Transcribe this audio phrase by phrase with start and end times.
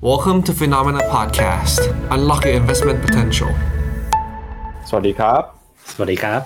[0.00, 1.80] Welcome to Phenomena Podcast.
[2.14, 3.50] Unlock your investment potential.
[4.88, 5.42] สวัสดีครับ
[5.94, 6.40] สวัสดีครับ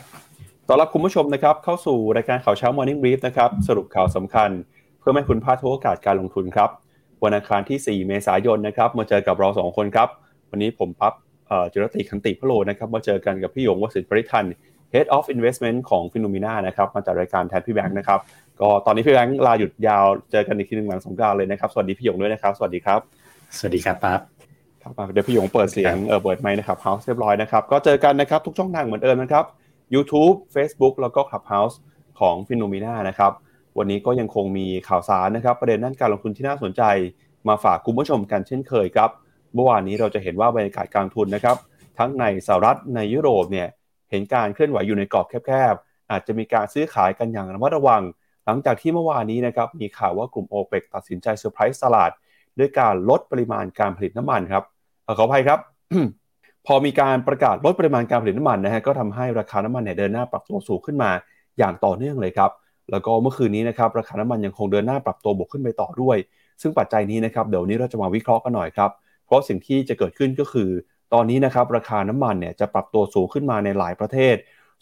[0.68, 4.50] ต้อนรับคุณผู้ชมนะครับ เข้าสู่รายการข่าวเช้า Morning Brief นะครับ สรุปข่าวสำคัญ
[4.98, 6.70] เพื่อให้คุณพลาดทุกโอกาสการลงทุนครับ
[7.24, 10.08] วันอังคารที่ 4 เมษายนนะครับ มาเจอกับเรา 2 คนครับ
[10.50, 11.14] วันนี้ผมปั๊บ
[11.48, 14.44] เอ่อจิรติคันติพโลนะครับ มาเจอกันกับพี่หยงวสินทร์ปริทัน
[14.94, 18.20] Head of Investment ของฟิโนมิน่านะครับ มาจัดรายการแทนพี่แบงค์นะครับ
[18.60, 23.00] ก็ตอนนี้พี่แบงค์ลาหยุดยาว เจอกันอีกทีหนึ่งหลังสงกรานต์เลยนะครับ สวัสดีพี่หยงด้วยนะครับ สวัสดีครับ
[23.58, 24.20] สวัสดีครับปั๊บ
[24.82, 29.44] ครับอะเดี๋ยวพี่หยงเปิดเสียงเออเปิดไมค์นะครับ House เรียบร้อยนะครับ ก็เจอกันนะครับ ทุกช่องทางเหมือนเดิมนะครับ
[29.94, 31.76] YouTube Facebook แล้วก็ Clubhouse
[32.20, 33.32] ของ p h e n o m e n a นะครับ
[33.78, 36.82] วันนี้ก็ยังคงมีข่าวสารนะครับ ประเด็นด้านการลงทุนที่น่าสนใจ
[37.48, 39.10] มาฝากคุณผู้ชมกันเช่นเคยครับ
[39.54, 41.56] เมื่อวานนี้เราจะเห็นว่าบรรยากาศการลงทุนนะครับ
[41.98, 43.68] ทั้งในสหรัฐในยุโรปเนี่ย
[44.10, 48.02] เห็นการเคลื่อนไหวอยู่ในกรอบแคบๆ อาจจะมีการซื้อขายกันอย่างระมัดระวัง
[48.46, 52.10] หลังจากที่เมื่อวานนี้นะครับมีข่าวว่ากลุ่มโอเปกตัดสินใจเซอร์ไพรส์ตลาด
[52.58, 54.62] ด้วยการลดปริมาณการผลิตน้ำมันครับ
[55.06, 55.58] อขออภัยครับ
[56.66, 61.10] พอมีการประกาศลดปริมาณการผลิตน้ำมันนะฮะก็ทำให้ราคาน้ำมันเนี่ยเดินหน้าปรับตัวสูงขึ้นมา
[61.58, 62.50] อย่างต่อเนื่องเลยครับ
[62.90, 66.16] แล้วก็เมื่อคืนนี้นะครับราคาน้ำมันยังคงเดินหน้าปรับตัวบวกขึ้นไปต่อด้วย
[66.62, 68.90] ซึ่งปัจจัยนี้นะครับเดี๋ยวนี้เราจะมาวิเคราะห์กันหน่อยครับ
[69.26, 70.70] เพราะสิ่งที่จะเกิดขึ้นก็คือ
[71.12, 74.36] ตอนนี้นะครับราคาน้ำมันเนี่ยจะปรับตัวสูงขึ้นมาในหลายประเทศ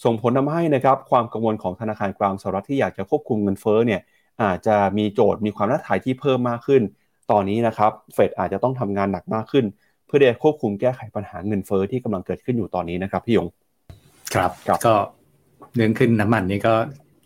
[0.04, 4.00] ส่งผลทำให้นะครับความกังวลของธนาคารกลางสหรัฐที่อยากจะควบคุมเงินเฟ้อเนี่ย
[4.42, 6.82] อาจจะมีโจทย์มีความท้าทายที่เพิ่มมากขึ้น
[7.32, 9.64] ตอนนี้นะครับเฟดอาจจะต้องทำงานหนักมากขึ้น
[10.06, 13.46] เพื่อที่จะควบคุมแก้ไขปัญหาเงินเฟ้อที่กำลังเกิดขึ้นอยู่ตอนนี้นะครับพี่หยง
[14.34, 14.94] ครับครับก็
[15.74, 16.74] เรื่องขึ้นน้ำมันนี่ก็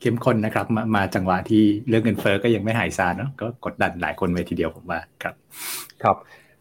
[0.00, 5.34] เข้มข้นนะครับมามาจังหวะที่เรื่องเงินเฟ้อก็ยังไม่หายซาเนาะก็กดดันหลายคนไว้ทีเดียวผมว่าครับ
[6.02, 6.16] ครับ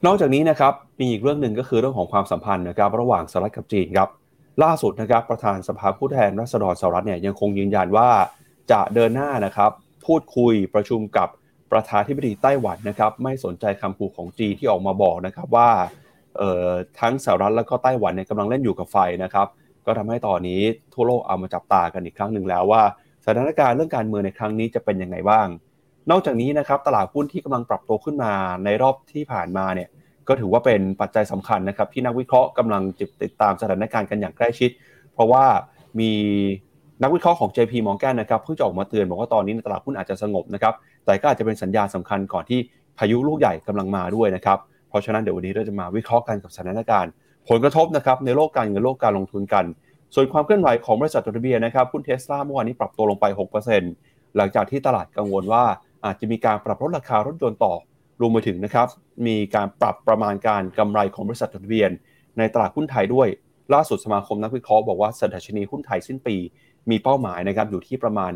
[0.05, 4.09] นอกจากนี้นะครับมีอีกเรื่องหนึ่งก็คือเรื่องของความสัมพันธ์นะครับระหว่างสหรัฐกับจีนครับ
[4.63, 8.09] ล่าสุดนะครับประธานสภาผู้แทนราษฎรสหรัฐเนี่ยยังคงยืนยันว่า
[8.71, 9.71] จะเดินหน้านะครับ
[10.05, 11.29] พูดคุยประชุมกับ
[11.73, 15.69] ประธานธิบดีไต้หวันนะครับไม่สนใจคำพูดของจีนที่ออกมาบอกนะครับว่า
[16.99, 19.47] ทั้งสหรัฐแล้วก็ไต้หวันเนี่ยกำลังเล่นอยู่กับไฟนะครับ
[19.85, 20.61] ก็ทำให้ตอนนี้
[20.93, 22.81] ทั่วโลกเอามาจับตากันอีกครั้งหนึ่งแล้วว่า
[23.25, 25.47] สถานการณ์เรื่องการเมืองในครั้งนี้จะเป็นยังไงบ้าง
[26.11, 28.33] นอกจากนี้นะครับตลาดหุ้นที่กำลังปรับตัวขึ้นมา
[28.65, 29.89] ในรอบที่ผ่านมาเนี่ย
[30.27, 34.69] ก็ถือว่าเป็นปัจจัยสำคัญนะครับที่นักวิเคราะห์กำลังจิบติดตามสถานการณ์กันอย่างใกล้ชิด
[35.13, 35.45] เพราะว่า
[35.99, 36.11] มี
[37.03, 40.73] นักวิเคราะห์ของ JP Morgan นะครับเพิ่งจะออกมาเตือนบอกว่าตอนนี้ตลาดหุ้นอาจจะสงบนะครับ
[41.05, 42.59] แต่ก็อาจจะเป็นสัญญาณสำคัญก่อนที่
[42.97, 44.57] พายุลูกใหญ่กำลังมาด้วยนะครับ
[44.89, 47.11] เพราะฉะนั้นเดี๋ยววันนี้เราจะมาวิเคราะห์กันกับสถานการณ์
[47.49, 49.65] ผลกระทบนะครับในโลกการเงินโลกการลงทุนกัน
[50.15, 53.25] ส่วนความเคลื่อนไหวของบริษัทจดทะเบียนนะครับหุ้นเทสลาเมื่อวานนี้ปรับตัวลงไป
[53.81, 55.63] 6%หลังจากที่ตลาดกังวลว่า
[56.05, 57.73] อาจจะมีการปรับลดราคารถยนต์ต่อ
[58.21, 58.87] รวมไปถึงนะครับ
[59.27, 61.91] มีการปรับประมาณการกำไรของบริษัทจดทะเบียน
[62.37, 63.27] ในตลาดหุ้นไทยด้วย
[63.73, 66.35] ล่าสุดสมาคมนักวิเคราะห์บอกว่าสัดชนีหุ้นไทยสิ้นปี
[66.89, 68.31] มีเป้าหมายนะครับอยู่ที่ประมาณ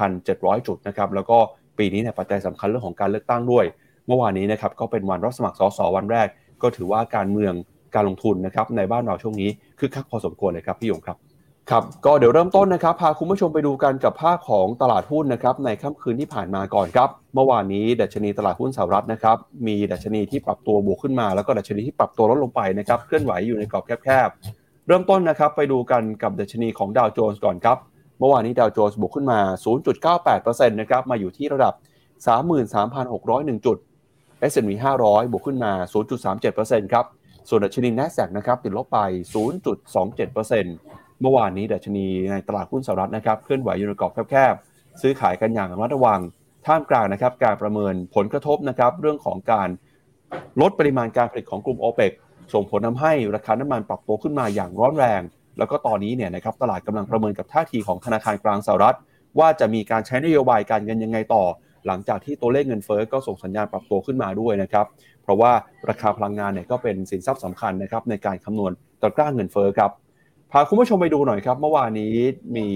[0.00, 1.38] 1,700 จุดนะครับแล้วก็
[1.78, 3.64] ปีนี้เนี่ยปัจจัยสำคัญเรื่องของการเลือกตั้งด้วย
[4.06, 6.28] เมื่อวานนี้นะครับก็เป็นวันรับสมัครสสวันแรก
[6.62, 7.52] ก็ถือว่าการเมือง
[7.94, 11.16] การลงทุนนะครับในบ้านเราช่วงนี้คือคักพอสมควรเลยครับพี่ยงครับ
[11.70, 19.36] ครับก็เดี๋ยวเริ่มต้นนะครับพาคุณผู้ชมไปดูกันกับภาพของตลาดหุ้นนะครับในค่ำคืนที่ผ่านมาก่อนครับเมื่อวานนี้ดัชนีตลาดหุ้นสหรัฐนะครับ
[19.66, 27.78] มีดัชนีที่ปรับตัวบวกขึ้นมา แล้วก็ดัชนีที่ปรับตัวลดลงไปนะครับเคลื่อนไหวอยู่ในกรอบแคบๆเริ่มต้นนะครับไปดูกันกับดัชนีของดาวโจนส์ก่อนครับ
[28.18, 29.40] เมื่อวานนี้ดาวโจนส์บวกขึ้นมา
[30.04, 31.74] 0.98%นะครับ มาอยู่ที่ระดับ
[32.90, 33.76] 33,601 จุด
[34.50, 34.70] S&P
[35.02, 35.72] 500 บวกขึ้นมา
[36.32, 37.04] 0.37%ครับ
[37.48, 38.98] ส่วนดัชนี NASDAQ นะครับติดลบไป
[39.74, 46.20] 0.27%เมื่อวานนี้ดัชนีในตลาดหุ้นสหรัฐนะครับเคลื่อนไหวอยู่ในกรอบแคบๆ ซื้อขายกันอย่างระมัดระวัง
[46.66, 49.68] ท่ามกลางนะครับการประเมินผลกระทบนะครับเรื่องของการ
[50.60, 52.12] ลดปริมาณการผลิตของกลุ่ม o p e ปก
[52.54, 55.20] ส่งผลทำให้ราคาน้ำมันปรับตัวขึ้นมาอย่างร้อนแรง
[55.58, 58.96] แล้วก็ตอนนี้เนี่ยนะครับตลาดกำลังประเมินกับท่าทีของธนาคารกลางสหรัฐ
[59.38, 61.44] ว่าจะมีการใช้นโยบายการเงินยังไงต่อ
[61.86, 64.86] หลังจากที่ตัวเลขเงินเฟ้อก็ส่งสัญญาณปรับตัวขึ้นมาด้วยนะครับ
[65.22, 65.52] เพราะว่า
[65.88, 68.72] ราคาพลังงานเนี่ยก็เป็นสินทรัพย์สำคัญนะครับในการคำนวณ
[69.02, 69.90] ตะกร้าเงินเฟ้อครับ
[70.52, 72.14] พาคุณผู้ชมไปดูหน่อยครับเมื่อวานนี้
[72.56, 72.66] มี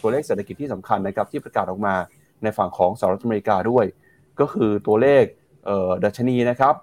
[0.00, 1.94] ตัวเลขเศรษฐกิจที่สำคัญนะครับที่ประกาศออกมา
[2.42, 3.84] ในฝั่งของสหรัฐอเมริกาด้วย
[4.40, 5.24] ก็คือตัวเลข
[5.66, 6.74] เดัชนีนะครับ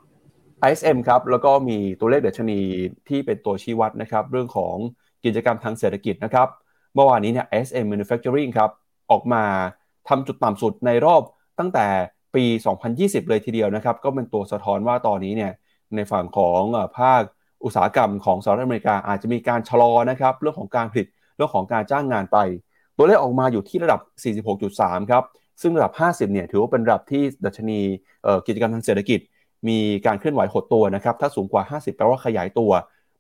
[0.67, 2.59] ISM ครับแล้วก็มีตัวเลขดัชนี
[3.09, 4.75] ที่เป็นตัวชี้วัดนะครับเรื่องของ
[5.25, 6.47] กิจกรรมทางเศรษฐกิจนะครับ
[6.93, 8.71] เมื่อวานนี้เนี่ย S M Manufacturing ครับ
[9.11, 9.43] ออกมา
[10.09, 11.21] ทำจุดต่ำสุดในรอบ
[11.59, 11.87] ตั้งแต่
[12.35, 12.43] ปี
[12.87, 15.51] 2020 เลยทีเดียวนะครับ ก็เป็นตัวสะท้อนว่าตอนนี้เนี่ย
[15.95, 16.61] ในฝั่งของ
[16.99, 17.21] ภาค
[17.63, 22.37] อุตสาหกรรมของสหรัฐอเมริกาอาจจะมีการชะลอนะครับเรื่องของการผลิตเรื่องของการจ้างงานไป
[22.97, 23.99] ตัวเลขออกมาอยู่ที่ระดับ
[24.55, 25.23] 46.3 ครับ
[25.61, 27.79] ซึ่งระดับ 50 เนี่ยถือว่าเป็นระดับที่ดัชนี
[28.47, 29.19] กิจกรรมทางเศรษฐกิจ
[29.67, 32.71] มีการเคลื่อนไหวหดตัวนะครับ ถ้าสูงกว่า 50 แปลว่าขยายตัว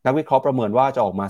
[0.05, 1.25] นักวิเคราะห์ประเมินว่าจะออกมา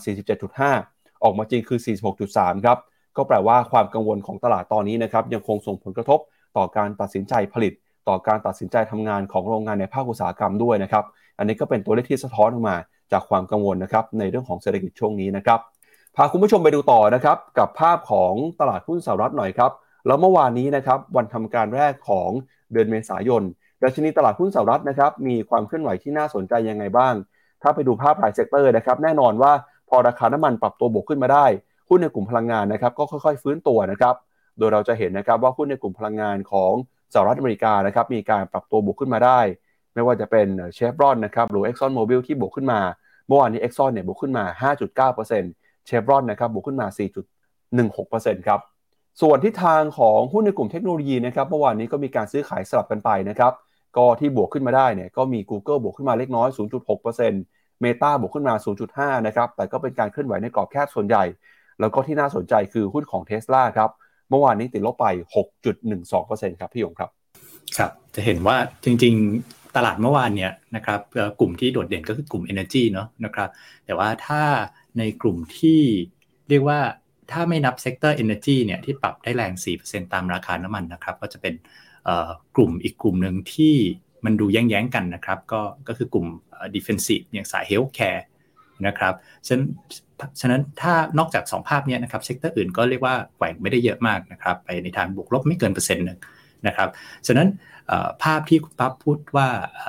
[0.59, 1.79] 47.5 ออกมาจริงคือ
[2.21, 2.77] 46.3 ครับ
[3.17, 6.19] ก็แปลว่าความกังวลของตลาดตอนนี้นะครับยังคงส่งผลกระทบ
[6.57, 7.73] ต่อการตัดสินใจผลิต
[8.07, 11.05] ต่อการตัดสินใจทำงานของโรงงานในภาคอุตสาหกรรมด้วยนะครับ
[11.37, 12.77] อันนี้ก็เป็นตัวเลขที่สะท้อนออกมา
[13.11, 15.59] จากความกังวลนะครับในเรื่องของเศรษฐกิจช่วงนี้นะครับ
[16.15, 19.71] พาคุณผู้ชมไปดูต่อนะครับกับภาพของตลาดหุ้นสหรัฐหน่อยครับ
[20.07, 22.29] แล้วเมื่อวานนี้นะครับวันทำการแรกของ
[22.71, 23.43] เดือนเมษายน
[23.83, 27.13] ดัชนีตลาดหุ้นสหรัฐนะครับมีความเคลื่อนไหวที่น่าสนใจยังไงบ้าง
[27.61, 29.51] ถ้าไปดูภาพราย sector นะครับแน่นอนว่า
[29.89, 31.45] พอราคาน้ำมันปรับตัวบวกขึ้นมาได้
[31.89, 34.15] หุ้นในกลุ่มพลังงานนะครับก็ค่อยๆ ฟื้นตัวนะครับ
[34.57, 36.73] โดยเราจะเห็นนะครับว่าหุ้นในกลุ่มพลังงานของ
[37.13, 39.39] สหรัฐอเมริกานะครับมีการปรับตัวบวกขึ้นมาได้
[39.93, 42.79] ไม่ว่าจะเป็นเชฟรอนนะครับหรือ Exxon Mobil ที่บวกขึ้นมา
[43.27, 44.71] เมื่อวานนี้ Exxon เนี่ยบวกขึ้นมา
[45.15, 46.87] 5.9%เชฟรอนนะครับบวกขึ้นมา
[47.67, 48.59] 4.16%ครับ
[49.21, 53.53] ส่วนทิศทางของหุ้นในกลุ่มเทคโนโลยีนะครับเมื่อวานนี้ก็มีการซื้อขายสลับกันไปนะครับ
[53.97, 56.49] ก็ที่บวกขึ้นมาได้เนี่ยก็มี Google บวกขึ้นมาเล็กน้อย
[57.15, 58.55] 0.6% Meta บวกขึ้นมา
[58.91, 61.23] 0.5 นะครับ แต่ก็เป็นการเคลื่อนไหวในกรอบแคบส่วนใหญ่
[61.79, 63.89] แล้วก็ที่น่าสนใจคือหุ้นของ Tesla ครับ
[64.29, 65.05] เมื่อวานนี้ติดลบไป
[65.83, 67.09] 6.12%ครับพี่ยงครับ
[67.77, 70.99] ครับ จะเห็นว่าจริงๆตลาดเมื่อวานเนี่ยนะครับ
[71.39, 73.49] กลุ่มที่โดดเด่นก็คือกลุ่ม Energy เนาะนะครับ
[73.85, 74.43] แต่ว่าถ้า
[74.97, 75.81] ในกลุ่มที่
[76.49, 76.79] เรียกว่า
[77.31, 79.53] ถ้าไม่นับ sector Energy เนี่ยที่ปรับได้แรง
[79.83, 81.53] 4%ตามราคาน้ำมันนะครับ ก็จะเป็น
[82.55, 83.75] กลุ่มอีกกลุ่มหนึ่งที่
[84.25, 86.27] มันดูแย้งๆกันนะครับ ก็ก็คือกลุ่ม
[86.75, 88.21] defensive อย่างสาย healthcare
[88.87, 89.13] นะครับ
[89.47, 89.67] ฉะนั้น
[90.41, 96.19] ฉะนั้นถ้านอกจาก 2 ภาพนี้นะครับ sector อื่นก็เรียกว่าแกว่งไม่ได้เยอะมากนะครับไปในทางบวกลบไม่เกินเปอร์เซ็นต์หนึ่ง
[96.67, 96.89] นะครับ
[97.27, 97.47] ฉะนั้น
[98.23, 99.47] ภาพที่คุณปั๊บพูดว่า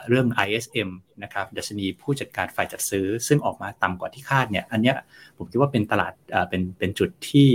[0.09, 0.89] เรื่อง ISM
[1.23, 4.93] นะครับดัชนีผู้จัดการฝ่ายจัดซื้อ ซึ่งออกมาต่ำกว่าที่คาดเนี่ยอันนี้
[5.37, 6.13] ผมคิดว่าเป็นตลาด
[6.49, 7.49] เป็นเป็นจุดที่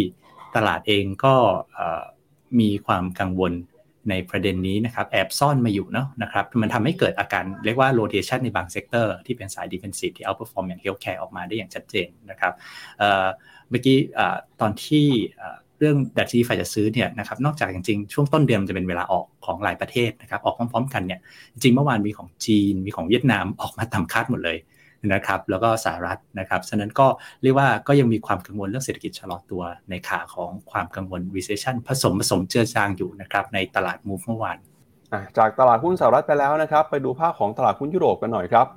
[0.56, 1.36] ตลาดเองก็
[2.60, 3.54] มีความกังวล
[4.10, 12.54] ในประเด็นนี้นะครับแอบซ่อนมาอยู่เนาะนะครับมันทำให้เกิดอาการเรียกว่า rotation ในบาง sector ที่เป็นสาย defensive ที่ outperform อย่าง healthcare ออกมาได้อย่างชัดเจนนะครับ
[13.70, 13.98] เมื่อกี้
[14.62, 15.06] ตอนที่
[15.80, 21.20] เรื่องดัชนีฝ่ายจัดซื้อเนี่ยนะครับนอกจากจริงๆ ช่วงต้นเดือนจะเป็นเวลาออกของหลายประเทศนะครับออกพร้อม ๆ กันเนี่ย
[21.54, 24.58] จริงเมื่อวานมีของจีนมีของเวียดนามออกมาต่ำคาดหมดเลย
[25.14, 27.08] นะครับแล้วก็สหรัฐนะครับฉะนั้นก็
[27.42, 34.58] เรียกว่าก็ยังมีความกังวลเรื่องเศรษฐกิจชะลอตัวในขาของความกังวล recession ผสมผสมเจือจางอยู่นะครับในตลาดมูฟเมื่อวาน
[35.38, 38.68] จากตลาดหุ้นสหรัฐไปแล้วนะครับไปดูภาพของตลาดหุ้นยุโรปกันหน่อยครับ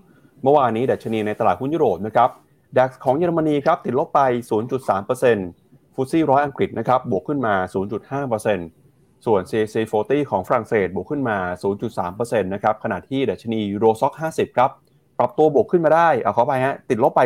[0.43, 2.31] เมื่อวานนี้ดัชนีในตลาดหุ้นยุโรปนะครับ
[2.79, 4.21] ดัคของเยอรมนีครับติดลบไป
[4.89, 7.55] 0.3%ฟุตซี่ร้อยอังกฤษนะครับบวกขึ้นมา
[8.35, 11.37] 0.5%ส่วน CAC 40 ของฝรั่งเศสบวกขึ้นมา
[11.93, 14.71] 0.3%นะครับขณะที่ดัชนี Euro Stoxx 50 ครับ
[15.19, 17.21] ปรับตัวบวกขึ้นมาได้เอ้ยขออภัยฮะติดลบไป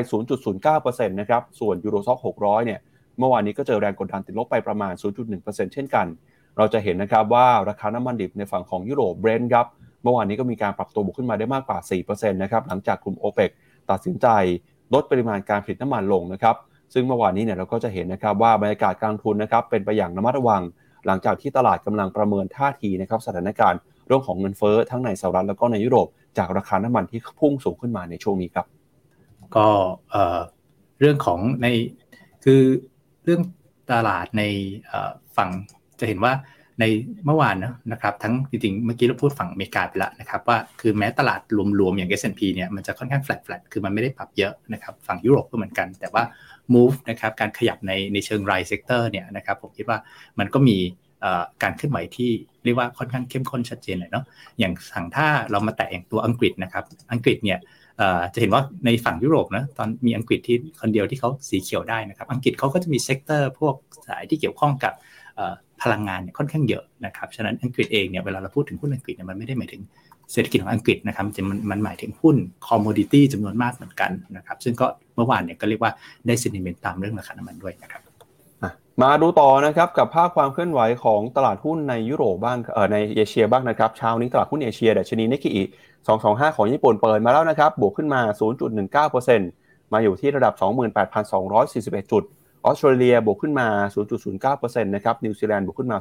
[0.53, 2.81] 0.09%นะครับส่วน Euro Stoxx 600 เนี่ย
[3.19, 4.93] เมื่อวานนี้ก็เจอแรงกดดันติดลบไปประมาณ
[5.35, 6.07] 0.1%เช่นกัน
[6.57, 9.67] เราจะเห็นนะครับว่าราคาน้ำมันดิบในฝั่งของยุโรป Brent ครับ
[10.03, 13.51] เมื่อวานนี้ก็มีการปรับตัวบวกขึ้นมาได้มากกว่า 4%นะครับหลังจากกลุ่มโอเปก
[13.91, 14.27] ตัดสินใจ
[14.95, 16.57] ลดปริมาณการผลิตน้ำมันลงนะครับ
[16.95, 20.63] ซึ่งเมื่อวานนี้เนี่ยเราก็จะเห็นนะครับว่าบรรยากาศการลงทุนนะครับเป็นไปอย่างระมัดระวัง
[21.07, 26.07] หลังจากที่ตลาดกำลังประเมินท่าทีนะครับสถานการณ์เรื่องของเงินเฟ้อทั้งในสหรัฐแล้วก็ในยุโรป
[26.39, 28.67] จากราคาน้ำมันที่พุ่งสูงขึ้นมาในช่วงนี้ครับ
[29.57, 29.67] ก็
[31.01, 31.67] เรื่องของใน
[32.45, 32.61] คือ
[33.25, 33.43] เรื่อง
[33.93, 34.43] ตลาดใน
[35.37, 35.51] ฝั่ง
[36.01, 36.33] จะเห็นว่า
[36.81, 36.85] ใน
[37.27, 37.57] เมื่อวาน
[37.93, 41.41] นะครับ ทั้งจริงๆเมื่อกี้เราพูดฝั่งอเมริกาไปแล้วนะครับ ว่าคือแม้ตลาด
[41.81, 46.23] รวมๆ อย่าง S&P เนี่ยมันจะค่อนข้างแฟลตๆคือมันไม่ได้ปรับเยอะนะครับ ฝั่งยุโรปก็เหมือนกัน แต่ว่า
[46.75, 49.99] move นะครับการขยับในในเชิงราย sector เนี่ยนะครับผมคิดว่า
[50.39, 50.77] มันก็มี
[51.63, 52.31] การเคลื่อนไหวที่
[52.69, 54.25] เรียกว่าค่อนข้างเข้มข้นชัดเจนเลยเนาะ
[54.59, 57.59] อย่างฝั่งถ้าเรามาแตะอย่างตัวอังกฤษนะครับ อังกฤษเนี่ย
[58.35, 63.75] จะเห็นว่าในฝั่งยุโรปนะตอนมีอังกฤษที่คนเดียวที่เขาสีเขียวได้นะครับ อังกฤษเขาก็จะมี sector พวก
[64.07, 64.93] สายที่เกี่ยวข้องกับ
[65.83, 69.83] พลังงานเนี่ยค่อนข้างเยอะนะครับฉะนั้นอังกฤษเองเนี่ยเวลาเราพูดถึงหุ้นอังกฤษเนี่ยมันไม่ได้หมายถึง
[70.33, 75.93] เศรษฐกิจของอังกฤษนะครับมันมันหมายถึงหุ้นcommodity จำนวนมากเหมือนกันนะครับซึ่งก็เมื่อวานเนี่ยก็เรียกว่า
[76.27, 78.03] ได้ sentiment ตามเรื่องราคาน้ำมันด้วยนะครับ
[79.03, 85.63] มาดูต่อนะครับกับภาพความเคลื่อนไหวของตลาดหุ้นในยุโรปบ้างเออในเอเชียบ้างนะครับเช้านี้ตลาดหุ้นเอเชียดัชนีนิกเกอิ
[86.11, 88.21] 225 ของญี่ปุ่นเปิดมาแล้วนะครับ บวกขึ้นมา
[89.07, 90.55] 0.19%มาอยู่ที่ระดับ
[91.33, 92.23] 28,241 จุด
[92.65, 93.69] ออสเตรเลียบวกขึ้นมา
[94.27, 95.97] 0.09%นะครับนิวซีแลนด์บวกขึ้นมา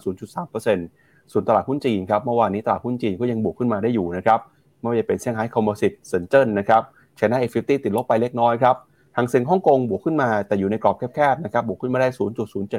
[0.63, 4.39] 0.3%ส่วนตลาดหุ้นจีนครับเมื่อวานนี้ตลาดหุ้นจีนก็ยังบวกขึ้นมาได้อยู่นะครับ
[4.79, 6.81] ไม่ว่าจะเป็นเซี่ยงไฮ้ Composite เซินเจิ้นนะครับ
[7.17, 8.75] China A50ติดลบไปเล็กน้อยครับ
[9.17, 12.07] หางเซ็งฮ่องกงบวกขึ้นมาแต่อยู่ในกรอบแคบๆนะครับบวกขึ้นมาได้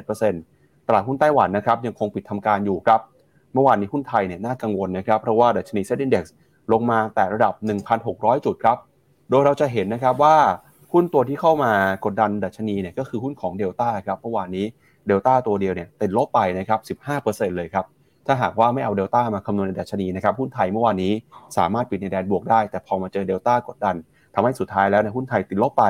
[0.09, 2.99] 0.07%ตลาดหุ้นไต้หวันนะครับยังคงปิดทำการอยู่ครับ
[3.53, 6.25] เมื่อวานนี้หุ้นไทยเนี่ยน่ากังวลนะครับเพราะว่าดัชนี SET Index
[6.71, 7.53] ลงมาแตะระดับ
[7.99, 8.77] 1,600 จุดครับ
[9.29, 10.35] โดยเราจะเห็นนะครับว่า
[10.93, 11.71] หุ้นตัวที่เข้ามา
[12.05, 14.65] กดดันดัชนีเนี่ยก็คือหุ้นของเดลต้าครับเมื่อวานนี้
[15.07, 17.85] เดลต้าตัวเดียวเนี่ยติดลบไปนะครับ15%เลยครับ
[18.27, 21.13] ถ้าหากว่าไม่เอาเดลต้ามาคำนวณในดัชนีนะครับหุ้นไทยเมื่อวานนี้
[21.57, 23.95] สามารถปิดในแดนบวกได้ แต่พอมาเจอเดลต้ากดดัน
[24.33, 25.85] ทำให้สุดท้ายแล้วในหุ้นไทยติดลบไป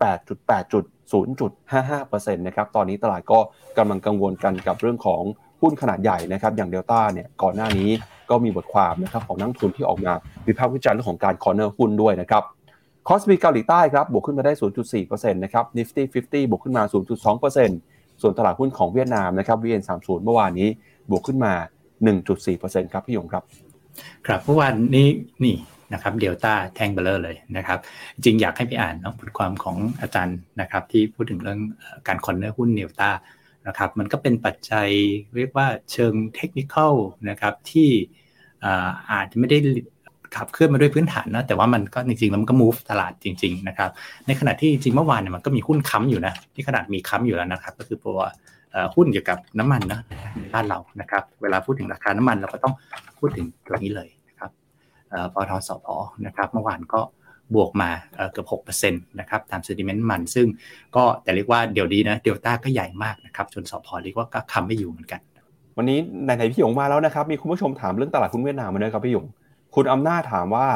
[0.00, 3.38] 8.8.0.55%นะครับตอนนี้ตลาดก็
[3.78, 5.22] กำลังกังวลกันกับเรื่องของ
[5.62, 7.90] หุ้นขนาดใหญ่นะครับอย่างเดลต้าเนี่ยก่อนหน้านี้
[8.30, 10.12] ก็มีบทความนะครับของนักลงทุนที่ออกมา
[10.46, 12.42] วิพากษ์วิจารณ์เรื่องของการ corner หุ้นด้วยนะครับ
[13.08, 14.52] คอสปีเกาหลีใต้ครับบวกขึ้นมาได้
[14.92, 16.82] 0.4%นะครับ Nifty 50 บวกขึ้นมา
[17.52, 20.68] 0.2%ส่วนตลาดหุ้นของเวียดนามนะครับ VN30 เมื่อวานนี้
[21.10, 21.52] บวกขึ้นมา
[22.22, 23.42] 1.4%ครับพี่ยงครับ
[24.26, 25.08] ครับเมื่อวานนี้
[25.44, 25.56] นี่
[25.94, 27.78] นะครับเดลต้าแทงเบลเลอร์เลยนะครับ
[28.14, 31.60] จริงอยากให้ไปอ่านบทความของอาจารย์นะครับ ที่พูดถึงเรื่อง
[32.08, 33.10] การ corner หุ้นเดลต้า
[33.66, 34.88] นะครับมันก็เป็นปัจจัย
[35.36, 36.74] เรียกว่าเชิงเทคนิค
[37.30, 37.88] นะครับที่
[39.12, 39.58] อาจจะไม่ได้
[40.36, 43.90] ขับเคลื่อนมาด้วยพื้นฐานนะแต่ว่ามันก็จริงๆแล้วมันก็ move ตลาดจริง ๆนะครับ
[44.26, 48.18] ในขณะที่จริงเมื่อวานเนี่ยมันก็มีหุ้นค้ำอยู่นะที่ขนาดมีค้ำอยู่แล้วนะครับ ก็คือตัว
[48.94, 50.00] หุ้นเกี่ยวกับน้ำมันนะ
[50.54, 52.74] บ้านเรานะครับ เวลาพูดถึงราคาน้ำมันเราก็ต้อง
[53.18, 54.08] พูดถึงตัวนี้เลย
[55.34, 55.86] ปตทสพ
[56.26, 57.00] นะครับเมื่อวานก็
[57.54, 57.90] บวกมา
[58.32, 58.46] เกือบ
[58.82, 60.46] 6%นะครับตามเซติเมนต์มัน ซึ่ง
[60.96, 65.20] ก็แต่เรียกว่าเดี๋ยวดีนะเดลต้าก็ใหญ่มากนะครับจนสพเรียกว่าก็คำไม่อยู่เหมือนกัน
[65.76, 69.26] วันนี้ในไหนพี่หยงมาแล้วนะครับ มีคุณผู้ชมถามเรื่องตลาดหุ้นเวียดนามมาด้วยครับพี่หยง
[69.74, 70.66] คุณอำนาจถามว่า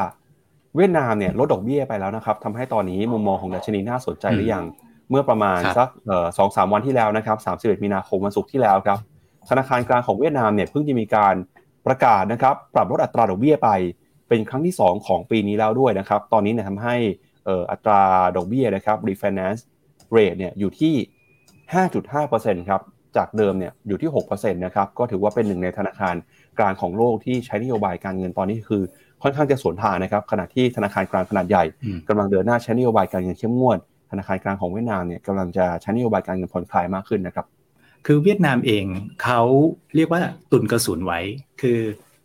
[0.75, 4.63] เวียดนามเนี่ยลดดอกเบี้ยไปแล้วนะครับทำให้ตอนนี้มุมมองของดัชนีน่าสนใจหรือยัง
[5.09, 5.87] เมื่อประมาณสัก
[6.37, 8.99] สองสามวันที่แล้วนะครับสามสิบเอ็ดมีนาคมวันศุกร์ที่แล้วครับ
[9.49, 11.35] ธนาคารกลางของเวียดนามเนี่ยเพิ่งจะมีการ
[11.87, 13.69] ประกาศนะครับปรับลดอัตราดอกเบี้ยไป
[14.29, 16.95] เป็นครั้งที่ 2 ของปีนี้แล้วด้วยนะครับ ตอนนี้เนี่ยทำให้
[17.71, 18.01] อัตรา
[18.35, 19.61] ดอกเบี้ยนะครับ refinance
[20.15, 20.93] rate เนี่ยอยู่ที่
[21.81, 22.81] 5.5%ครับ
[23.17, 26.15] จากเดิมเนี่ยอยู่ที่ 6%นะครับ ก็ถือว่าเป็นหนึ่งในธนาคาร
[26.59, 28.83] กลางของโลกที่ใช้นโยบายการเงินตอนนี้คือ
[29.23, 31.63] ค่อนข้างจะสวนทางนะครับ ขณะที่ธนาคารกลางขนาดใหญ่
[32.09, 33.77] กำลังเดินหน้าใช้นโยบายการเงินเข้มงวด
[34.11, 37.45] ธนาคารกลางของเวียดนามเนี่ยกำลังจะใช้นโยบายการเงินผ่อนคลายมากขึ้นนะครับ
[38.05, 38.85] คือเวียดนามเอง
[39.23, 39.41] เขา
[39.95, 41.19] เรียกว่าตุนกระสุนไว้
[41.61, 41.79] คือ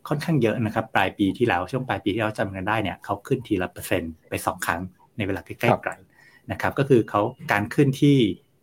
[0.09, 4.81] ค่อนข้างเยอะนะครับ ปลายปีที่แล้วช่วงปลายปีที่เราจำกันได้เนี่ยเขาขึ้นทีละเปอร์เซ็นต์ไป 2 ครั้ง
[5.17, 5.99] ในเวลาใกล้ๆกัน
[6.53, 7.21] นะครับ ก็คือเขา
[7.53, 8.17] การขึ้นที่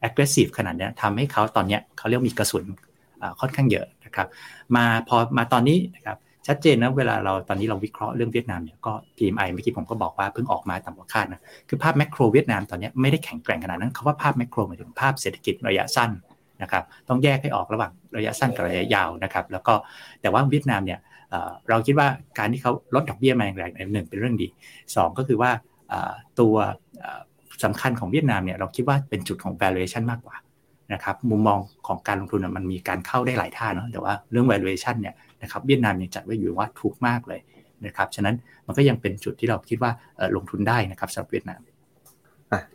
[0.08, 2.66] aggressive ขนาดนี้ทำให้เขาตอนนี้เขาเรียกมีกระสุน
[3.40, 4.28] ค่อนข้างเยอะนะครับ
[4.76, 16.12] มาพอมาตอนนี้นะครับชัดเจนนะเวลาเราตอนนี้เราวิเคราะห์เรื่องเวียดนามเนี่ยก็ PMI เมื่อกี้ผมก็บอกว่าเพิ่งออกมาต่ำกว่าคาดนะคือภาพแมกโรเวียดนามตอนนี้ไม่ได้แข็งแกร่งขนาดนั้นคาว่าภาพแมกโรหมายถึงภาพเศรษฐกิจระยะสั้น
[16.62, 19.74] นะครับต้องแยกให้ออกระหว่างระยะสั้นกับระยะยาวนะครับแล้วก็
[20.22, 21.00] แต่ว่าเวียดนามเนี่ย
[21.70, 24.48] เราคิดว่าการที่เขาลดดอกเบี้ยมาอย่างแรงหนึ่งเป็นเรื่องดี
[24.84, 25.52] 2 ก็คือว่า
[26.40, 26.56] ตัว
[27.64, 30.36] สำคัญของเวียดนามเนี่ยเราคิดว่าเป็นจุดของ valuation มากกว่า
[30.94, 37.40] นะครับมุมมองของการลงทุนมันมีการเข้าได้หลายท่าเนาะแต่ว่าเรื่อง valuation เนี่ยนะครับเวียดนามยังจัดไว้อยู่ว่าถูกมากเลย
[37.86, 39.92] นะครับฉะนั้นมันก็ยังเป็นจุดที่เราคิดว่า
[40.36, 41.60] ลงทุนได้นะครับสำหรับเวียดนาม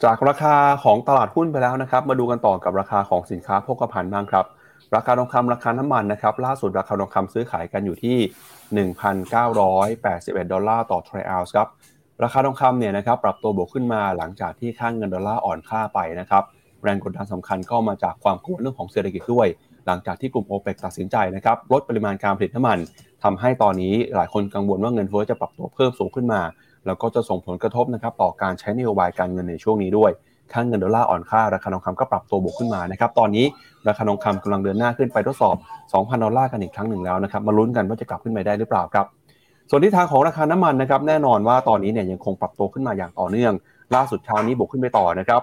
[0.05, 4.47] จากราคาของตลาดหุ้นไปแล้วนะครับ มาดูกันต่อกับราคาของสินค้าโภคภัณฑ์บ้างครับ
[4.95, 11.69] ราคาทองคำราคาน้ำมันนะครับล่าสุดราคาทองคำซื้อขายกันอยู่ที่ 1,981 ดอลลาร์ต่อทรัลล์ครับ
[12.23, 16.43] ราคาทองคำเนี่ยนะครับปรับตัวบวกขึ้นมาหลังจากที่ค่างเงินดอลลาร์อ่อนค่าไปนะครับ
[16.83, 19.47] แรงกดดันสำคัญก็มาจากความกังวลเรื่องของเศรษฐกิจด้วย
[19.87, 22.79] หลังจากที่กลุ่มโอเปกตัดสินใจนะครับลดปริมาณการผลิตน้ำมัน
[23.23, 26.41] ทำให้ตอนนี้หลายคนกังวลว่าเงินเฟ้อจะปรับตัวเพิ่มสูงขึ้นมา
[26.87, 30.11] แล้วก็จะส่งผลกระทบนะครับต่อการใช้นโยบายการเงินในช่วงนี้ด้วย
[30.53, 33.45] ค่าเงินดอลลาร์อ่อนค่า ราคาทองคำก็ปรับตัวบวกขึ้นมานะครับ ตอนนี้
[33.89, 35.57] ราคาทองคำกำลังเดินหน้าขึ้นไปทดสอบ
[35.93, 39.07] 2,000 ดอลลาร์กันอีกครั้งหนึ่งแล้วนะครับ มาลุ้นกันว่าจะกลับขึ้นไปได้หรือเปล่าครับ
[39.71, 43.53] ส่วนทิศทางของราคาน้ำมันนะครับแน่นอนว่าตอนนี้เนี่ยยังคงปรับตัวขึ้นมาอย่างต่อเนื่อง
[43.95, 45.41] ล่าสุดเช้านี้บวกขึ้นไปต่อนะครับ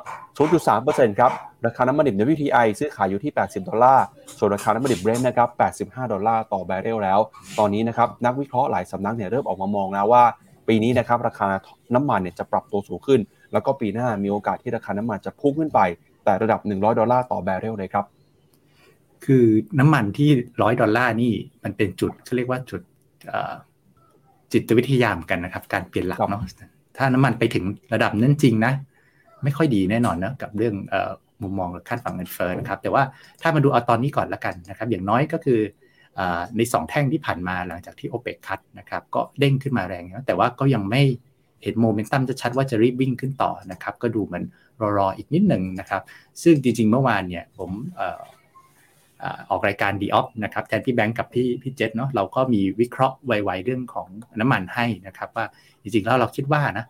[0.57, 1.31] 0.3%ครับ
[1.65, 4.05] ราคาน้ำมันดิบใน WTI ซื้อขายอยู่ที่ 80 ดอลลาร์
[4.37, 5.49] ส่วนราคาน้ำมันดิบเบรนท์นะครับ
[5.97, 7.19] 85 ดอลลาร์ต่อแบเรลแล้ว
[7.59, 10.23] ตอนนี้นะครับนักวิเคราะห์หลายสำนักเนี่ยเริ่มออกมามองแล้วว่า
[10.67, 11.47] ปีนี้นะครับราคา
[11.95, 13.19] น้ำมันเนี่ยจะปรับตัวสูงขึ้น
[13.53, 15.79] แล้วก็ปีหน้ามีโอกาสที่ราคาน้ำมันจะพุ่งขึ้นไป
[16.23, 18.05] แตะระดับ 100 ดอลลาร์ต่อแบเรลเลยครับ
[19.25, 19.45] คือ
[19.79, 20.29] น้ำมันที่
[20.61, 22.81] ร้อยดอลลาร์นี่มันเป็นจุดเขาเรียกว่าจุด
[24.51, 26.41] จิตวิทยามกันนะครับ การเปลี่ยนหลักเนาะ
[26.97, 28.73] ถ้าน้ำมันไปถึงระดับนั้นจริงนะ
[29.43, 30.75] ไม่ค่อยดีแน่นอนนะกับเรื่อง
[31.41, 33.03] มุมมองคาดฝังเงินเฟ้อนะครับ แต่ว่า
[33.41, 35.59] ถ้ามาดูเอาตอนนี้ก่อนละกันนะครับ อย่างน้อยก็คือ
[36.57, 41.03] ใน 2 แท่งที่ผ่านมาหลังจากที่โอเปกคัดนะครับ ก็เด้งขึ้นมาแรงนะแต่ว่าก็ยังไม่
[41.63, 44.43] เห็นโมเมนตัมจะชัดว่าจะรีบวิ่งขึ้นต่อนะครับ ก็ดูเหมือน
[44.97, 46.01] รอๆอีกนิดหนึ่งนะครับ
[46.43, 47.69] ซึ่งจริงๆ เมื่อวานเนี่ยผม
[49.49, 54.07] ออกรายการดีออฟนะครับแทนพี่แบงก์กับพี่พี่เจษเนาะเราก็มีวิเคราะห์ไวๆเรื่องของ
[54.39, 55.45] น้ำมันให้นะครับว่า
[55.81, 56.85] จริงๆแล้วเราคิดว่านะ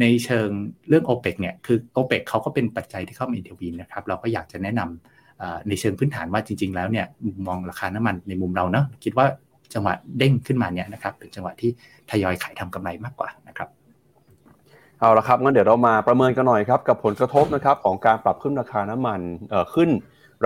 [0.00, 0.48] ในเชิง
[0.88, 7.06] เรื่อง o p e ปเนี่ยคือ o p e ปกเขาก็เป็นปัจจัยที่เข้ามาอินเทอร์วีนนะครับเราก็อยากจะแนะนำในเชิงพื้นฐานว่าจริง ๆ แล้วเนี่ย
[7.46, 9.26] มองราคาน้ำมันในมุมเราเนาะคิดว่า
[9.76, 11.70] จังหวะเด้งขึ้นมาเนี่ยนะครับเป็นจังหวะที่
[12.10, 13.68] ทยอยขายทำกำไรมากกว่านะครับ
[15.00, 19.90] เอาละครับงั้นเดี๋ยวเรามาประเมินกันหน่อยครับกับผลกระทบนะครับของการปรับขึ้นราคาน้ำมันเอ่อขึ้น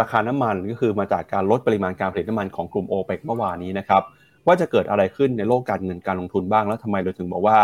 [0.01, 4.03] ราคาน้ำมันก็คือมาจากการลดปริมาณการผลิตน้ำมันของกลุ่มโอเปกเมื่อวานนี้นะครับ
[4.47, 7.59] ว่าจะเกิดอะไรขึ้นในโลกการเงินการลงทุนบ้างแล้วทำไมเราถึงบอกว่า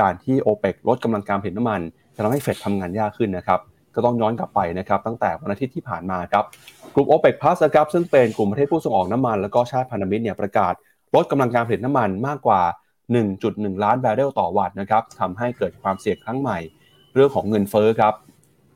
[0.00, 1.80] การที่โอเปกลดกำลังการผลิตน้ำมัน
[2.14, 3.60] จะทำให้เฟดทำงานยากขึ้นนะครับ
[3.94, 6.44] ก็ต้องย้อนกลับไปนะครับตั้งแต่วันอาทิตย์ที่ผ่านมาครับ
[6.94, 10.74] กลุ่มโอเปกพลัสครับซึ่งเป็นกลุ่มประเทศผู้ส่งออกน้ำมัน แล้วก็ชาติพันธมิตรเนี่ยประกาศ
[11.14, 12.60] ลดกำลังการผลิตน้ำมันมากกว่า
[13.22, 16.58] 1.1 ล้านบาร์เรลต่อวันนะครับทำให้เกิดความเสี่ยงครั้งใหม่
[17.14, 18.14] เรื่องของเงินเฟ้อครับ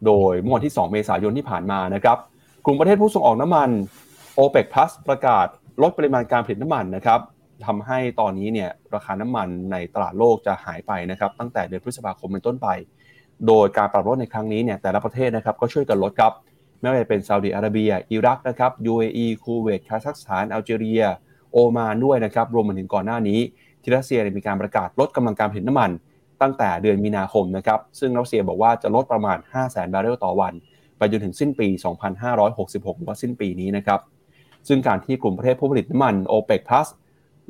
[0.07, 2.19] โดยเมื่อวันที่ 2 เมษายนที่ผ่านมานะครับ
[2.65, 3.71] กลุ่มประเทศผู้ส่งออกน้ำมัน
[4.39, 5.47] OPEC Plus ประกาศ
[5.83, 7.21] ลดปริมาณการผลิตน้ำมันนะครับ
[7.67, 12.69] ทำให้ตอนนี้เนี่ยราคาน้ำมันในตลาดโลกจะหายไปนะครับ ตั้งแต่เดือนพฤษภาคมเป็นต้นไป
[13.47, 16.33] โดยการปรับลดในครั้งนี้เนี่ยแต่ละประเทศนะครับก็ช่วยกันลดครับ
[16.81, 21.05] ไม่ว่าจะเป็นซาอุดิอาระเบีย อิรักนะครับ UAE คูเวตคาซัคสถานอัลจีเรีย
[21.53, 23.39] โอมานด้วยนะครับรวมมาถึงก่อนหน้านี้
[23.83, 25.91] ที่รัสเซียมีการประกาศลดกำลังการผลิตน้ำมัน
[26.43, 30.53] ตั้งแต่เดือนมีนาคมนะครับซึ่งรัสเซียบอกว่าจะลดประมาณ 5 0 0 0 0 0บาร์เรลต่อวัน
[30.99, 31.69] ไปจนถึงสิ้นปี
[32.33, 34.01] 2566หรือว่าสิ้นปีนี้นะครับ
[34.69, 36.89] ซึ่งการที่กลุ่มประเทศผู้ผลิตน้ำมัน OPEC Plus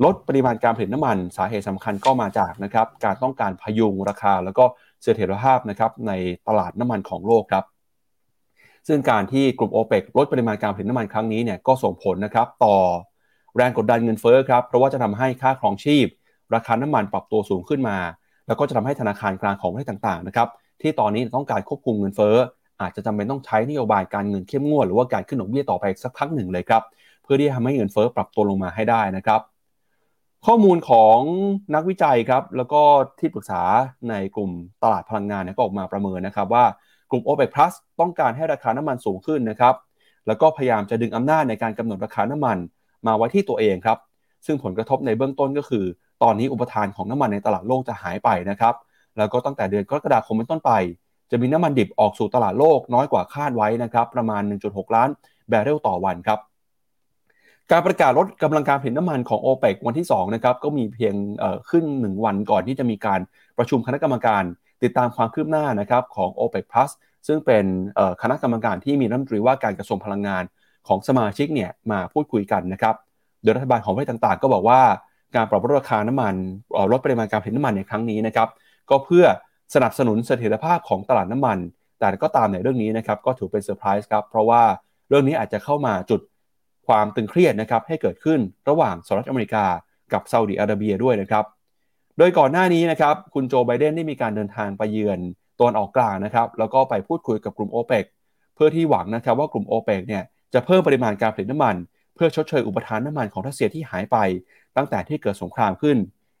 [0.03, 4.65] ลดปริมาณการผลิตน้ำมันสาเหตุสำคัญก็มาจากนะครับการต้องการพยุงราคา แล้วก็
[5.03, 6.11] เสถียรภาพนะครับใน
[6.47, 7.63] ตลาดน้ำมันของโลกครับ
[8.87, 12.75] ซึ่งการที่กลุ่ม o p e ปลดปริมาณการผลิตน้ำมันครั้งนี้เนี่ยก็ส่งผลนะครับต่อ
[13.57, 16.07] แรงกดดันเงินเฟ้อครับเพราะว่าจะทำให้ค่าครองชีพ
[16.55, 17.97] ราคาน้ำมันปรับตัวสูงขึ้นมา
[18.47, 20.47] แล้วก็จะทำให้ธนาคารกลางของประเทศต่างๆนะครับ
[20.81, 22.35] ที่ตอนนี้ต้องการควบคุมเงินเฟ้อ
[22.81, 26.83] อาจจะจำเป็นต้องใช้นโยบายการเงินเข้มงวดหรือว่าการขึ้นดอกเบี้ยต่อไปสักพักหนึ่งเลยครับ
[27.23, 29.41] เพื่อที่จะทำให้เงินเฟ้อปรับตัวลงมาให้ได้นะครับ
[30.45, 31.17] ข้อมูลของ
[31.75, 32.81] นักวิจัยครับแล้วก็
[33.19, 33.61] ที่ปรึกษา
[34.09, 34.51] ในกลุ่ม
[34.83, 36.65] ตลาดพลังงานก็ออกมาประเมินนะครับว่า
[37.11, 39.75] กลุ่ม OPEC Plus ต้องการให้ราคาน้ำมันสูงขึ้นนะครับ
[40.27, 42.57] แล้วก็พยายามจะดึงอำนาจในการกำหนดราคาน้ำมัน
[43.07, 43.97] มาไว้ที่ตัวเองครับ
[44.45, 45.85] ซึ่งผลกระทบในเบื้องต้นก็คือ
[46.23, 48.73] ตอนนี้อุปทานของน้ำมันในตลาดโลกจะหายไปนะครับ
[49.17, 50.71] แล้วก็ตั้งแต่เดือนกรกฎาคมเป็นต้นไป
[51.31, 55.09] จะมีน้ำมันดิบออกสู่ตลาดโลกน้อยกว่าคาดไว้นะครับประมาณ 1.6 ล้าน
[55.49, 56.39] แบเรลต่อวันครับ
[57.71, 61.15] การประกาศลดกำลังการผลิตน้ำมันของ o p e ปวันที่2นะครับก็มีเพียง
[61.69, 63.19] ขึ้น 1 วันก่อนที่จะมีการ
[63.57, 64.43] ประชุมคณะกรรมการ
[64.83, 66.91] ติดตามความคืบหน้านะครับของ o p e ป Plus
[67.27, 67.65] ซึ่งเป็น
[68.21, 70.43] คณะกรรมการที่มีรัฐมนตรีว่าการกระทรวงพลังงาน
[70.87, 72.95] ของสมาชิกเนี่ยมาพูดคุยกันนะครับ
[73.43, 74.81] โดยรัฐบาลของประเทศต่างๆ ก็บอกว่า
[75.35, 76.35] การปรับลดราคาน้ำมัน
[76.91, 78.47] ลดปริมาณการผลิตน้ำมันในครั้งนี้นะครับ
[78.89, 79.25] ก็เพื่อ
[79.73, 81.57] สนับสนุนเสถียรภาพของตลาดน้ำมัน
[81.99, 84.63] แต่ก็ตามในเรื่องนี้นะครับก็ถือเป็นเซอร์ไพรส์ครับเพราะว่า
[85.09, 86.21] เรื่องนี้อาจจะเข้ามาจุด
[86.87, 89.65] ความตึงเครียดนะครับให้เกิดขึ้นระหว่างสหรัฐอเมริกา
[90.13, 91.45] กับซาอุดิอาระเบียด้วยนะครับ
[92.17, 95.19] โดยก่อนหน้านี้นะครับคุณโจไบเดนได้มีการเดินทางไปเยือน
[95.59, 98.05] ตอนออกกลางนะครับแล้วก็ไปพูดคุยกับกลุ่มโอเปก
[98.55, 101.75] เพื่อที่หวังนะครับว่ากลุ่มโอเปกเนี่ย จะเพิ่มปริมาณการผลิตน้ำมัน
[102.15, 104.17] เพื่อชดเชยอุปทานน้ำมันของรัสเซียที่หายไป
[104.77, 105.97] ตั้งแต่ที่เกิดสงครามขึ้น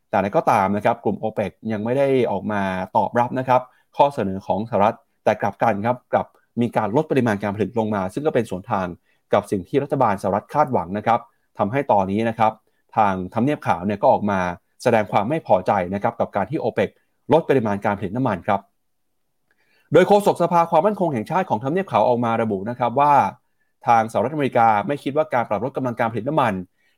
[0.09, 2.61] แต่ก็ตามนะครับกลุ่มโอเปกยังไม่ได้ออกมา
[2.97, 3.61] ตอบรับนะครับ
[3.97, 6.27] ข้อเสนอของสหรัฐแต่กลับกันครับกลับ
[6.61, 8.87] มีการลดปริมาณการผลิตลงมา ซึ่งก็เป็นสวนทาง
[9.33, 11.19] กับสิ่งที่รัฐบาลสหรัฐคาดหวังนะครับ
[11.57, 12.51] ทำให้ตอนนี้นะครับ
[12.95, 14.39] ทางทำเนียบขาวเนี่ยก็ออกมา
[14.83, 16.89] แสดงความไม่พอใจนะครับกับการที่โอเปก
[17.33, 18.59] ลดปริมาณการผลิตน้ำมันครับ
[19.93, 23.13] โดยโฆษกสภาความมั่นคงแห่งชาติของทำเนียบขาวออกมาระบุนะครับว่า
[23.87, 26.53] ทางสหรัฐอเมริกาไม่คิดว่าการปรับลดกำลังการผลิตน้ำมัน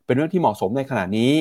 [0.05, 1.31] เป็นเรื่องที่เหมาะสมในขณะนี้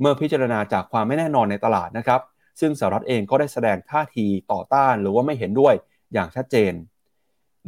[0.00, 2.20] เมื่อพิจารณาจากความไม่แน่นอนในตลาดนะครับ
[2.60, 5.74] ซึ่งสหรัฐเองก็ได้แสดงท่าทีต่อต้านหรือว่าไม่เห็นด้วย
[6.12, 6.72] อย่างชัดเจน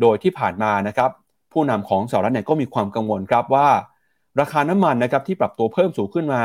[0.00, 1.10] โดยที่ผ่านมานะครับ
[1.52, 3.68] ผู้นำของสหรัฐเนี่ยก็มีความกังวลครับว่า
[4.40, 6.42] ราคาน้ำมันนะครับที่ปรับตัวเพิ่มสูงขึ้นมา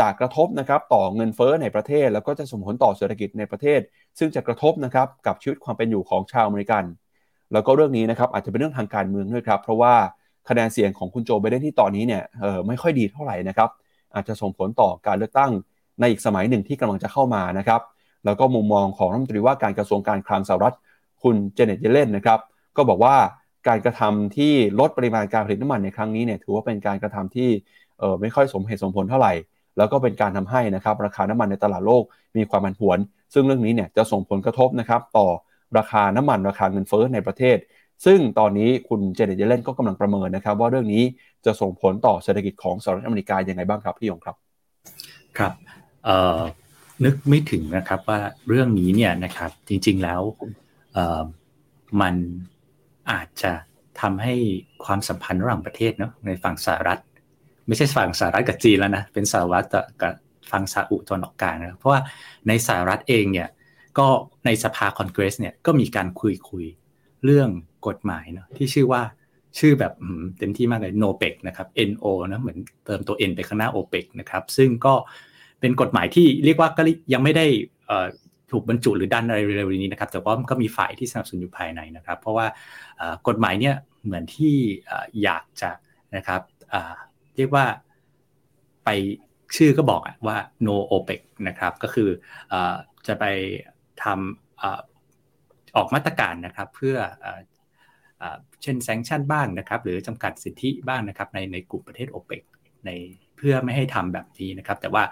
[0.00, 3.80] จากกระทบนะครับต่อเงินเฟ้อในประเทศ แล้วก็จะส่งผลต่อเศรษฐกิจในประเทศ
[4.18, 6.84] ซึ่งจะกระทบนะครับกับชีวิตความเป็นอยู่ของชาวอเมริกัน
[7.52, 9.94] แล้วก็เรื่องนี้นะครับอาจจะเป็นเรื่องทางการเมืองด้วยครับ เพราะว่า
[10.48, 13.70] คะแนนเสียงของคุณโจไบเดนที่ตอนนี้เนี่ยเออไม่ค่อยดีเท่าไหร่นะครับ
[14.14, 15.50] อาจจะส่งผลต่อการเลือกตั้ง
[16.00, 17.80] ในอีกสมัยหนึ่งที่กำลังจะเข้ามานะครับ
[18.24, 20.76] แล้วก็มุมมองของรัฐมนตรีว่าการกระทรวงการคลังสหรัฐ
[21.22, 22.40] คุณเจเน็ตเยเลนนะครับ
[22.76, 23.16] ก็บอกว่า
[23.68, 27.48] การกระทำที่ลดปริมาณการผลิตน้ำมันในครั้งนี้เนี่ยถือว่าเป็นการกระทำที่
[27.98, 29.32] เออไม่ค่อยสมเหตุสมผลเท่าไหร่
[29.78, 32.02] แล้วก็เป็นการทำให้นะครับราคาน้ำมันในตลาดโลก
[32.36, 32.98] มีความผันผวน
[33.34, 35.26] ซึ่งเรื่องนี้เนี่ยจะส่งผลกระทบนะครับต่อ
[35.78, 37.56] ราคาน้ำมันราคาเงินเฟ้อในประเทศ
[38.04, 41.02] ซึ่งตอนนี้คุณเจเน็ตเยเลนก็กำลังประเมินนะครับ ว่าเรื่องนี้
[41.44, 44.36] จะส่งผลต่อเศรษฐกิจของสหรัฐอเมริกายังไงบ้างครับพี่ยงครับ
[45.38, 45.52] ครับ
[47.04, 50.20] นึกไม่ถึงนะครับว่าเรื่องนี้เนี่ยนะครับจริงๆแล้ว
[52.00, 52.14] มัน
[53.10, 53.52] อาจจะ
[54.00, 54.34] ทำให้
[54.84, 57.00] ความสัมพันธ์ระหว่างประเทศเนาะในฝั่งสหรัฐ
[57.66, 59.64] ไม่ใช่ฝั่งสหรัฐกับจีนแล้วนะเป็นสหรัฐ
[60.02, 60.14] กับ
[60.50, 62.00] ฝั่งซาอุตะวันออกกลางนะเพราะว่า
[62.48, 63.48] ในสหรัฐเองเนี่ย
[63.98, 64.06] ก็
[64.46, 66.64] ในสภาคอนเกรสเนี่ยก็มีการคุยคุย
[67.24, 67.48] เรื่อง
[67.86, 69.02] กฎหมายเนาะที่ชื่อว่า
[69.58, 69.92] ชื่อแบบ
[70.38, 74.94] เต็มที่มากเลย NOPEC นะครับ NO นะเหมือนเติมตัว N ไปข้างหน้า OPEC นะครับซึ่งก็
[75.60, 76.82] เป็นกฎหมายที่เรียกว่าก็
[77.12, 77.46] ยังไม่ได้
[78.50, 82.46] ถูกบรรจุหรือดันอะไรเร็วๆนี้นะครับแต่ว่าก็มีฝ่ายที่สนับสนุนอยู่ภายในนะครับ เพราะว่า
[83.28, 84.54] กฎหมายเนี่ยเหมือนที่
[85.22, 85.70] อยากจะ
[86.16, 86.40] นะครับ
[87.36, 87.64] เรียกว่า
[88.84, 88.88] ไป
[89.56, 92.08] ชื่อก็บอกว่า no OPEC นะครับก็คือ
[93.06, 93.24] จะไป
[94.04, 94.91] ทำ
[95.76, 96.96] ออกมาตรการนะครับเพื่อ
[98.62, 102.42] เช่นแซงชั่นบ้างนะครับ หรือจำกัดสิทธิบ้างนะครับในในกลุ่มประเทศ OPEC
[102.86, 102.90] ใน
[103.36, 105.02] เพื่อไม่ให้ทำแบบนี้นะครับ แต่ว่า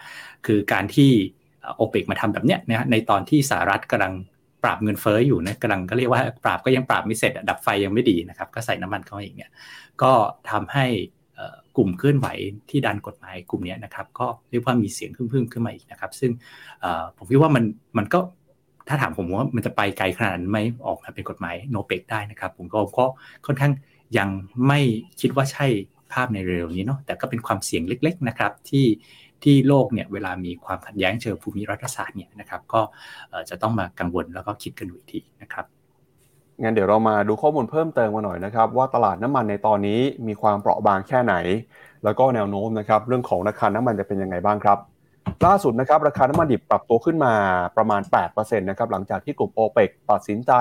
[0.46, 1.10] คือการที่
[1.76, 4.14] โอเปกมาทำแบบเนี้ยนะในตอนที่สหรัฐกำลัง
[4.62, 9.50] ปราบเงินเฟ้ออยู่นะกำลังก็เรียกว่าปราบก็ยังปราบไม่เสร็จดับไฟยังไม่ดีนะครับ ก็ใส่น้ำมันเข้าอีกเนี่ย
[10.02, 10.12] ก็
[10.50, 10.86] ทำให้
[11.76, 12.26] กลุ่มเคลื่อนไหว
[12.70, 16.30] ที่ดันกฎหมายกลุ่มนี้นะครับ ก็เรียกว่ามีเสียงพึ่งๆขึ้นมาอีกนะครับ ซึ่ง
[17.16, 17.64] ผมคิดว่ามัน
[17.98, 18.20] มันก็
[18.88, 23.06] ถ้าถามผมว่ามันจะไปไกลขนาดนั้นไหมออกมาเป็นกฎหมายโนเปกได้นะครับ ผมก็ก็
[23.46, 23.72] ค่อนข้าง
[24.18, 24.28] ยัง
[24.66, 24.80] ไม่
[25.20, 25.66] คิดว่าใช่
[26.12, 28.86] ภาพในเร็วนี้เนาะแต่ก็เป็นความเสี่ยงเล็ก ๆนะครับ ที่
[29.42, 32.80] ที่โลกเนี่ยเวลามีความขัดแย้งเชิงภูมิรัฐศาสตร์เนี่ยนะครับก็
[33.50, 35.66] จะต้องมากังวลแล้วก็คิดกันดูอีกทีนะครับ
[36.62, 41.34] งั้นเดี๋ยวเรามาดูข้อมูลเพิ่มเติมมาหน่อยนะครับ ว่าตลาดน้ำมันในตอนนี้มีความเปราะบางแค่ไหน
[42.04, 44.78] แล้วก็แนวโน้มนะครับ เรื่องของราคาน้ำมันจะเป็นยังไงบ้างครับ
[45.46, 47.34] ล่าสุดนะครับราคาน้ำมันดิบปรับตัวขึ้นมา
[47.76, 50.52] ประมาณ 8%นะครับหลังจากที่กลุ่มโอเปกตัดสินใจ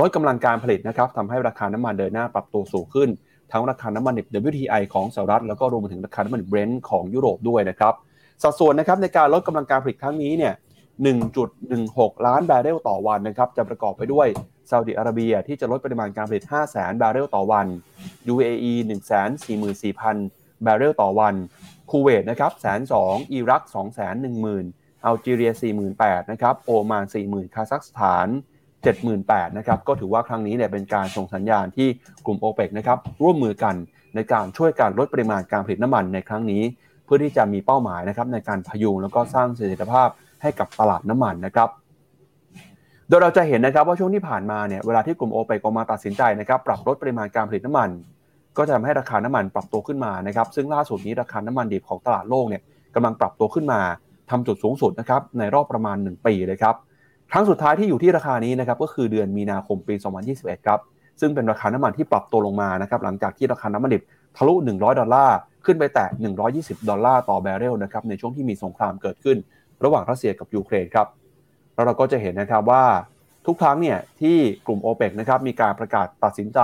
[0.00, 3.08] ลดกำลังการผลิตนะครับทำให้ราคาน้ำมันเดินหน้าปรับตัวสูงขึ้น
[3.52, 7.94] ทั้งราคาน้ำมันดิบ WTI ของสหรัฐแล้วก็รวมไปถึงราคาน้ำมันเบรนท์ของยุโรปด้วยนะครับ
[8.42, 10.54] สัดส่วนนะครับในการลดกำลังการผลิตครั้งนี้เนี่ย
[11.40, 14.26] 1.16 ล้านบาร์เรลต่อวันนะครับจะประกอบไปด้วย
[14.70, 17.66] ซาอุดิอาระเบียที่จะลดปริมาณการผลิต 5 0 0 0 0 0 บาร์เรลต่อวัน
[18.32, 18.72] UAE
[19.48, 21.34] 144,000 บาร์เรลต่อวัน
[21.90, 25.52] คูเวตนะครับแสนสองอิรัก2 1 0 0 0 0อัลจีเรีย
[25.90, 28.26] 48,000นะครับโอมาน40,000คาซัคสถาน
[28.92, 31.88] 78,000นะครับก็ถือว่าครั้งนี้เนี่ยเป็นการส่งสัญญาณที่
[32.26, 33.74] กลุ่มโอเปกนะครับร่วมมือกัน
[34.14, 36.62] ในการช่วยการลดปริมาณการผลิตน้ำมันในครั้งนี้
[37.04, 40.08] เพื่อที่จะมีเป้าหมายนะครับในการพยุงแล้วก็สร้างเสถียรภาพ
[40.42, 41.68] ให้กับตลาดน้ำมันนะครับ
[43.08, 47.88] โดยเราจะเห็นนะครับว่าช่วงที่ผ่านมาเนี่ยเวลาที่กลุ่มโอเปกออกมาตัดสินใจนะครับปรับลดปริมาณการผลิตน้ำมัน
[48.56, 52.62] ก็จะทำให้ราคาน้ำมันปรับตัวขึ้นมานะครับ ซึ่งล่าสุดนี้ราคาน้ำมันดิบของตลาดโลกเนี่ย
[52.94, 53.80] กำลังปรับตัวขึ้นมา
[54.30, 56.74] ทำจุดสูงสุดนะครับในรอบประมาณ 1 ปีเลยครับ
[57.32, 59.94] ครั้งสุดท้ายที่อยู่ที่ราคานี้นะครับก็คือเดือนมีนาคมปี
[60.30, 60.80] 2021 ครับ
[61.20, 64.02] ซึ่งเป็นราคาน้ำมันที่ปรับตัวลงมานะครับหลังจากที่ราคาน้ำมันดิบ
[64.36, 65.36] ทะลุ 100 ดอลลาร์
[65.66, 66.06] ขึ้นไปแตะ
[66.48, 69.36] 120 ดอลลาร์ต่อแบเรลนะครับในช่วงที่มีสงครามเกิดขึ้น
[69.84, 71.06] ระหว่างรัสเซียกับยูเครนครับ
[71.74, 72.84] แล้วเราก็จะเห็นนะครับว่า
[73.46, 74.36] ทุกครั้งเนี่ยที่
[74.66, 76.60] กลุ่มโอเปกนะครับมีการประกาศตัดสินใจ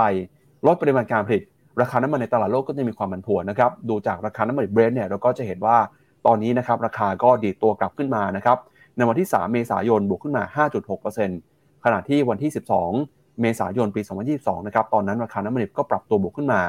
[0.65, 1.43] ลดปริมาณการผลิต
[1.81, 5.77] ราคาน้ำมันในตลาดโลกก็จะมีความผันผวนนะครับ ดูจากราคาน้ำมันเบรนท์เนี่ยเราก็จะเห็นว่า
[6.25, 8.57] ตอนนี้นะครับราคาก็ดีดตัวกลับขึ้นมานะครับ
[8.97, 10.43] ในวันที่ 3 เมษายนบวกขึ้นมา
[11.13, 12.51] 5.6%ขณะที่วันที่
[12.95, 14.01] 12 เมษายนปี
[14.33, 16.61] 2022 นะครับตอนนั้นราคาน้ำมันดิบก็ปรับตัวบวกขึ้นมา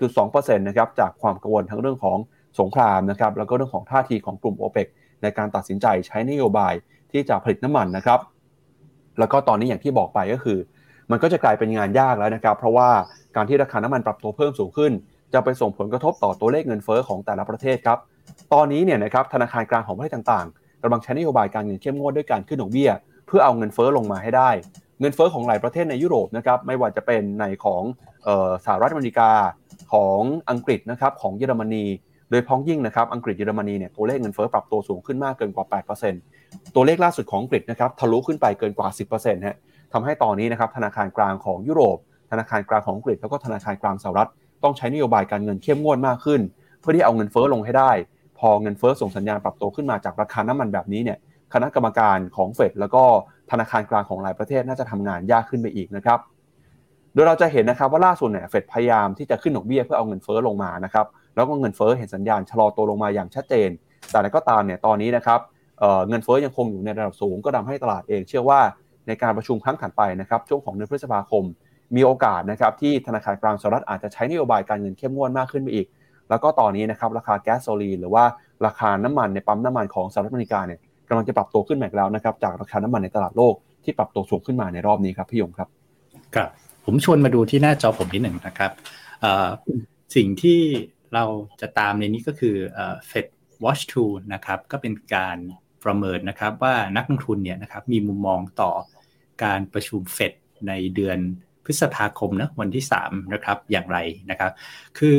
[0.00, 2.18] 6.2%นะครับจากความกังวลทั้งเรื่องของ
[2.60, 4.86] สงครามนะครับแล้วก็เรื่องของท่าทีของกลุ่มโอเปก
[5.22, 6.72] ในการตัดสินใจใช้นโยบาย
[7.12, 8.20] ที่จะผลิตน้ำมันนะครับ
[9.18, 10.58] แล้วก็ตอนนี้อย่างที่บอกไปก็คือ
[11.10, 12.88] มันก็จะกลายเป็นงานยากแล้วนะครับ เพราะว่า
[13.36, 14.92] การที่ราคาน้ำมันปรับตัวเพิ่มสูงขึ้น
[15.32, 17.98] จะไปส่งผลกระทบต่อตัวเลขเงินเฟอ้อของแต่ละประเทศครับ
[18.52, 22.90] ตอนนี้เนี่ยนะครับธนาคารกลางของประเทศต่างๆกำลังใช้นโยบายการเงินเข้มงวดด้วยการขึ้นดอกเบี้ย
[23.26, 24.50] เพื่อเอาเงินเฟอ้อลงมาให้ได้
[25.00, 27.82] เงินเฟอ้อของหลายประเทศในยุโรปนะครับไม่ว่าจะเป็นในของ
[28.64, 29.30] สหรัฐอเมริกา
[29.92, 30.20] ของ
[30.50, 31.84] อังกฤษนะครับของเยอรมนี
[32.30, 35.66] โดยพ้องยิ่งนะครับอังกฤษเยอรมนีเนี่ยตัวเลขเงินเฟ้อปรับตัวสูงขึ้นมากเกินกว่า
[36.20, 39.56] 8%ตัวเลขล่าสุดของอังกฤษนะครับทะลุขึ้นไปเกินกว่า 10%ฮะ
[39.92, 41.98] ทำให้ตอนนี้นะครับธนาคารกลางของยุโรป
[42.30, 44.28] ธนาคารกลางของอังกฤษแล้วก็ธนาคารกลางสหรัฐ
[44.62, 46.40] ต้องใช้นโยบายการเงินเข้มงวดมากขึ้น
[46.80, 47.90] เพื่อที่เอาเงินเฟ้อลงให้ได้
[48.38, 51.18] พอเงินเฟ้อส่งสัญญาณปรับตัวขึ้นมาจากราคาน้ำมันแบบนี้เนี่ย
[51.54, 53.02] คณะกรรมการของเฟดแล้วก็
[53.50, 56.18] ธนาคารกลางของหลายประเทศน่าจะทำงานยากขึ้นไปอีกนะครับ
[57.14, 63.70] โดยเราจะเห็นนะครับว่าล่าสุดเนี่ยเฟดพยายามที่จะขึ้นดอกเบี้ยเพื่อเอาเงินเฟ้อลงมานะครับแล้วก็เงินเฟ้อเห็นสัญญาณชะลอตัวลงมาอย่างชัดเจน
[64.10, 65.40] แต่ก็ตามเนี่ยตอนนี้นะครับ
[66.08, 68.60] เงินเฟ้อยังคงอยู่ในระดับสูงก็ทาให้ตลาดเอง เชื่อว่า
[69.06, 71.44] ในการประชุมครั้งถัดไปนะครับช่วงของเดือนพฤษภาคม
[71.96, 75.86] มีโอกาสนะครับที่ธนาคารกลางสหรัฐอาจจะใช้นโยบายการเงินเข้มงวดมากขึ้นไปอีก
[76.30, 78.24] แล้วก็ตอนนี้นะครับราคาแก๊สโซลีหรือว่า
[78.66, 85.68] ราคาน้ำมันในปั๊มน้ำมันของสหรัฐอเมริกาเนี่ยกำลังจะปรับตัวขึ้นใหม่แล้วนะครับจากราคาน้ำมันในตลาดโลกที่ปรับตัวสูงขึ้นมาในรอบนี้ครับพี่ยงครับ
[86.34, 86.48] ครับ
[86.84, 88.70] ผมชวนมาดูที่หน้าจอผมนิดหนึ่งนะครับ
[90.16, 90.60] สิ่งที่
[91.14, 91.24] เรา
[91.60, 92.56] จะตามในนี้ก็คือ
[93.10, 93.26] Fed
[93.64, 95.36] Watch Tool นะครับก็เป็นการ
[95.84, 98.72] ประเมินนะครับว่านักลงทุนเนี่ยนะครับมีมุมมองต่อ
[99.44, 100.32] การประชุมเฟด
[100.68, 101.18] ในเดือน
[101.66, 103.98] พฤษภาคมนะวันที่3นะครับอย่างไร
[104.30, 104.52] นะครับ
[104.98, 105.16] คือ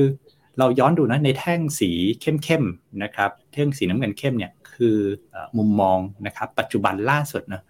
[0.60, 4.98] เราย้อนดูนะในแท่งสีเข้มๆนะครับแท่งสีน้ำเงินเข้มเนี่ยคือ
[5.58, 7.62] มุมมองนะครับปัจจุบันล่าสุดนะ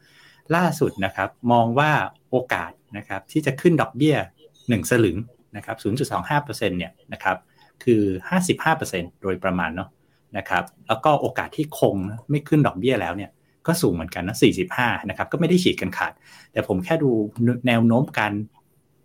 [0.55, 1.91] ล่าสุดนะครับมองว่า
[2.31, 4.15] โอกาสนะครับที่จะขึ้นดอกเบี้ย
[4.51, 5.17] 1 สลึง
[5.55, 5.77] นะครับ
[6.23, 7.37] 0.25%เนี่ยนะครับ
[7.83, 8.01] คือ
[8.63, 9.89] 55%โดยประมาณเนาะ
[10.37, 11.95] นะครับแล้วก็โอกาสที่คง
[12.29, 13.31] ไม่ขึ้นดอกเบี้ยแล้วเนี่ย
[13.67, 14.37] ก็สูงเหมือนกันนะ
[14.73, 16.13] 45 นะครับก็ไม่ได้ฉีดกันขาด
[16.51, 17.11] แต่ผมแค่ดู
[17.67, 18.33] แนวโน้มการ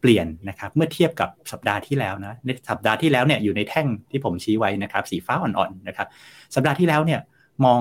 [0.02, 6.08] เปลี่ยนนะครับเมื่อเทียบกับสัปดาห์ที่แล้วนะในสัปดาห์ที่แล้วเนี่ยอยู่ในแท่งที่ผมชี้ไว้นะครับสีฟ้าอ่อนๆนะครับ
[6.54, 7.20] สัปดาห์ที่แล้วเนี่ย
[7.64, 7.80] มอง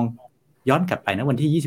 [0.69, 1.63] ย้อนกลับไปนะวันที่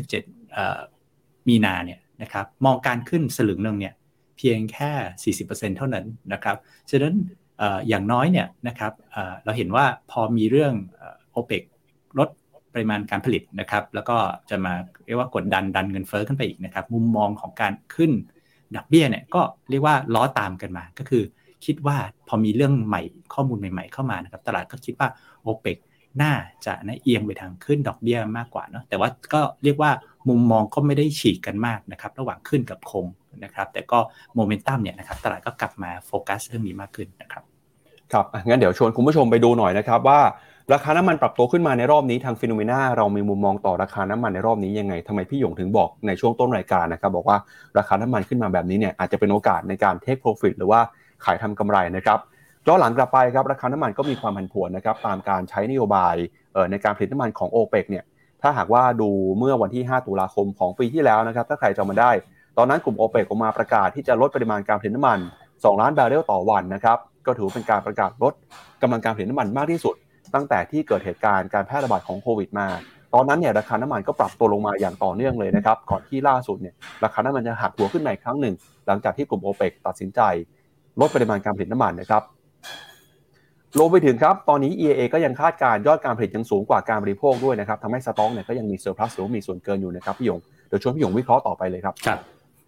[0.57, 3.93] 27 มีนาเนี่ยนะครับมองการขึ้นสลึงหนึ่งเนี่ย
[4.37, 6.57] เพียงแค่ 40%เท่านั้นนะครับ
[6.89, 7.15] ฉะนั้น
[7.89, 8.93] อย่างน้อยเนี่ยนะครับ
[9.45, 10.73] เราเห็นว่าพอมีเรื่อง
[11.31, 11.63] โอเปก
[12.19, 12.29] ลด
[12.73, 14.17] ปริมาณการผลิตนะครับแล้วก็
[14.49, 14.73] จะมา
[15.05, 18.11] เรียกว่ากดดันดันเงินเฟ้อขึ้นไปอีกนะครับมุมมองของการขึ้น
[18.77, 21.23] ดอกเบี้ยเนี่ยก็เรียกว่าล้อตามกันมา ก็คือ
[21.65, 23.01] คิดว่าพอมีเรื่องใหม่
[23.33, 25.07] ข้อมูลใหม่ ๆ เข้ามานะครับตลาดก็คิดว่า
[25.43, 25.77] โอเปก
[26.21, 26.33] น่า
[26.65, 29.91] จะนะเอียงไปทางขึ้นดอกเบี้ยมากกว่าเนาะแต่ว่าก็เรียกว่า
[30.29, 33.05] มุมมองก็ไม่ได้ฉีกกันมากนะครับระหว่างขึ้นกับคง
[33.43, 33.99] นะครับแต่ก็
[34.35, 37.43] โมเมนตัมเนี่ยนะครับตลาดก็กลับมาโฟกัสเรื่องนี้มากขึ้นนะครับ
[38.13, 40.19] ครับงั้นเดี๋ยวชวนคุณผู้ชมไปดูหน่อยนะครับว่า
[40.73, 47.37] ราคาน้ำมันปรับตัวขึ้นมาในรอบนี้ทาง Finnomena เรามีมุมมองต่อราคาน้ำมันในรอบนี้ยังไงทำไมพี่หยงถึงบอกในช่วงต้นรายการนะครับบอกว่า
[47.77, 50.79] ราคาน้ำมันขึ้นมาแบบนี้เนี่ยอาจจะเป็นโอกาสในการ take profit หรือว่า
[51.25, 52.19] ขายทำกำไรนะครับ
[52.67, 56.15] ย้อนหลังกลับไปครับราคาน้ำมันก็มีความผันผวนนะครับตามการใช้นโยบาย
[56.71, 58.03] ในการผลิตน้ำมันของโอเปกเนี่ย
[58.41, 62.11] ถ้าหากว่าดูเมื่อวันที่ 5 ตุลาคมของปีที่แล้วนะครับถ้าใครจำมาได้
[62.57, 68.33] ตอนนั้นกลุ่มโอเปกออกมาประกาศที่จะลดปริมาณการผลิตน้ำมัน 2 ล้านบาร์เรลต่อวันนะครับก็ถือเป็นการประกาศลด
[68.81, 69.95] กำลังการผลิตน้ำมันมากที่สุด
[70.35, 72.67] ตั้งแต่ที่เกิดเหตุการณ์การแพร่ระบาดของโควิด มา
[73.13, 78.55] ตอนนั้นเนี่ยราคาน้ำมันก็ปรับตัวลงมาอย่างต่อเนื่องเลยนะครับ ก่อนที่ล่าสุดเนี่ยราคาน้ำมันจะหักหัวขึ้นใหม่ครั้งหนึ่ง
[78.87, 80.21] หลังจากที่กลุ่มโอเปกตัดสินใจ
[80.99, 82.23] ลดปริมาณการผลิตน้ำมันนะครับ
[83.79, 92.19] ลงไปถึงครับ ตอนนี้ EIA ก็ยังคาดการยอดการผลิตยังสูงกว่าการบริโภคด้วยนะครับทำให้สต็อกเนี่ยก็ยังมี surplus หรือมีส่วนเกินอยู่นะครับพี่ยงเดี๋ยวชวนพี่ยงวิเคราะห์ต่อไปเลยครับครับ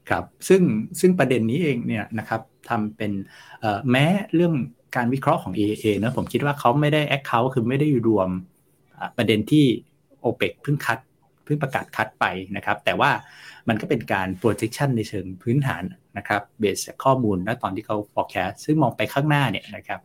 [0.09, 0.61] ครับซึ่ง
[0.99, 3.11] ซึ่งประเด็นนี้เองเนี่ยนะครับทำเป็น
[3.91, 4.53] แม้เรื่อง
[4.95, 8.29] การวิเคราะห์ของ EIA นะผมคิดว่าเขาไม่ได้ account คือไม่ได้รวม
[9.17, 9.65] ประเด็นที่
[10.23, 10.99] OPEC เพิ่งคัด
[11.45, 13.11] เพิ่งประกาศคัดไปนะครับ แต่ว่า
[13.67, 15.83] มันก็เป็นการ projection ในเชิงพื้นฐาน
[16.17, 19.99] นะครับเบสข้อมูลณตอนที่เขา forecast ซึ่งมองไปข้างหน้าเนี่ยนะครับ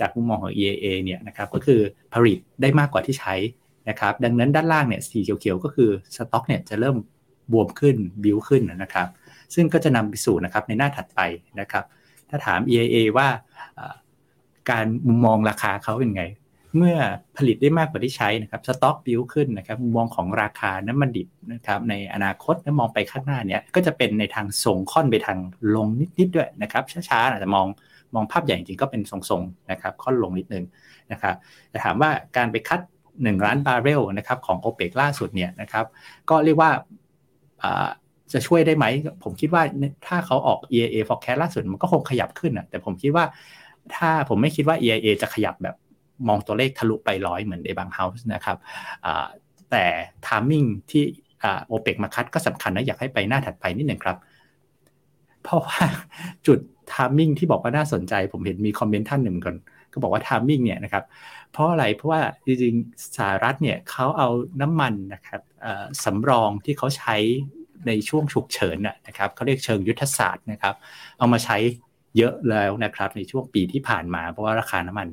[0.00, 1.80] จากมุมมองของ EAA เนี่ยนะครับก็คือ
[2.14, 3.34] ผลิตได้มากกว่าที่ใช้
[3.88, 6.96] นะครับดังนั้นด้านล่างเนี่ยสีเขียวๆก็คือสต็อกเนี่ยจะเริ่ม
[7.52, 9.08] บวมขึ้นบิวขึ้นนะครับ
[9.54, 11.20] ซึ่งก็จะนำไปสู่นะครับในหน้าถัดไป
[11.60, 11.84] นะครับ
[12.30, 13.28] ถ้าถาม EAA ว่า
[14.70, 16.24] การมุมมองราคาเขาเป็นไง
[16.76, 16.96] เมื่อ
[17.36, 25.38] ผลิตได้มากกว่าที่ใช้นะครับสต็อกบิวขึ้นนะครับมุมมองของราคาน้ำมันดิบนะครับในอนาคตถ้ามองไปข้างหน้าเนี่ยก็จะเป็นในทางทรงค่อนไปทาง
[25.76, 25.86] ลง
[26.18, 27.66] นิดๆด้วยนะครับช้าๆอาจจะมอง
[28.14, 30.64] มองภาพใหญ่จริงก็เป็นทรงๆนะครับค่อนลงนิดนึง
[31.12, 31.34] นะครับ
[31.70, 32.80] แต่ถามว่าการไป cut
[33.12, 35.86] 1 ล้านบาร์เรลนะครับของ o p e ปกล่าสุดเนี่ยนะครับ
[36.30, 36.70] ก็เรียกว่า
[38.32, 38.84] จะช่วยได้ไหม
[39.24, 39.62] ผมคิดว่า
[40.06, 43.24] ถ้าเขาออก EIA forecast ล่าสุดมันก็คงขยับขึ้นนะแต่ผมคิดว่า
[43.94, 45.76] ถ้าผมไม่คิดว่า EIA จะขยับแบบ
[46.28, 48.56] มองตัวเลขทะลุไปร้อยเหมือนในบาง house นะครับ
[49.70, 49.84] แต่
[50.26, 51.04] timing ที่
[51.66, 54.16] โอเปกมา cut ก็สำคัญนะอยากให้ไปหน้าถัดไปนิดหนึ่งครับ
[55.42, 55.80] เพราะว่า
[56.46, 56.58] จุด
[56.92, 59.56] timing ที่บอกว่าน่าสนใจ ผมเห็นมี comment ท่านหนึ่งก่อน
[59.92, 61.04] ก็บอกว่า timing เนี่ยนะครับ
[61.52, 64.28] เพราะอะไรเพราะว่าจริงๆสหรัฐเนี่ยเขาเอา
[64.60, 65.42] น้ำมันนะครับ
[66.04, 67.16] สำรองที่เขาใช้
[67.86, 70.74] ในช่วงฉุกเฉินนะครับเขาเรียกเชิงยุทธศาสตร์นะครับ
[71.18, 71.56] เอามาใช้
[72.16, 75.08] เยอะแล้วนะครับในช่วงปีที่ผ่านมา เพราะว่าราคาน้ำมัน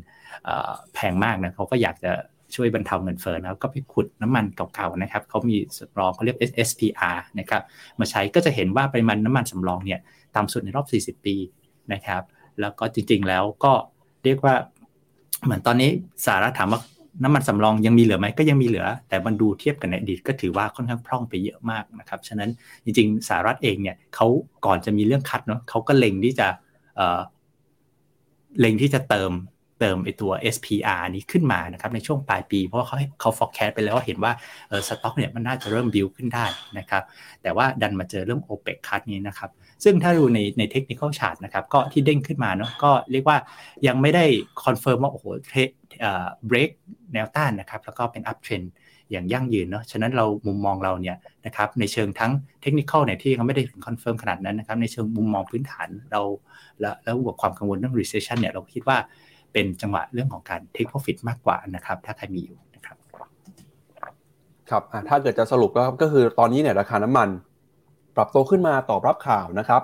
[0.94, 2.12] แพงมากนะเขาก็อยากจะ
[2.56, 7.62] ช่วยบรรเทาเงินเฟ้อนะก็ไปขุดน้ำมันเก่าๆนะครับเขามีสำรองเขาเรียก SSPR นะครับ
[8.00, 10.00] มาใช้ก็จะเห็นว่าปริมาณน้ำมันสำรองเนี่ย
[10.36, 11.36] ต่ำสุดในรอบ 40 ปี
[11.94, 12.22] นะครับ
[12.62, 13.74] แล้วก็จริงๆแล้วก็
[14.24, 14.56] เรียกว่า
[15.44, 15.90] เหมือนตอนนี้
[16.26, 16.82] สาระถามว่า
[17.24, 22.50] น้ำมันสำรองยังมีเหลือไหมก็ยังมีเหลือ แต่มันดูเทียบกันในอดีตก็ถือว่าค่อนข้างพร่องไปเยอะมากนะครับ ฉะนั้น
[22.84, 24.28] จริงๆสหรัฐเองเนี่ยเขา
[24.66, 26.48] ก่อนจะมีเรื่องคัดเนาะเขาก็เล็งที่จะ
[28.60, 29.32] เล็งที่จะเติม
[29.80, 34.32] เติมไอตัว SPR นี้ขึ้นมานะครับในช่วงปลายปี เพราะว่าเขาเขา forecast ไปแล้วว่าเห็นว่า
[34.88, 36.46] สต็อกเนี่ยมันน่าจะเริ่มบิวขึ้นได้
[36.78, 37.04] นะครับ
[37.42, 39.50] แต่ว่าดันมาเจอเรื่อง OPEC คัดนี้นะครับ
[39.84, 43.38] ซึ่งถ้าดูในในเทคนิคอลชาร์ตนะครับก็ที่เด้งขึ้นมาเนาะก็เรียกว่า
[43.88, 44.26] ยังไม่ได้
[44.64, 45.56] confirm ว่าโอ้โหเท
[46.02, 46.70] เอ่อเบรก
[47.14, 48.62] แนวต้านนะครับแล้วก็เป็น uptrend
[49.12, 52.32] อย่างยั่งยืนเนาะฉะนั้นเรามุมมองเราเนี่ยนะครับในเชิงทั้ง
[52.62, 56.22] technical เนี่ยที่ยังไม่ได้ถึง confirm ขนาดนั้นนะครับในเชิงมุมมองพื้นฐานเรา
[56.80, 58.98] แล้วแล้วบวกความกังวลเรื่อง recession เนี่ยเราคิดว่า
[59.54, 62.98] เป็นจังหวะเรื่องของการ take profit มากกว่านะครับถ้าใครมีอยู่นะครับ
[64.70, 67.30] ครับถ้าเกิดจะสรุปก็ก็คือตอนนี้เนี่ยราคาน้ำมัน
[68.16, 69.82] ปรับตัวขึ้นมาตอบรับข่าวนะครับ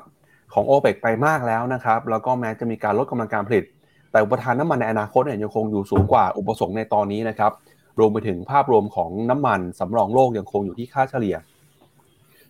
[0.53, 3.65] ของโอเปกไปมากแล้วนะครับแล้วก็แม้จะมีการลดกำลังการผลิต
[4.12, 7.51] แต่อุปทานน้ำมันในอนาคตเนี่ยยังคงอยู่สูงกว่าอุปสงค์ในตอนนี้นะครับ
[8.00, 11.36] รวมไปถึงภาพรวมของน้ำมันสำรองโลกยังคงอยู่ที่ค่าเฉลี่ย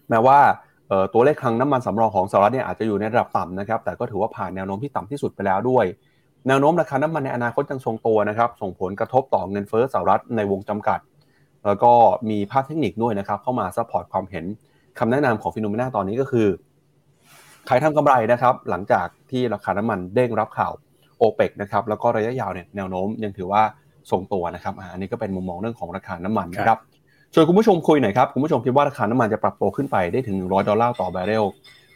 [0.10, 0.40] แม้ว่า
[1.14, 5.86] ตัวเลขคลังน้ำมันสำรองของสหรัฐเนี่ยอาจจะอยู่ในระดับต่ำนะครับ แต่ก็ถือว่าผ่านแนวโน้มที่ต่ำที่สุดไปแล้วด้วย
[6.48, 11.00] แนวโน้มราคาน้ำมันในอนาคตยังทรงตัวนะครับ ส่งผลกระทบต่อเงินเฟ้อสหรัฐในวงจำกัด
[11.66, 11.92] แล้วก็
[12.30, 14.46] มีภาพเทคนิคด้วยนะครับ เข้ามา support ความเห็น
[15.00, 16.48] คำแนะนำของ Finnomena ตอนนี้ก็คือ
[17.68, 20.74] ขายทำกำไรนะครับ หลังจากที่ราคาน้ำมันเด้งรับข่าว
[21.18, 23.64] โอเปกนะครับแล้วก็ระยะยาวเนี่ยแนวโน้มยังถือว่า
[24.12, 26.80] ทรงตัวนะครับอันนี้ก็เป็นมุมมองเรื่องของราคาน้ำมันนะครับ
[27.34, 31.46] ชวนคุณผู้ชมคุยหน่อยครับคุณผู้ชมคิดว่าราคาน้ำมันจะปรับตัวขึ้นไปได้ถึง 100 ดอลลาร์ต่อแบเรล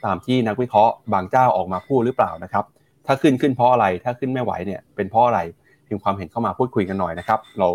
[0.05, 2.65] ตามที่นักวิเคราะห์บางเจ้าออกมาพูดหรือเปล่านะครับ
[3.05, 5.39] ถ้าขึ้นขึ้นเพราะอะไรถ้าขึ้นไม่ไหวเนี่ยเป็นเพราะอะไร
[5.87, 7.67] พิมพ์ความเห็นเข้ามาพูดคุยกันหน่อยนะครับ เรา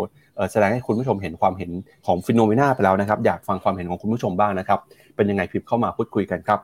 [0.52, 1.70] แสดงให้คุณผู้ชมเห็นความเห็น
[2.06, 4.78] ของฟิโนเมนาไปแล้วนะครับ อยากฟังความเห็นของคุณผู้ชมบ้างนะครับ
[5.16, 6.58] เป็นยังไงพิมพ์เข้ามาพูดคุยกันครับ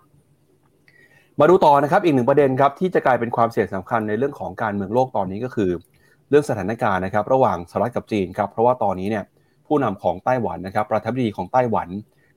[1.41, 9.25] มาดูต่อนะครับอีกหนึ่งประเด็นครับที่จะกลายเป็นความเสี่ยงสำคัญในเรื่องของการเมืองโลกตอนนี้ก็คือเรื่องสถานการณ์นะครับระหว่างสหรัฐกับจีนครับเพราะว่าตอนนี้เนี่ย
[9.67, 11.89] ผู้นำของไต้หวันนะครับประธานาธิบดีของไต้หวัน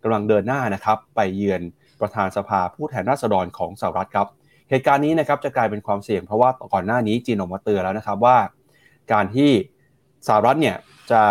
[0.04, 1.62] กำลังเดินหน้านะครับไปเยือน
[2.02, 4.28] ประธานสภาผู้แทนราษฎรของสหรัฐครับ
[4.70, 8.38] เหตุการณ์นี้นะครับจะกลายเป็นความเสี่ยงเพราะว่าก่อนหน้านี้จีนออกมาเตือนแล้วนะครับว่า
[9.14, 9.52] การที่
[10.28, 10.76] สหรัฐเนี่ย
[11.12, 11.24] จะ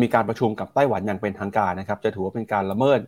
[0.00, 3.00] มีการประชุมกับไต้หวันอย่างเป็นทางการนะครับจะถือว่าเป็นการละเมิด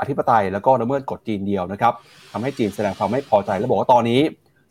[0.00, 1.92] อธิปไตยแล้วก็ละเมิดกฎจีนเดียวนะครับ
[2.32, 4.20] ทำให้จีนแสดงความไม่พอใจและบอกว่าตอนนี้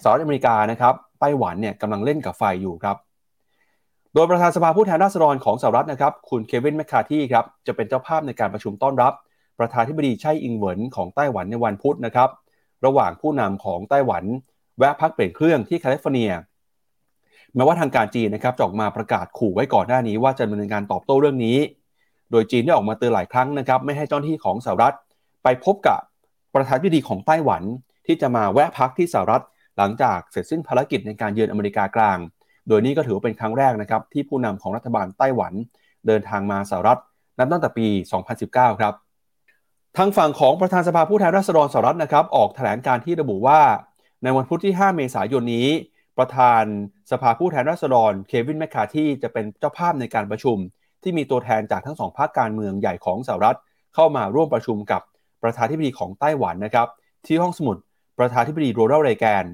[0.04, 2.98] สหรัฐอเมริกานะครับ ไต้หวันเนี่ยกำลังเล่นกับไฟอยู่ครับ
[4.14, 9.14] โดยประธานสภาผู้แทนราษฎรของสหรัฐนะครับ คุณเควินแมคคาที่ครับจะเป็นเจ้าภาพในการประชุมต้อนรับ
[9.60, 12.30] ประธานธิบดีไช่อิงเหวินของไต้หวันในวันพุธนะครับ
[12.86, 14.24] ระหว่างผู้นำของไต้หวัน
[14.80, 16.32] แวะพักเปลี่ยนเครื่องที่แคลิฟอร์เนีย
[17.56, 21.58] แม้ว่าทางการจีนนะครับจะออกมาประกาศขู่ไว้ก่อนหน้านี้ว่าจะดำเนินการตอบโต้เรื่องนี้
[22.32, 24.96] โดยจีนได้ออกมาเตือนหลายครั้งนะครับ ไม่ให้เจ้าหน้าที่ของสหรัฐ
[25.44, 26.00] ไปพบกับ
[26.54, 27.64] ประธานธิบดีของไต้หวัน
[28.06, 29.44] ที่จะมาแวะพักที่สหรัฐ
[29.78, 32.18] หลังจากเสร็จสิ้นภารกิจในการเยือนอเมริกากลาง
[32.68, 35.54] โดยนี้ก็ถือว่าเป็นครั้งแรกนะครับที่ผู้นำของรัฐบาลไต้หวัน
[36.08, 37.00] เดินทางมาสหรัฐ
[37.40, 37.88] นับตั้งแต่ปี
[38.34, 38.94] 2019 ครับ
[39.98, 43.62] ทางฝั่งของประธานสภาผู้แทนราษฎรสหรัฐนะครับออกแถลงการที่ระบุว่า
[44.24, 45.68] ในวันพุธที่ 5 เมษายนนี้
[46.18, 46.64] ประธาน
[47.12, 50.58] สภาผู้แทนราษฎรเควินแมคคาที่จะเป็นเจ้าภาพในการประชุม
[51.04, 53.58] ที่มีตัวแทนจากทั้งสองภาคการเมืองใหญ่ของสหรัฐ
[53.96, 55.02] เข้ามาร่วมประชุมกับ
[55.44, 56.88] ประธานธิบดีของไต้หวันนะครับ
[57.26, 57.78] ที่ห้องสมุด
[58.20, 59.46] ประธานธิบดีโรนัลเรแกน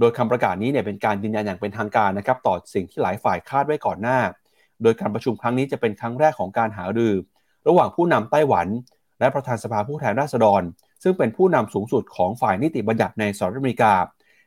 [0.00, 4.18] โดยคำประกาศนี้เนี่ยเป็นการยืนยันอย่างเป็นทางการนะครับต่อสิ่งที่หลายฝ่ายคาดไว้ก่อนหน้า
[4.82, 7.14] โดยการประชุมครั้งนี้จะเป็นครั้งแรกของการหารือ
[7.68, 8.66] ระหว่างผู้นำไต้หวัน
[9.20, 10.62] และประธานสภาผู้แทนราษฎร
[11.02, 13.92] ซึ่งเป็นผู้นำสูงสุดของฝ่ายนิติบัญญัติในสหรัฐอเมริกา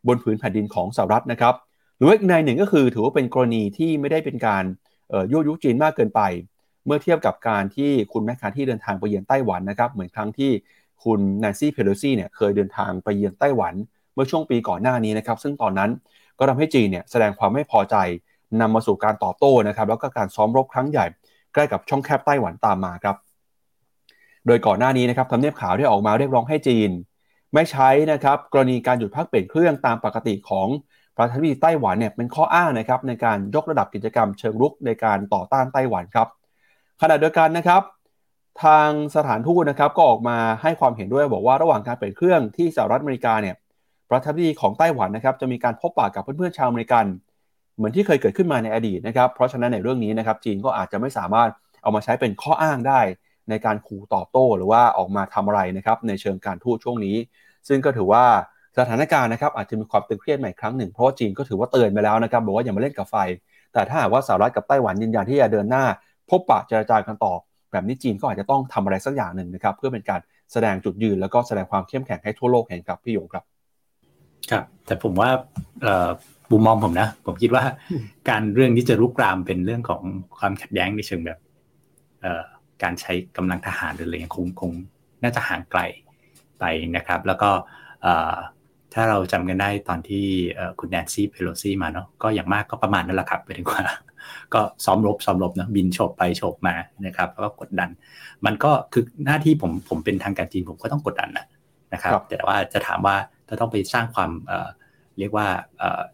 [0.07, 1.55] บนผืนแผ่นดินของสหรัฐนะครับ
[1.97, 4.63] หรืออีกในหนึ่งก็คือถือว่าเป็นกรณีที่ไม่ได้เป็นการ
[5.31, 6.21] ยั่วยุจีนมากเกินไป
[6.85, 10.51] เมื่อเทียบกับการที่คุณแมคคาที่เดินทางไปเยือนไต้หวันนะครับเหมือนครั้งที่
[11.03, 13.73] คุณแนนซี่เพโลซี่เนี่ยเคยเดินทางไปเยือนไต้หวัน
[14.13, 15.89] เมื่อช่วงปีก่อนหน้านี้นะครับ ซึ่งตอนนั้น
[16.39, 17.95] ก็ทำให้จีนเนี่ยแสดงความไม่พอใจ
[18.61, 21.05] นำมาสู่การตอบโต้นะครับ แล้วก็การซ้อมรบครั้งใหญ่
[21.53, 23.15] ใกล้กับช่องแคบไต้หวันตามมาครับ
[24.47, 26.89] โดยก่อนหน้านี้นะครับทำเนียบขาวได้ออกมาเรียกร้องให้จีน
[27.53, 30.67] ไม่ใช้นะครับกรณีการหยุดพักเปลี่ยนเครื่องตามปกติของ
[31.17, 36.27] ประธานาธิบดีไต้หวันเนี่ยเป็นข้ออ้างนะครับในการยกระดับกิจกรรมเชิงรุกในการต่อต้านไต้หวันครับ
[37.01, 37.81] ขณะเดียวกันนะครับ
[38.63, 43.55] ทางสถานทูตนะครับก็ออกมาให้ความเห็นด้วยบอกว่าระหว่างการเปลี่ยนเครื่องที่สหรัฐอเมริกาเนี่ย
[44.13, 47.05] ประธานาธิบดีของไต้หวันนะครับจะมีการพบปะกับเพื่อนๆชาวอเมริกัน
[47.75, 51.49] เหมือนที่เคยเกิดขึ้นมาในอดีตนะครับ เพราะฉะนั้นในเรื่องนี้นะครับจีนก็อาจจะไม่สามารถ
[51.81, 52.99] เอามาใช้เป็นข้ออ้างได้
[53.49, 57.15] ในการขู่ตอบโต้หรือว่าออกมาทำอะไรนะครับในเชิงการทูตช่วงนี้
[57.67, 58.25] ซึ่งก็ถือว่า
[58.77, 63.15] สถานการณ์นะครับอาจจะมีความตึงเครียดใหม่ครั้งหนึ่งเพราะว่าจีนก็ถือว่าเตือนไปแล้วนะครับบอกว่าอย่ามาเล่นกับไฟ
[63.73, 65.85] แต่ถ้าหากว่าสหรัฐกับไต้หวันยืนยันที่จะเดินหน้า
[66.29, 67.33] พบปะเจรจากันต่อ
[67.71, 70.19] แบบนี้จีนก็อาจจะต้องทำอะไรสักอย่างหนึ่งนะครับเพื่อเป็นการ
[70.51, 73.43] แสดงจุดยืนแล้วก็แสดงความเข้มแข็งให้ทั่วโลกเห็นครับพี่ยงครับ
[74.51, 75.29] ครับ แต่ผมว่า
[76.51, 77.63] มุมมองผมนะ ผมคิดว่า
[78.29, 80.01] การเรื่องที่จะรุกรามเป็นเรื่องของ
[80.37, 81.39] ความขัดแย้งในเชิงแบบ
[82.83, 84.71] การใช้กำลังทหารหรืออะไรคงคง
[85.23, 85.81] น่าจะห่างไกล
[86.59, 86.63] ไป
[86.95, 87.49] นะครับ แล้วก็
[88.93, 90.25] ถ้าเราจำกันได้ตอนที่
[90.79, 93.83] คุณแนนซี่เพโลซี่มาเนาะก็อย่างมากก็ประมาณนั้นแหละครับไปถึงว่า
[94.53, 96.75] ก็ซ้อมรบซ้อมรบนะบินโฉบไปโฉบมา
[97.05, 97.89] นะครับแล้วก็กดดัน
[98.45, 101.45] มันก็คือหน้าที่ผมผมเป็นทางการจีนผมก็ต้องกดดันนะ
[101.93, 103.15] นะครับ แต่ว่าจะถามว่า
[103.53, 104.31] ถ้าต้องไปสร้างความ
[105.19, 105.47] เรียกว่า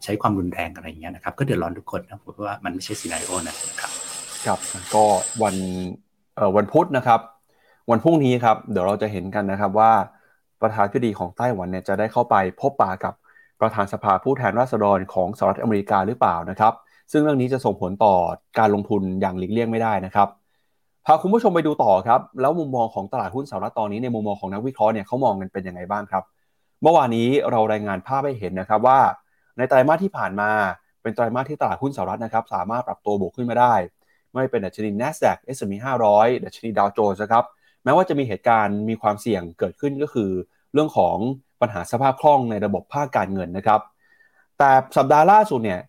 [0.04, 3.92] ใช้ความรุนแรงอะไรอย่างเงี้ยนะครับ ก็เดือดร้อนทุกคนนะผมว่ามันไม่ใช่ซีนารีโอนะครับ
[4.46, 4.60] ครับ
[4.94, 5.04] ก็
[5.44, 5.56] วัน
[6.56, 7.20] วันพุธนะครับ
[7.92, 9.92] วันพรุ่งนี้ครับเดี๋ยวเราจะเห็นกันนะครับว่า
[10.62, 13.14] ประธานธิบดีของไต้หวันเนี่ยจะได้เข้าไปพบปะกับ
[13.62, 16.74] ประธานสภาผู้แทนราษฎรของสหรัฐอเมริกาหรือเปล่านะครับ
[17.12, 18.16] ซึ่งเรื่องนี้จะส่งผลต่อ
[18.60, 20.28] การลงทุนอย่างหลีกเลี่ยงไม่ได้นะครับ
[21.06, 26.24] พาคุณผู้ชมไปดูต่อครับ แล้วมุมมองของตลาดหุ้นสหรัฐตอนนี้ในมุมมองของนักวิเคราะห์เนี่ยเขามองกันเป็นยังไงบ้างครับ
[26.82, 29.00] เมื่อวานนี้เรารายงานภาพให้เห็นนะครับว่า
[29.58, 30.52] ในไตรมาสที่ผ่านมา
[31.02, 33.74] เป็นไตรมาสที่ตลาดหุ้นสหรัฐนะครับสามารถปรับตัวบวกขึ้นมาได้
[34.34, 35.74] ไม่เป็นดัชนี NASDAQ S&P
[36.10, 37.46] 500 ดัชนีดาวโจนส์นะครับ
[37.84, 40.30] แม้ว่าจะมีเหตุการณ์มีความเสี่ยงเกิดขึ้นก็คือ
[40.74, 41.18] เรื่องของ
[41.62, 43.82] ปัญหาสภาพคล่องในระบบภาคการเงินนะครับ
[44.58, 45.80] แต่สัปดาห์ล่าสุดเนี่ย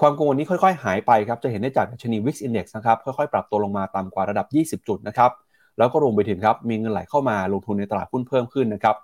[0.00, 5.30] ความกังวลนี้ค่อยๆ หายไปครับ จะเห็นได้จากดัชนี Wix Index นะครับ ค่อยๆ ปรับตัวลงมาต่ำกว่าระดับ 20 จุดนะครับ
[5.78, 8.96] แล้วก็รวมไปถึงครับ มีเงินไหลเข้ามาลงทุนในตลาดหุ้นเพิ่มขึ้นนะครับ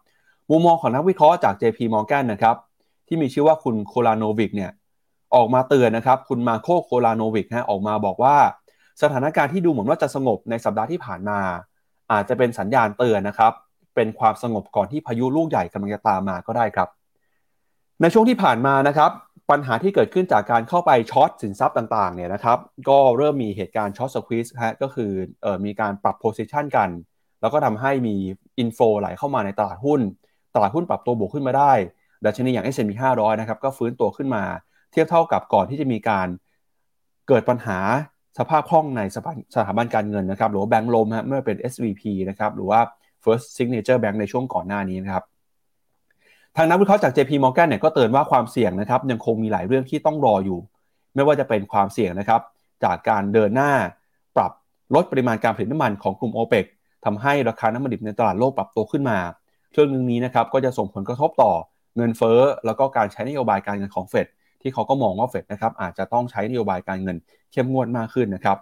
[0.50, 2.56] มุมมองของนักวิเคราะห์จาก JP Morgan นะครับ
[3.08, 4.70] ที่มีชื่อว่าคุณโคลาโนวิกเนี่ย
[5.34, 8.36] ออกมาเตือนนะครับคุณมาโคโคลาโนวิกฮะออกมาบอกว่า
[9.02, 11.38] สถานการณ์ที่ดูเหมือนว่าจะสงบในสัปดาห์ที่ผ่านมา
[12.12, 13.52] อาจจะเป็นสัญญาณเตือนนะครับ
[13.94, 16.88] เป็นความสงบก่อนที่พายุลูกใหญ่กำลังจะตามมาก็ได้ครับ
[18.00, 19.10] ในช่วงที่ผ่านมานะครับ
[19.50, 25.10] ปัญหาที่เกิดขึ้นจากการเข้าไป short สินทรัพย์ต่างๆเนี่ยนะครับก็เริ่มมีเหตุการณ์ short squeeze ฮะก็คือ
[25.44, 26.88] เออมีการปรับ position กัน
[27.40, 28.16] แล้วก็ทำให้มี
[28.58, 30.00] inflow ไหลเข้ามาในตลาดหุ้น
[30.56, 31.72] ตลาดหุ้นปรับตัวบวกขึ้นมาได้
[32.24, 34.44] ดัชนีอย่าง S&P 500 นะครับก็ฟื้นตัวขึ้นมา
[34.92, 36.28] เทียบเท่ากับก่อนที่จะมีการ
[37.28, 37.78] เกิดปัญหา
[38.38, 39.00] สภาพคล่องใน
[39.54, 42.80] สถาบันการเงินนะครับหรือว่า bank run ฮะเมื่อเป็น SVB นะครับหรือว่า
[43.24, 45.24] First Signature Bank ในช่วงก่อนหน้านี้นะครับ
[46.56, 50.58] ทางนักวิเคราะห์จาก JP Morgan เนี่ยก็เตือนว่าความเสี่ยงนะครับยังคงมีหลายเรื่องที่ต้องรออยู่
[51.14, 52.40] ไม่ว่าจะเป็นความเสี่ยงนะครับ
[52.84, 53.72] จากการเดินหน้า
[54.36, 54.52] ปรับ
[54.94, 56.66] ลดปริมาณการผลิตน้ำมันของกลุ่ม o p e ป
[57.04, 59.18] ทำให้ราคาน้ำมันดิบในตลาดโลกปรับตัวขึ้นมา
[59.76, 61.52] เรื่องนึงนี้นะครับก็จะส่งผลกระทบต่อ
[61.96, 64.26] เงินเฟ้อแล้วก็การใช้นโยบายการเงินของเฟด
[64.62, 67.16] ที่เขาก็มองว่าเฟดนะครับอาจจะต้องใช้นโยบายการเงิน
[67.52, 68.58] เข้มงวดมากขึ้นนะครับ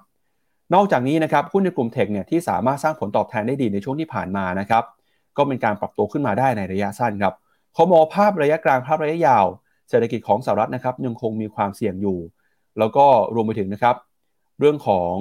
[0.74, 4.84] นอกจากนี้นะครับหุ้นในกลุ่มเทคเนี่ยที่สามารถสร้างผลตอบแทนได้ดีในช่วงที่ผ่านมานะครับ
[5.36, 7.34] ก็เป็นการปรับตัวขึ้นมาได้ในระยะสั้นครับ
[7.74, 9.46] พอมองภาพระยะกลางภาพระยะยาว
[9.88, 12.18] เศรษฐกิจของสหรัฐนะครับยังคงมีความเสี่ยงอยู่
[12.78, 13.96] แล้วก็รวมไปถึงนะครับ
[14.60, 15.14] เรื่องของ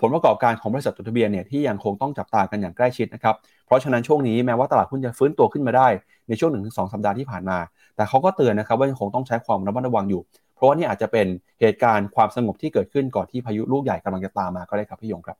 [0.00, 3.34] ผลประกอบการของบริษัทจดทะเบียนเนี่ยที่ยังคงต้องจับตากันอย่างใกล้ชิดนะครับ
[3.66, 5.88] เพราะฉะนั้นช่วงนี้แม้ว่าตลาดหุ้นจะฟื้นตัวขึ้นมาได้
[6.28, 7.58] ในช่วงหนึ่งถึงสสัปดาห์ที่ผ่านมา
[7.96, 10.22] แต่เขาก็เตือนนะครับว่ายังคงต้องใช้ความระมัดระวังอยู่
[10.54, 11.26] เพราะว่านี่อาจจะเป็น
[11.60, 15.36] เหตุการณ์ความสงบที่เกิดขึ้นก่อนที่พายุลูกใหญ่กำลังจะตามมาก็ได้ครับพี่ยงครับ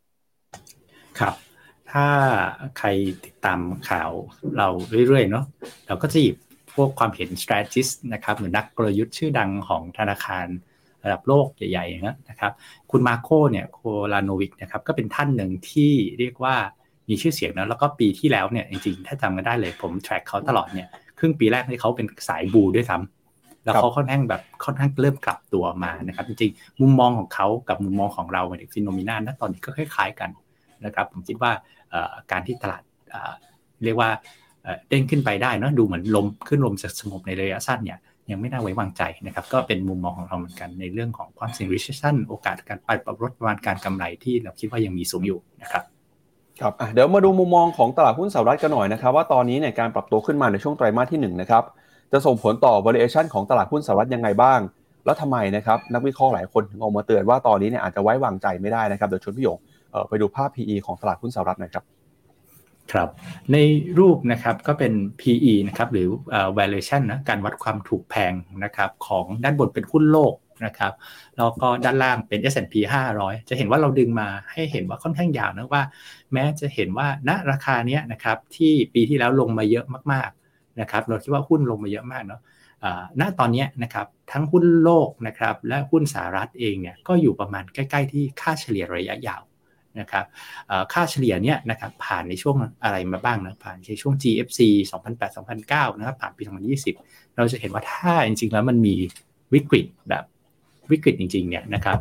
[1.19, 1.35] ครับ
[1.93, 2.07] ถ้า
[2.79, 2.89] ใคร
[3.25, 4.11] ติดตามข่าว
[4.57, 4.69] เรา
[5.07, 5.45] เรื่อยๆเนาะ
[5.87, 6.37] เราก็จะหยิบ
[6.75, 10.47] พวกความเห็น strategist นะครับหรือนักกลยุทธ์ชื่อดังของธนาคาร
[11.07, 12.53] ระดับโลกใหญ่ๆนะครับ
[12.91, 13.81] คุณมาโคเนี่ยโค
[14.13, 16.55] ลาโนวิกนะครับก็เป็นท่านหนึ่งที่เรียกว่า
[17.09, 20.89] มีชื่อเสียงนะแล้วก็ปีที่แล้วเนี่ยจริงๆ ถ้าจำกันได้เลยผม track เขาตลอดเนี่ย
[21.19, 30.31] ครึ่งปีแรกที่เขาเป็นสายบูด้วยซ้ำแล้วเขาค่อนข้างแบบค่อนข้างเริ่มกลับตัวมานะครับ จริงๆ มุมมองของเขากับมุมมองของเราในฟิโนมินานะตอนนี้ก็คล้าย ๆกัน
[30.85, 31.53] นะครับ ผมคิดว่า
[32.33, 32.83] การที่ตลาด
[33.85, 34.11] เรียกว่า
[34.89, 37.99] เด้งขึ้นไปได้นะดูเหมือนลมขึ้นลมสงบในระยะสั้นเนี่ย
[38.31, 45.85] ยังไม่น่าไว้วางใจนะครับ ก็เป็นมุมมองของเราเหมือนกันในเรื่องของความเสี่ยง recession โอกาสการปรับลดประมาณการกำไรที่เราคิดว่ายังมีสูงอยู่นะครับ
[46.61, 51.65] ครับเดี๋ยวมาดูมุมมองของตลาดหุ้นสหรัฐกันหน่อยนะครับ ว่าตอนนี้เนี่ยการปรับตัวขึ้นมาในช่วงไตรมาสที่1นะครับ
[52.13, 54.61] จะส่งผลต่อ valuation ของตลาดหุ้นสหรัฐยังไงบ้าง
[55.05, 59.59] แล้วทำไมนะครับนักวิเคราะห์หลายคนถึงออกมาเตือนว่าตอนนี้เนี่ยอาจจะไว้วางใจไม่ได้นะครับเดี๋ยวชวนพี่หยง
[60.09, 61.85] ไปดูภาพ PE ของตลาดหุ้นสหรัฐหน่อยครับ
[62.93, 63.09] ครับ
[63.53, 63.57] ใน
[63.99, 66.09] รูปนะครับก็เป็น PE นะครับหรือ
[66.59, 68.33] valuation นะการวัดความถูกแพง
[68.65, 70.35] นะครับของด้านบนเป็นหุ้นโลก
[70.67, 70.93] นะครับ
[71.37, 72.75] แล้วก็ด้านล่างเป็น S&P
[73.13, 75.83] 500 จะเห็นว่าเราดึงมาให้เห็นว่าค่อนข้างยาวนะว่า
[76.33, 82.41] แม้จะเห็นว่าณราคาเนี้ยนะครับที่ปีที่แล้วลงมาเยอะมากๆนะครับเราคิดว่าหุ้นลงมาเยอะมากเนาะ
[83.21, 89.43] ณตอนนี้นะครับทั้งหุ้นโลกนะครับและหุ้นสหรัฐเองเนี่ยก็อยู่ประมาณใกล้ ๆ ที่ค่าเฉลี่ยระยะยาว
[90.01, 90.25] นะครับ
[90.93, 94.61] ค่าเฉลี่ยเนี่ยนะครับผ่านในช่วงอะไรมาบ้างนะผ่านในช่วง GFC
[95.25, 96.43] 2008-2009นะครับผ่านปี
[96.89, 98.95] 2020 เราจะเห็นว่าถ้าจริงๆแล้วมันมี
[99.55, 100.25] วิกฤตแบบ
[100.91, 101.99] วิกฤตจริงๆเนี่ยนะครับ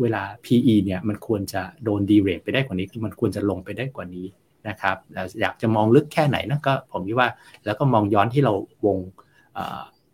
[0.00, 4.26] เวลา PE เนี่ยมันควรจะโดนดีเรทไปได้กว่านี้คือมันควรจะลงไปได้กว่านี้
[4.68, 4.96] นะครับ
[5.40, 7.28] อยากจะมองลึกแค่ไหนนะก็ผมคิดว่า
[7.64, 8.52] แล้วก็มองย้อนที่เรา
[8.86, 8.98] วง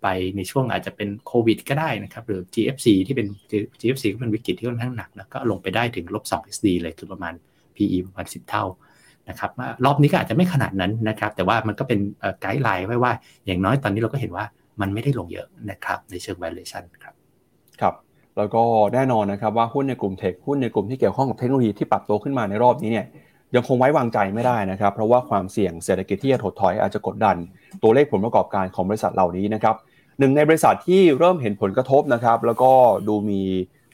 [0.03, 3.27] ไปในช่วงอาจจะเป็นโควิดก็ได้นะครับ หรือ GFC ที่เป็น
[3.81, 7.35] GFC ก็เป็นวิกฤตที่ค่อนข้างหนัก แล้วก็ลงไปได้ถึงลบ2 SD เลยคือประมาณ
[7.77, 8.65] PE ประมาณ 10 เท่า
[9.29, 9.51] นะครับ
[9.85, 11.99] รอบนี้ก็อาจจะไม่ขนาดนั้นนะครับ แต่ว่ามันก็เป็น
[12.41, 13.13] ไกด์ไลน์ไว้ว่า
[13.47, 14.45] อย่างน้อยตอนนี้เราก็เห็นว่า
[14.81, 17.15] มันไม่ได้ลงเยอะนะครับ ในเชิง valuation ครับ
[17.81, 17.95] ครับ
[18.37, 18.63] แล้วก็
[18.95, 23.07] แน่นอนนะครับว่าหุ้นในกลุ่มเทคหุ้นในกลุ่มที่เกี่ยวข้องกับเทคโนโลยีที่ปรับตัวขึ้นมาในรอบนี้เนี่ย
[23.55, 27.37] ยังคงไว้วางใจไม่ได้นะครับ เพราะว่าความเสี่ยงเศรษฐกิจที่จะถดถอยอาจจะกดดัน
[27.83, 29.77] ตัวเลขผลประกอบการของบริษัทเหล่านี้นะครับ
[30.23, 32.73] หนึ่งในบริษัทที่เริ่มเห็นผลกระทบนะครับ แล้วก็
[33.09, 33.43] ดูมี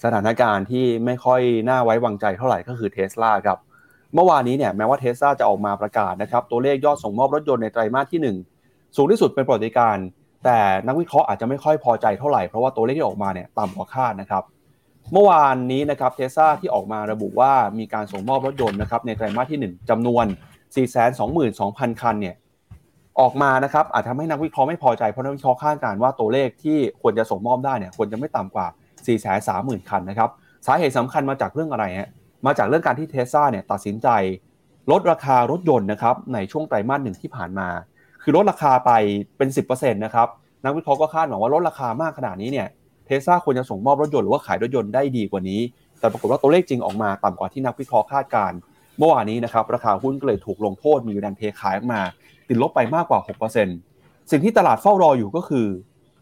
[0.05, 3.59] สถานการณ์ที่ไม่ค่อยน่าไว้วางใจเท่าไหร่ก็คือเทสลาครับ
[4.15, 9.97] เมื่อวานนี้เนี่ยแม้ว่าเทสลาจะออกมาประกาศนะครับ ตัวเลขยอดส่งมอบรถยนต์ในไตรมาสที่ 1 สูงที่สุดเป็นประวัติการ
[10.45, 14.43] แต่นักวิเคราะห์อาจจะไม่ค่อยพอใจเท่าไหร่ เพราะว่าตัวเลขที่ออกมาเนี่ยต่ำกว่าคาดนะครับ
[15.13, 20.27] เมื่อวานนี้นะครับเทสลาที่ออกมาระบุว่ามีการส่งมอบรถยนต์นะครับในไตรมาสที่ 1จำนวน
[21.13, 22.35] 422,000 คันเนี่ย
[23.21, 30.31] ออกมานะครับอาจทำให้นักวิเคราะห์ไม่พอใจเพราะนักวิเคราะห์คาดการณ์ว่าตัวเลขที่ควรจะส่งมอบได้เนี่ยควรจะไม่ต่ำกว่า 4 3 0 0 0 0 คันนะครับ
[30.67, 32.11] สาเหตุสำคัญมาจากเรื่องอะไรฮะ
[32.47, 34.09] มาจากเรื่องการที่เทสซาเนี่ยตัดสินใจ
[34.91, 37.69] ลดราคารถยนต์นะครับในช่วงไตรมาสหนึ่งที่ผ่านมา
[38.23, 38.91] คือลดราคาไป
[39.37, 40.29] เป็น 10%นะครับ
[40.65, 42.69] นักวิเคราะห์ก็คาดหวังว่าลดราคามากขนาดนี้เนี่ย
[43.07, 45.61] เทสซาควรจะส่งมอบรถยนต์หรือว่าขายรถยนต์ได้ดีกว่านี้
[45.99, 48.59] แต่ปรากฏว่าตัวเลขจริงออกมาต่ำกว่าที่นักวิเคราะห์คาดการณ์
[48.99, 52.01] เมื่อวานนี้นะครับราคาหุ้นก็เลยถูกลงโทษมีแรงเทขายมา
[52.49, 53.21] ติดลบไปมากกว่า
[53.75, 55.67] 6%สิ่งที่ตลาดเฝ้ารออยู่ก็คือ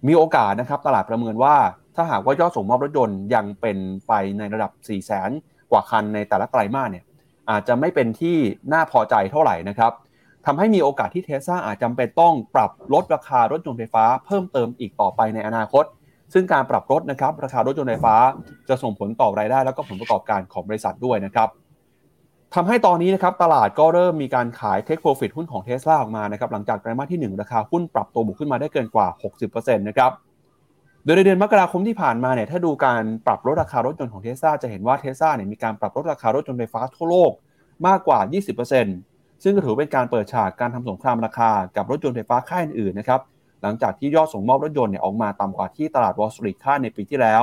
[0.06, 1.56] มีโอกาสนะครับตลาดประเมินว่า
[1.96, 5.30] ถ้าหากว่ายอดส่งมอบรถยนต์ยังเป็นไปในระดับ 4 0 0แสน
[5.70, 7.04] กว่าคันในแต่ละไตรมาสเนี่ย
[7.50, 8.36] อาจจะไม่เป็นที่
[8.72, 9.92] น่าพอใจเท่าไหร่นะครับ
[10.46, 15.84] ทำให้มีโอกาสที่เทสลาอาจจำเป็นต้องปรับลดราคารถยนต์ไฟฟ้าเพิ่มเติมอีกต่อไปในอนาคต
[16.32, 18.16] ซึ่งการปรับลดนะครับราคารถยนต์ไฟฟ้า
[18.68, 21.48] จะส่งผลต่อรายได้ แล้วก็ผลประกอบการของบริษัทด้วยนะครับ
[22.56, 29.06] ทำให้ตอนนี้นะครับตลาดก็เริ่มมีการขายเทคโปรฟิตหุ้นของเทสลาออกมานะครับหลังจากไตรมาสที่ 1 ราคาหุ้นปรับตัวบวกขึ้นมาได้เกินกว่า
[29.46, 30.10] 60%นะครับ
[31.04, 37.32] โดยในเดือนมกราคมที่ผ่านมาเนี่ยถ้าดูการปรับลดราคารถยนต์ของเทสลาจะเห็นว่าเทสลาเนี่ยมีการปรับลดราคารถยนต์ไฟฟ้าทั่วโลก
[37.86, 38.18] มากกว่า
[38.80, 43.20] 20%ซึ่งก็ถือเป็นการเปิดฉากการทำสงครามราคากับรถยนต์ไฟฟ้าค่ายอื่นๆนะครับ
[43.62, 47.42] หลังจากที่ยอดส่งมอบรถยนต์เนี่ยออกมาต่ำกว่าที่ตลาดวอลสตรีทคาดในปีที่แล้ว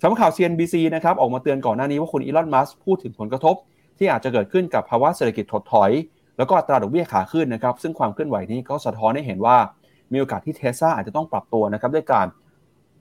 [0.00, 3.56] สำนักข่าว CNBC นะครับออกมาเตือนก่อนหน้านี้ว่าคุณอีลอนมัสก์พูดถึงผลกระทบ
[3.98, 5.90] ที่อาจจะเกิดขึ้นกับภาวะเศรษฐกิจถดถอย
[6.38, 9.56] แล้วก็อัตราดอกเบี้ยขาขึ้นนะครับ ซึ่งความเคลื่อนไหวนี้ก็สะท้อนให้เห็นว่า
[10.12, 12.26] มีโอกาสที่เทสซาอาจจะต้องปรับตัวนะครับด้วยการ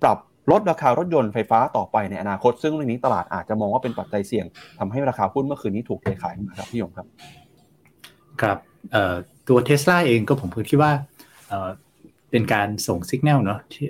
[0.01, 0.17] ปรับ
[0.51, 4.45] ลดราคารถยนต์ไฟฟ้าต่อไปในอนาคต ซึ่งเรื่องนี้ตลาดอาจจะมองว่าเป็นปัจจัยเสี่ยง
[4.79, 7.07] ทำให้ราคาหุ้นเมื่อคืนนี้ถูกเทขายมาครับพี่ยงครับ
[8.41, 8.57] ครับ
[9.47, 10.91] ตัวเทสลาเองก็ผมคิดว่า
[12.31, 13.87] เป็นการส่งสัญญาณเนาะที่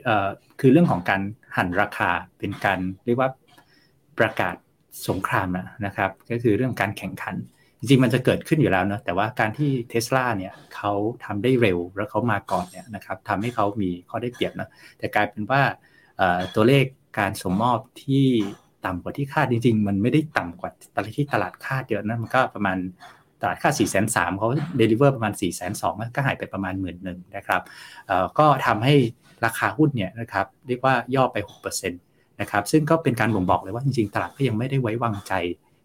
[0.60, 1.22] คือเรื่องของการ
[1.58, 3.30] หันราคาเป็นการเรียกว่า
[4.20, 4.56] ประกาศ
[5.10, 5.48] สงคราม
[5.86, 7.36] นะครับก็คือเรื่องการแข่งขัน
[7.80, 10.92] จริงๆ มันจะเกิดขึ้นอยู่แล้วเนาะแต่ว่าการที่เทสลาเนี่ยเขา
[11.26, 15.62] ทำได้เร็วแล้วเขามาก่อนเนี่ยนะครับทำให้เขามีข้อได้เปรียบนะแต่กลายเป็นว่า
[16.56, 16.86] ตัวเลข
[17.20, 18.26] การส่งมอบที่
[18.86, 22.78] ต่ำกว่าที่คาดจริงๆ มันไม่ได้ต่ำกว่าตลาดที่ตลาดคาดเยอะนะมันก็ประมาณ
[23.42, 27.62] ตลาดคาด4 3 0 0 0เขา deliver ประมาณ 4 2 0 0 0ก็หายไปประมาณหมื่นหนึ่งนะครับ
[28.40, 28.96] ก็ทำให้
[29.46, 35.34] ราคาหุ้นเนี่ยนะครับเรียกว่าย่อไป 6%นะครับซึ่งก็เป็นการบ่งบอกเลยว่าจริงๆ ตลาดก็ยังไม่ได้ไว้วางใจ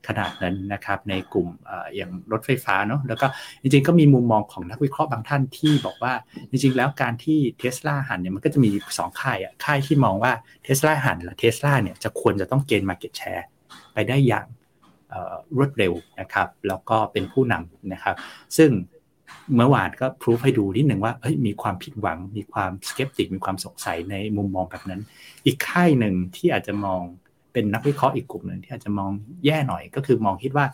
[0.08, 1.48] ขนาดนั้นนะครับในกลุ่ม
[1.96, 3.26] อย่างรถไฟฟ้าเนาะแล้วก็
[3.62, 6.12] จริงๆก็มีมุมมองของนักวิเคราะห์บางท่านที่บอกว่า
[6.50, 10.32] จริงๆ แล้วการที่เทสลาหันเนี่ยมันก็จะมี 2 ค่ายอะค่ายที่มองว่า
[10.64, 13.46] เทสลาหันและเทสลาเนี่ยจะควรจะต้องเกณฑ์มาเก็ตแชร์
[13.92, 14.46] ไปได้อย่าง
[15.56, 18.16] รวดเร็วนะครับแล้วก็เป็นผู้นำนะครับ
[18.56, 18.70] ซึ่ง
[19.56, 25.00] เมื่อวานก็พิสูจให้ดูนิดหนึ่งว่าเฮ้ยมีความผิดหวัง มีความสเกปติกมีความสงสัยในมุมมองแบบนั้น
[25.46, 27.00] อีกค่ายหนึ่งที่อาจจะมอง
[27.52, 29.10] เป็นนักวิเคราะห์อีกกลุ่มหนึ่งที่อาจจะมอง
[29.44, 30.66] แย่หน่อยก็คือมองคิดว่า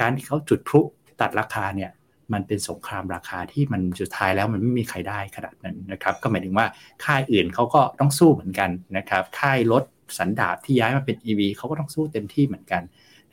[0.00, 0.80] การที่เขาจุดพลุ
[1.20, 1.90] ตัดราคาเนี่ย
[2.32, 6.66] มันเป็นสงครามราคาที่มันสุดท้ายแล้วมันไม่มีใครได้ขนาดนั้นนะครับก็หมายถึงว่า
[7.04, 9.84] ค่ายอื่นเขาก็ต้องสู้เหมือนกันนะครับค่ายรถ
[10.18, 12.82] สันดาปที่ย้ายมาเป็น EV เขาก็ต้องสู้เต็มที่เหมือนกัน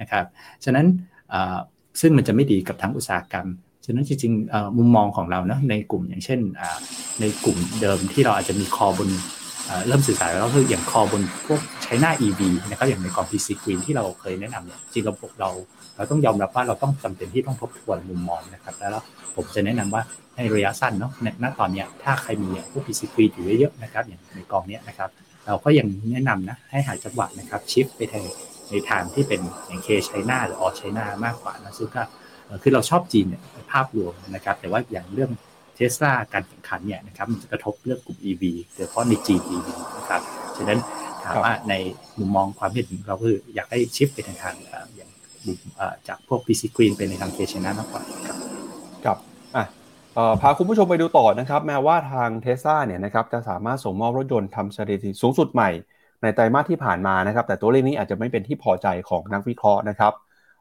[0.02, 0.26] นะครับ
[0.64, 0.86] ฉะนั้น
[2.02, 3.48] ซึ่งมันจะไม่ดีกับทั้งอุตสาหกรรม
[3.86, 6.40] ฉะนั้นจริงๆมุมมองของเรานะในกลุ่มอย่างเช่น
[7.22, 9.10] ในกลุ่มเดิมที่เราอาจจะมีคอบน
[9.88, 15.50] เริ่มสื่อสารแล้วคืออย่างคอบนพวกใช้หน้า EV นะครับอย่างในกอง PC Green ที่เราเคยแนะนำเนี่ยจริงระบบเรา
[15.96, 19.04] เราต้องยอมรับว่าเราต้องจำเป็นที่ต้องทบทวนมุมมองนะครับแล้ว
[19.36, 20.02] ผมจะแนะนำว่า
[20.36, 21.12] ในระยะสั้นเนาะ
[21.44, 25.10] ณตอนนี้ถ้าใครมีอย่างพวก PC Green อยู่เยอะๆนะครับอย่างในกองนี้นะครับ
[25.48, 28.24] เราก็ยังแนะนำนะให้หาจังหวะนะครับชิฟไปทาง
[28.70, 32.04] ในทางที่เป็นอย่างเคชัยนาหรือออชัยนามากกว่านะซึ่งก็
[32.62, 33.42] คือเราชอบจีนเนี่ย
[33.72, 35.32] ภาพรวมนะครับ แต่ว่าอย่างเรื่อง
[35.76, 38.44] เทสลาการแข่งขันเนี่ยนะครับมันจะกระทบเรื่องกลุ่ม EV
[38.76, 39.68] โดยเฉพาะในจีน EV
[39.98, 40.22] นะครับ
[40.58, 40.80] ฉะนั้น
[41.24, 41.74] ถามว่าใน
[42.20, 44.56] มุมมองความเห็นเราคืออยากให้ชิฟไปในทาง
[44.96, 45.10] อย่าง
[46.08, 48.38] จากพวก PC Green ไปในทางเคชัยนามากกว่าครับ
[49.04, 49.18] ครับ
[49.56, 49.66] อะ
[50.42, 55.70] พาคุณผู้ชมไปดูต่อนะครับ แม้ว่าทางเทสลาเนี่ยนะครับจะสามารถส่งมอบรถยนต์ทำสถิติสูงสุดใหม่
[56.22, 60.14] ในไตรมาสที่ผ่านมานะครับ แต่ตัวเลขนี้อาจจะไม่เป็นที่พอใจของนักวิเคราะห์นะครับ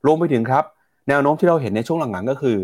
[0.06, 0.64] รวมไปถึงครับ
[1.08, 2.58] แนวโน้มที่เราเห็นในช่วงหลังๆก็คือ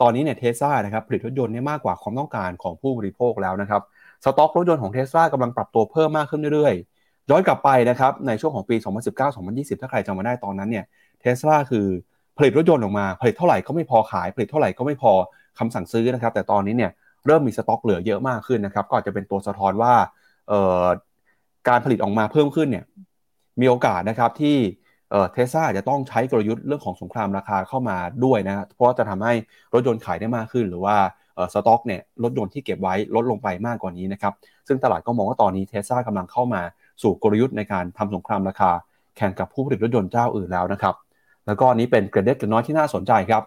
[0.00, 3.82] ตอนนี้เนี่ยเทสลานะครับผลิตรถยนต์เนี่ยมากกว่าความต้องการของผู้บริโภคแล้วนะครับ
[4.24, 8.76] สต็อกรถยนต์ของเทสลากำลังปรับตัวเพิ่มมากขึ้นเรื่อยๆ ย้อนกลับไปนะครับในช่วงของปี
[9.26, 10.84] 2019-2020 ถ้าใครจำมาได้ตอนนั้นเนี่ย
[11.20, 11.86] เทสลาคือ
[12.38, 15.12] ผลิตรถยนต์ออกมาผลิตเท่าไหร่ก็ไม่พอขาย ผลิตเท่าไหร่ก็ไม่พอ
[15.58, 16.90] คำสั่งซื้อนะครับ แต่ตอนนี้เนี่ย
[17.26, 19.94] เริ่มมีสต็อกเหลือเยอะมากขึ้นนะครับ ก็อาจจะเป็นตัวสะท้อนว่า
[21.68, 22.84] การผลิตออกมาเพิ่มขึ้นเนี่ย
[23.60, 24.56] มีโอกาสนะครับที่
[25.32, 29.32] เทสลาจะต้องใช้กลยุทธ์เรื่องของสงครามราคาเข้ามาด้วยนะเพราะจะทำให้
[29.74, 30.96] รถยนต์ขายได้มากขึ้น หรือว่า
[31.52, 34.32] สต็อกเนี่ยรถยนต์ที่เก็บไว้ลดลงไปมากกว่านี้นะครับ
[34.68, 36.62] ซึ่งตลาดก็มองว่าตอนนี้เทสลากำลังเข้ามา
[37.02, 38.70] สู่กลยุทธ์ในการทำสงครามราคา
[39.16, 40.94] แข่งกับผู้ผลิตรถยนต์เจ้าอื่นแล้วนะครับ
[41.46, 43.42] แล้วก็นี้เป็นเกร็ดเล็กน้อยที่น่าสนใจครับ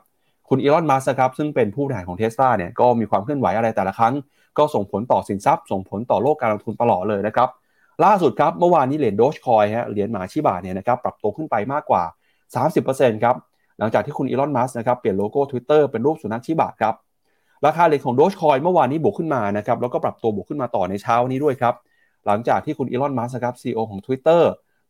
[0.49, 4.13] คุณอีลอนมัสก์ครับซึ่งเป็นผู้บริหารของเทสลาเนี่ยก็มีความเคลื่อนไหวอะไรแต่ละครั้ง
[4.57, 7.49] ก็ส่งผลต่อสินทรัพย์ ส่งผลต่อโลกการลงทุนตลอดเลยนะครับ
[8.03, 12.03] ล่าสุดครับเมื่อวานนี้เหรียญโดชคอยฮะเหรียญหมาชิบะเนี่ยนะครับปรับตัวขึ้นไปมากกว่า
[12.63, 13.35] 30%ครับ
[13.79, 16.95] หลังจากที่คุณอีลอนมัสนะครับเปลี่ยนโลโก้ Twitter เป็นรูปสุนัขชิบะครับ
[17.65, 21.73] ราคาเหรียญของโดชคอยเมื่อวานนี้บวกขึ้นมานะครับแล้วก็ปรับตัวบวกขึ้นมาต่อในเช้านี้ด้วยครับ
[22.25, 24.41] หลังจากที่คุณอีลอนมัสครับซีอของ Twitter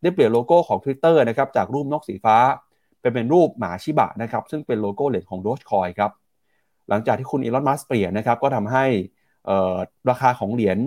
[0.02, 2.36] ได้เปลี่ยนโลโก้ของ Twitter นะครับจากรูปนกสีฟ้า
[3.00, 6.10] เป็นเป็นรูปหมาชิบะนะครับซึ่งเป็นโลโก้เหรียญของโดชคอยครับ
[6.88, 8.84] หลังจากที่คุณอีลอนมัสเปลี่ยนนะครับก็ทำให้
[10.10, 10.78] ราคาของเหรียญ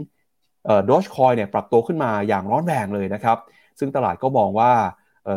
[0.86, 3.38] โดชคอยเนี่ยปรับตัวขึ้นมาอย่างร้อนแรงเลยนะครับ
[3.80, 4.72] ซึ่งตลาดก็มองว่า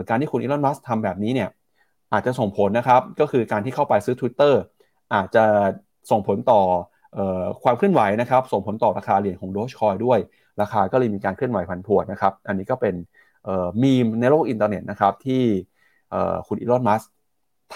[0.08, 1.48] การที่คุณอีลอนมัสก์ทำแบบนี้เนี่ย
[2.12, 4.54] อาจจะส่งผลนะครับ ก็คือการที่เข้าไปซื้อ Twitter
[5.14, 5.44] อาจจะ
[6.10, 6.60] ส่งผลต่อ
[7.62, 10.18] ความเคลื่อนไหวนะครับ ส่งผลต่อราคาเหรียญของโดชคอยด้วย
[10.60, 12.94] ราคาก็เลยมีการเคลื่อนไหวผันผวนนะครับ อันนี้ก็เป็น
[13.82, 15.42] มีมในโลกอินเทอร์เน็ตนะครับที่
[16.48, 17.02] คุณอีลอนมัสก์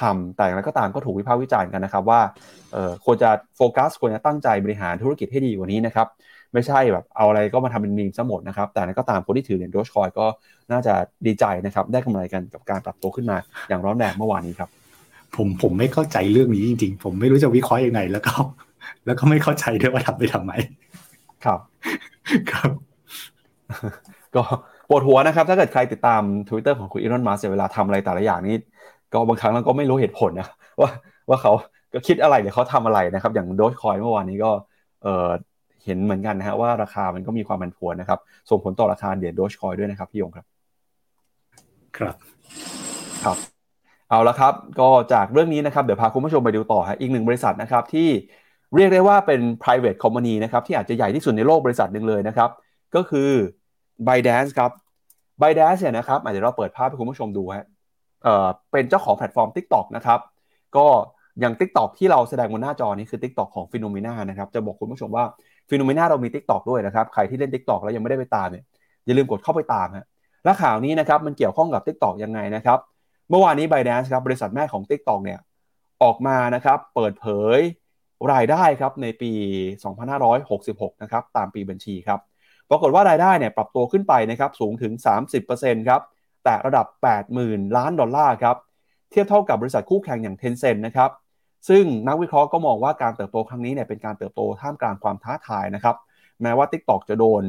[0.00, 2.20] ทำแต่อย่างไรก็ตามก็ถูกวิพากษ์วิจารณ์กันนะครับว่า
[3.04, 6.06] ควรจะโฟกัสควรจะตั้งใจบริหารธุรกิจให้ดีกว่านี้นะครับ
[6.54, 10.26] ไม่ใช่แบบเอาอะไรก็มาทำเป็นมีมซะหมดนะครับ แต่นั้นก็ตามคนที่ถือเหรียญโดชคอยก็
[10.72, 10.94] น่าจะ
[11.26, 13.36] ดีใจนะครับ ได้กำไรกันกับการปรับตัวขึ้นมา
[13.68, 14.68] อย่างร้อนแรงเมื่อวานนี้ครับ
[15.36, 18.34] ผมผมไม่เข้าใจเรื่องนี้จริง ๆ ผมไม่รู้จะวิเคราะห์ยังไง แล้วก็
[19.06, 20.52] แล้วก็ไม่เข้าใจด้วยว่าทำไปทำไม
[21.44, 21.58] ครับ
[22.50, 22.70] ครับ
[24.34, 24.42] ก็
[24.88, 28.56] ปวดหัวนะครับ ถ้าเกิดใครติดตาม Twitter ของคุณอีลอนมัสเวลาทำอะไรแต่ละอย่างนี้
[29.12, 30.48] ก็บางครั้งเราก็ไม่รู้เหตุผลนะ
[30.80, 30.90] ว่า
[31.28, 31.52] ว่าเขา
[31.94, 34.50] ก็คิดอะไรหรือเขาทำอะไรนะครับ อย่างโดชคอยเมื่อวานนี้ก็
[35.02, 35.28] เออ
[35.84, 38.18] เห็นเหมือนกันนะฮะว่าราคามันก็มีความผันผวนนะครับ
[38.50, 40.46] ส่งผลต่อราคาเดียดโดชคอยด้วยนะครับพี่ยงครับ
[41.98, 42.14] ครับ
[43.24, 43.36] ครับ
[44.10, 48.08] เอาละครับ ก็จากเรื่องนี้นะครับ เดี๋ยวพาคุณผู้ชมไปดูต่อฮะอีกหนึ่งบริษัทนะครับที่
[48.74, 52.50] เรียกได้ว่าเป็น private company นะครับที่อาจจะใหญ่ที่สุดในโลกบริษัทหนึ่งเลยนะครับ
[52.94, 53.30] ก็คือ
[54.06, 54.70] b y d a n c e ครับ
[55.42, 57.66] b y d a n c e เนี่ยนะครับอาจจะเราเปิดภาพให้คุณผู้ชมดูฮะ
[58.24, 60.20] เอ่อเป็นเจ้าของแพลตฟอร์ม TikTok นะครับ
[60.76, 60.86] ก็
[61.40, 65.24] อย่าง TikTok ที่เราแสดงบนหน้าจอนี้คือ TikTok ของ p h e n o m e n a นะครับ จะบอกคุณผู้ชมว่า
[65.68, 68.64] p h e n o m e n a เรามี TikTok ด้วยนะครับใครที่เล่น TikTok แล้วยังไม่ได้ไปตามเนี่ย
[69.06, 70.06] อย่าลืมกดเข้าไปตามฮะ
[70.44, 72.78] และข่าวนี้นะครับมันเกี่ยวข้องกับ TikTok ยังไงนะครับ
[73.30, 75.38] เมื่อวานนี้ b y d a n c e ครับบริษัทแม่ของ TikTok เนี่ย
[76.02, 77.58] ออกมานะครับเปิดเผย
[78.32, 79.32] รายได้ครับในปี
[80.12, 82.20] 2566 นะครับตามปีบัญชีครับ
[82.70, 84.92] ปรากฏว่ารายได้เนี่ยปรับตัวขึ้นไปนะครับสูงถึง
[85.40, 86.00] 30%ครับ
[86.44, 86.86] แตะระดับ
[87.30, 88.56] 80,000 ล้านดอลลาร์ครับ
[89.10, 91.10] เทียบเท่ากับบริษัทคู่แข่งอย่าง Tencent นะครับ
[91.68, 95.96] ซึ่งนักวิเคราะห์ก็มองว่าการเติบโตครั้งนี้เนี่ยเป็นการเติบโตท่ามกลางความท้าทายนะครับ
[96.42, 97.42] แม้ว่า TikTok จะโดน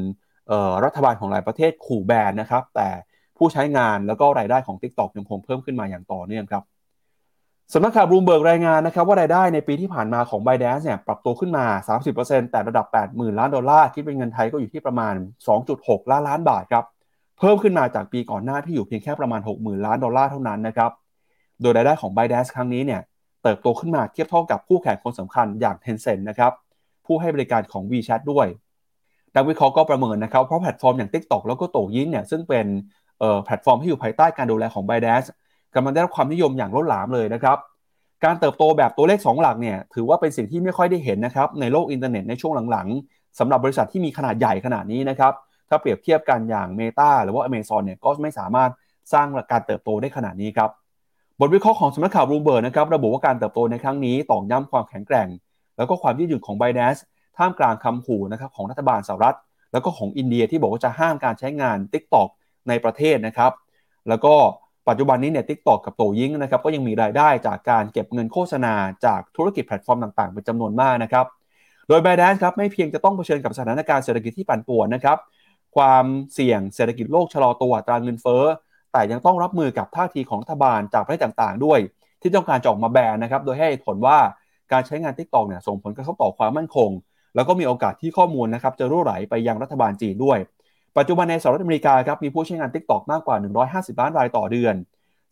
[0.84, 2.88] รัฐบาลของหลายประเทศขู่แบนนะครับแต่
[3.36, 6.62] ผู้ใช้งานแล้วก็รายได้ของ TikTok ยังคงเพิ่มขึ้นมาอย่างต่อเนื่องครับ
[7.72, 11.64] สำนักข่าวบลูมเบิร์กรายงานนะครับว่ารายได้ในปีที่ผ่านมาของ b y d a n c e เนี่ยปรับตัวขึ้นมา
[12.08, 15.14] 30%แตะระดับ 80,000 ล้านดอลลาร์คิดเป็นเงินไทยก็อยู่ที่ประมาณ
[15.62, 16.84] 2.6 ล้านล้านบาทครับ
[17.38, 20.90] เพิ่มขึ้นมาจากปีก่อนหน้าที่อยู่เพียงแค่ประมาณ 60,000 ล้านดอลลาร์เท่านั้นนะครับ
[21.60, 23.00] โดยรายได้ของ b y d a n c e ครั้งนี้เนี่ย
[23.46, 26.52] เติบโตขึ้นมาเทียบเท่ากับคู่แข่งคนสำคัญอย่าง Tencent นะครับ
[27.06, 28.46] ผู้ให้บริการของ WeChat ด้วย
[29.36, 32.66] นักวิเคราะห์ก็ประเมินนะครับเพราะแพลตฟอร์มอย่าง TikTok แล้วก็ Douyin เนี่ยซึ่งเป็น
[33.44, 35.28] แพลตฟอร์มที่อยู่ภายใต้การดูแลของ b y d a n c e
[35.74, 37.58] กำลังได้รับความนิยมอย่างล้นหลามเลยนะครับ
[38.24, 45.32] การเติบโตแบบตัวเลข 2 หลักเนี่ยถือว่าเป็นสิ่งที่ไม่ค่อยได้เห็นนะครับในโลกอินเทอร์เน็ตในช่วงหลังๆสำหรับบริษัทที่มีขนาดใหญ่ขนาดนี้นะครับ
[45.68, 48.70] ถ้าเปรียบเทียบกันอย่าง Meta หรือว่า Amazon เนี่ยก็ไม่สามารถ
[49.12, 50.70] สร้างการเติบโตได้ขนาดนี้ครับ
[51.40, 55.28] บทวิเคราะห์ของสำนักข่าวบลูมเบิร์กนะครับระบุว่าการเติบโตในครั้งนี้ตอกย้ำความแข็งแกร่ง
[55.76, 57.00] แล้วก็ความยืดหยุ่นของ ByteDance
[57.36, 59.36] ท่ามกลางคำขู่นะครับของรัฐบาลสหรัฐ
[59.72, 62.28] แล้วก็ของอินเดียที่บอกว่าจะห้ามการใช้งาน TikTok
[62.68, 63.52] ในประเทศนะครับ
[64.08, 64.34] แล้วก็
[64.88, 68.74] ปัจจุบันนี้เนี่ย TikTok กับ Douyin นะครับก็ยังมีรายได้จากการเก็บเงินโฆษณา
[69.04, 71.26] จากธุรกิจแพลตฟอร์มต่างๆเป็นจำนวนมากนะครับ
[71.88, 75.18] โดย ByteDance ครับไม่เพียงจะต้องเผชิญกับสถานการณ์เศรษฐกิจที่ปั่นป่วนนะครับ
[75.76, 78.44] ความเสี่ยงเศรษฐกิจโลกชะลอตัวอัตราเงินเฟ้อ
[78.96, 81.78] แต่ยังต้องรับมือกับท่าทีของรัฐบาลจากประเทศต่างๆ ด้วย
[82.22, 84.18] ที่ต้องการจะออกมาแบนนะครับโดยให้เหตุผลว่า
[84.72, 86.90] การใช้งาน TikTok เนี่ยส่งผลกระทบต่อความมั่นคง
[87.34, 90.38] แล้วก็มีโอกาสที่ข้อมูลนะครับจะรั่วไหลไปยังรัฐบาลจีนด้วย
[90.96, 93.36] ปัจจุบันในสหรัฐอเมริกาครับมีผู้ใช้งาน TikTok มากกว่า
[93.92, 94.74] 150 ล้านรายต่อเดือน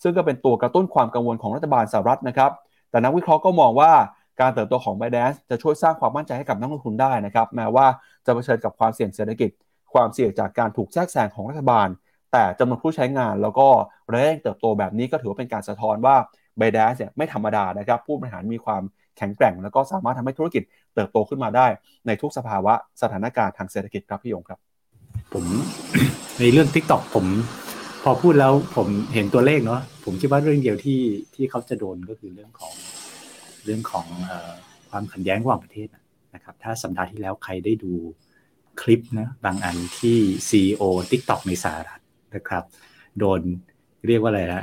[0.03, 2.51] ซึ่งก็เป็นตัวกระตุ้นความกังวลของรัฐบาลสหรัฐนะครับ
[2.91, 3.93] แต่นักวิเคราะห์ก็มองว่า
[4.41, 7.87] การเติบโตของ b บ d a n c e จะช่วยสร้างความมั่นใจให้กับนักลงทุนได้นะครับแม้ว่า
[8.27, 9.51] จะเผชิญกับความเสี่ยงเศรษฐกิจ
[9.95, 11.89] ความเสี่ยงจากการถูกแทรกแซงของรัฐบาล
[12.35, 13.69] แต่จำนวนผู้ใช้งานแล้วก็
[14.13, 16.17] ระยะเติบโตแบบนี้ก็ถือว่าเป็นการสะท้อนว่า
[16.59, 18.83] เบดสเนี่ยไม่ธรรมดานะครับ ผู้บริหารมีความ
[19.17, 20.63] แข็งแกร่ง แล้วก็สามารถทำให้ธุรกิจ
[20.95, 21.67] เติบโตขึ้นมาได้
[22.07, 24.59] ในทุกสภาวะสถานการณ์ทางเศรษฐกิจครับพี่ยงครับ
[25.33, 25.45] ผม
[26.41, 27.27] ในเรื่อง t ิ k t o k ผม
[28.05, 31.01] พอพูดแล้วผมเห็นตัวเลขเนาะผมคิดว่าเรื่องเดียวที่
[31.35, 32.75] ที่เขาจะโดนก็คือเรื่องของ
[33.65, 34.07] เรื่องของ
[34.91, 35.89] ความขัดแย้งระหว่างประเทศ
[36.35, 37.93] นะครับ ถ้าสัปดาห์ที่แล้วใครได้ดู
[38.81, 40.19] คลิปนะบางอันที่
[40.49, 42.01] CEO TikTok ในสหรัฐ
[42.37, 42.65] นะครับ
[43.19, 43.41] โดน
[44.07, 44.63] เรียกว่าอะไรนะ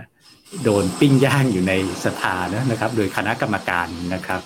[0.63, 1.73] โดนปิ้งย่างอยู่ใน
[2.05, 4.41] สภานะนะครับ โดยคณะกรรมการนะครับ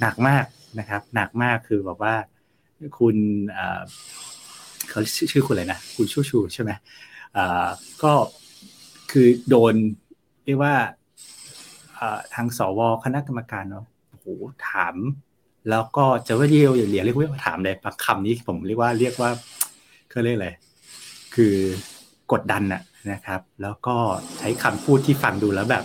[0.00, 0.44] หนักมาก
[0.78, 2.14] นะครับ หนักมากคือแบบว่า
[2.98, 3.16] คุณ
[4.90, 5.00] เขา
[5.30, 6.70] ชื่อคุณอะไรนะคุณชูชูใช่ไหม
[8.02, 8.12] ก็
[9.10, 9.74] คือโดน
[10.44, 10.74] เรียกว่า
[12.34, 14.26] ทางสวคณะกรรมการเนาะโอ้โห
[14.68, 14.94] ถาม
[15.70, 19.30] แล้วก็จะว่าเรียกอย่างเรียกว่าถามเลยคำนี้ผมเรียกว่าเรียกว่า
[20.10, 20.50] เขาเรียกอะไร
[21.34, 21.54] คือ
[22.32, 23.96] กดดันอะนะครับ แล้วก็
[24.38, 25.84] ใช้คำพูดที่ฟังดูแล้วแบบ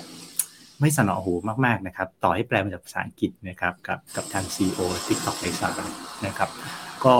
[0.81, 1.33] ไม่สนอหู
[1.65, 5.93] มากๆนะครับ ต่อให้แปลมาจากภาษาอังกฤษนะครับ กับกับทาง CEO TikTok ในสหรัฐ
[6.25, 6.49] นะครับ
[7.05, 7.15] ก็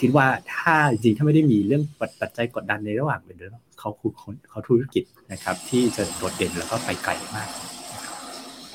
[0.00, 1.82] คิดว่าถ้าจริงถ้าไม่ได้มีเรื่อง
[2.20, 4.12] ปัจจัยกดดันในระหว่างเป็นเรื่องเขาคือ
[4.50, 7.48] เขาธุรกิจนะครับ ที่จะโดดเด่นแล้วก็ไปไกลมาก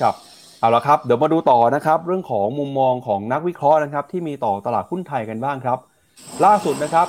[0.00, 0.14] ครับ
[0.60, 5.78] เอาละครับเดี๋ยวมาดูต่อนะครับ เรื่องของมุมมองของนักวิเคราะห์นะครับ ที่มีต่อตลาดหุ้นไทยกันบ้างครับ
[6.44, 7.06] ล่าสุดนะครับ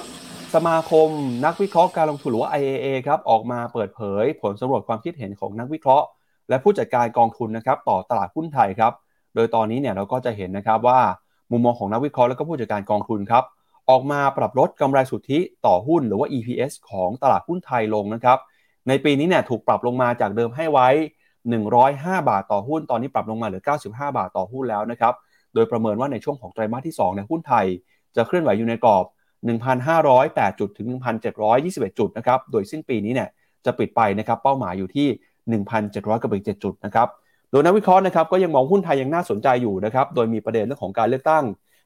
[0.56, 1.10] สมาคม
[1.46, 6.06] นักวิเคราะห์การลงทุนหรือว่า IAA ครับออกมาเปิดเผย ผลสำรวจความคิดเห็นของนักวิเคราะห์
[6.50, 8.94] และผู้จัดการกองทุนนะครับต่อตลาดหุ้นไทยครับ
[9.36, 11.00] โดยตอนนี้เนี่ยเราก็จะเห็นนะครับว่า
[11.52, 13.44] มุมมองของนักวิเคราะห์และก็ผู้จัดการกองทุนครับ
[13.90, 18.38] ออกมาปรับลดกำไรสุทธิต่อหุ้นหรือว่า EPS ของตลาดหุ้นไทยลงนะครับ
[18.88, 20.90] ในปีนี้เนี่ยถูกปรับลงมาจากเดิมให้ไว้
[21.60, 25.14] 105 บาทต่อหุ้น ตอนนี้ปรับลงมาเหลือ 95 บาทต่อหุ้นแล้วนะครับ
[25.54, 27.66] โดยประเมินว่าในช่วงของไตรมาสที่2ในหุ้นไทย
[28.16, 29.06] จะเคลื่อนไหวอยู่ในกรอบ
[29.48, 30.88] 1,508 จุดถึง
[31.44, 33.30] 1,721 จุดนะครับ โดยสิ้นปีนี้เนี่ย
[33.66, 35.08] จะปิดไปนะครับเป้าหมายอยู่ที่
[35.72, 37.08] 1,700 กับอีก7จุดนะครับ
[37.52, 41.44] โดยนักวิเคราะห์นะครับก็ยังมองหุ้นไทยยังน่าสนใจอยู่นะครับ โดยมีประเด็นเรื่องของการเลือกตั้ง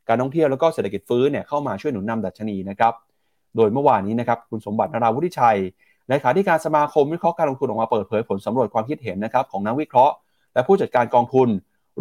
[0.08, 2.94] การท่องเที่ยวแล้วก็เศรษฐกิจฟื้นเนี่ยเข้ามาช่วยหนุนนำดัชนีนะครับ
[3.56, 5.58] โดยเมื่อวานนี้นะครับคุณสมบัตินราวุฒิชัย
[6.08, 10.14] เลขาธิการสมาคมวิเคราะห์การลงทุนออกมาเปิดเผยผลสำรวจความคิดเห็นนะครับของนักวิเคราะห์
[10.54, 11.50] และผู้จัดการกองทุน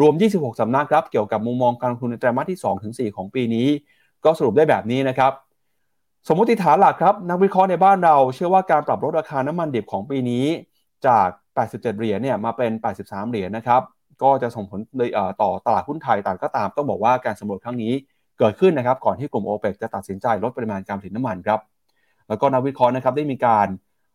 [0.01, 3.69] รวม 26 สำนักครับเกี่ยวกับมุมมองการลงทุนในไตรมาสที่2ถึง4ของปีนี้
[4.25, 5.33] ก็สรุปได้แบบนี้นะครับ
[6.29, 10.45] สมมติฐานหลักครับนักวิเคราะห์ในบ้านเราเชื่อว่าการปรับลดราคาน้ำมันดิบของปีนี้
[11.07, 13.83] จาก 87 เหรียญเนี่ยมาเป็น 83 เหรียญนะครับ
[14.23, 15.11] ก็จะส่งผลเลย
[15.43, 17.93] ต่อตลาดหุ้นไทยต่างก็ตาม ต้องบอกว่าการสำรวจครั้งนี้
[18.39, 21.61] เกิดขึ้นนะครับก่อนที่กลุ่มโอเปกจะตัดสินใจลดปริมาณการผลิตน้ำมันครับ
[22.29, 23.67] แล้วก็นักวิเคราะห์นะครับได้มีการ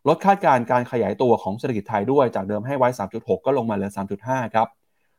[0.07, 3.91] ลดคาดการณ์การขยายตัวของเศรษฐกิจไทยด้วยจากเดิมให้ไว้ 3.6 ก็ลงมาเหลือ
[4.22, 4.68] 3.5 ครับ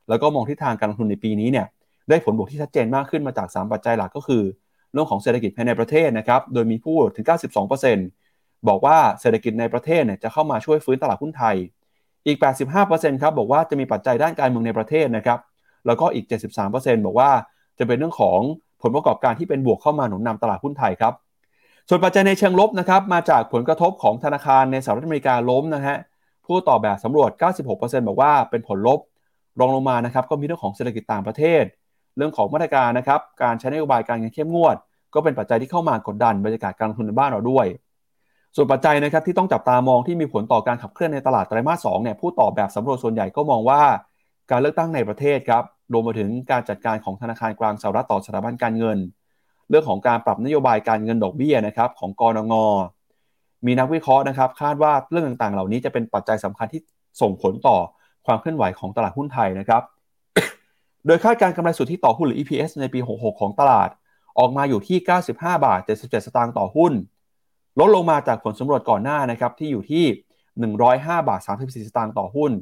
[0.09, 1.67] แล้วก็มองทิศทางการลงทุนในปีนี้เนี่ย
[2.09, 4.43] ได้ผลบวกที่ชัดเจนมากขึ้นมาจาก 3 ปัจจัยหลักก็คือ
[4.93, 7.25] เรื่องของเศรษฐกิจภายในประเทศนะครับโดยมีผู้ถึง
[7.97, 11.57] 92%บอกว่าเศรษฐกิจในประเทศเนี่ยจะเข้ามาช่วยฟื้นตลาดหุ้นไทย
[12.27, 12.39] อีก
[12.81, 15.39] 85%ครับบอกว่าจะมีปัจจัยด้านการเมืองในประเทศนะครับ
[15.87, 16.25] แล้วก็อีก
[16.67, 17.31] 73%บอกว่า
[17.79, 18.39] จะเป็นเรื่องของ
[18.83, 21.15] ผลประกอบการที่เป็นบวกเข้ามาหนุนนำตลาดหุ้นไทยครับ
[21.89, 25.97] ส่วนปัจจัยในเชิงลบนะครับมาจากผลกระทบของธนาคารในสหรัฐอเมริกาล้มนะฮะ
[26.47, 27.31] ผู้ตอบแบบสำรวจ
[27.71, 29.01] 96%บอกว่าเป็นผลลบ
[29.61, 31.63] รองลงมานะครับก็มีเรื่องของเศรษฐกิจต่างประเทศ
[32.21, 34.77] เรื่องของมาตรการนะครับการใช้นโยบายการเงินเข้มงวด
[35.15, 37.67] ก็เป็นปัจจัยที่เข้ามากดดันบรรยากาศการลงทุนในบ้านเราด้วย
[38.57, 43.83] ส่วนปัจจัยนะครับที่ต้องจับตามองที่มีผลต่อการขับเคลื่อนในตลาดไตรมาสสองเนี่ยผู้ตอบแบบสำรวจส่วนใหญ่ก็มองว่า
[44.51, 48.99] การเลือกตั้งในประเทศครับรวมไปถึงการจัดการของธนาคารกลางสหรัฐต่อสถาบันการเงิน
[49.71, 52.55] เรื่องของการปรับนโยบายการเงินดอกเบี้ยนะครับของกรงง
[53.67, 56.81] มีนักวิเคราะห์นะครับ คาดว่าเรื่องต่างๆ เหล่านี้จะเป็นปัจจัยสำคัญที่
[57.21, 57.77] ส่งผลต่อ
[58.27, 59.83] ความเคลื่อนไหวของตลาดหุ้นไทยนะครับ
[61.07, 63.89] โดยคาดการกำไรสุทธิต่อหุ้นหรือ EPS ในปี 66 ของตลาด
[64.39, 64.99] ออกมาอยู่ที่
[65.31, 66.93] 95 บาท 77 สตางค์ต่อหุ้น
[67.81, 70.05] ลดลงมาจากผลสำรวจก่อนหน้านะครับที่อยู่ที่
[70.67, 72.53] 105 บาท 34 สตางค์ต่อหุ้น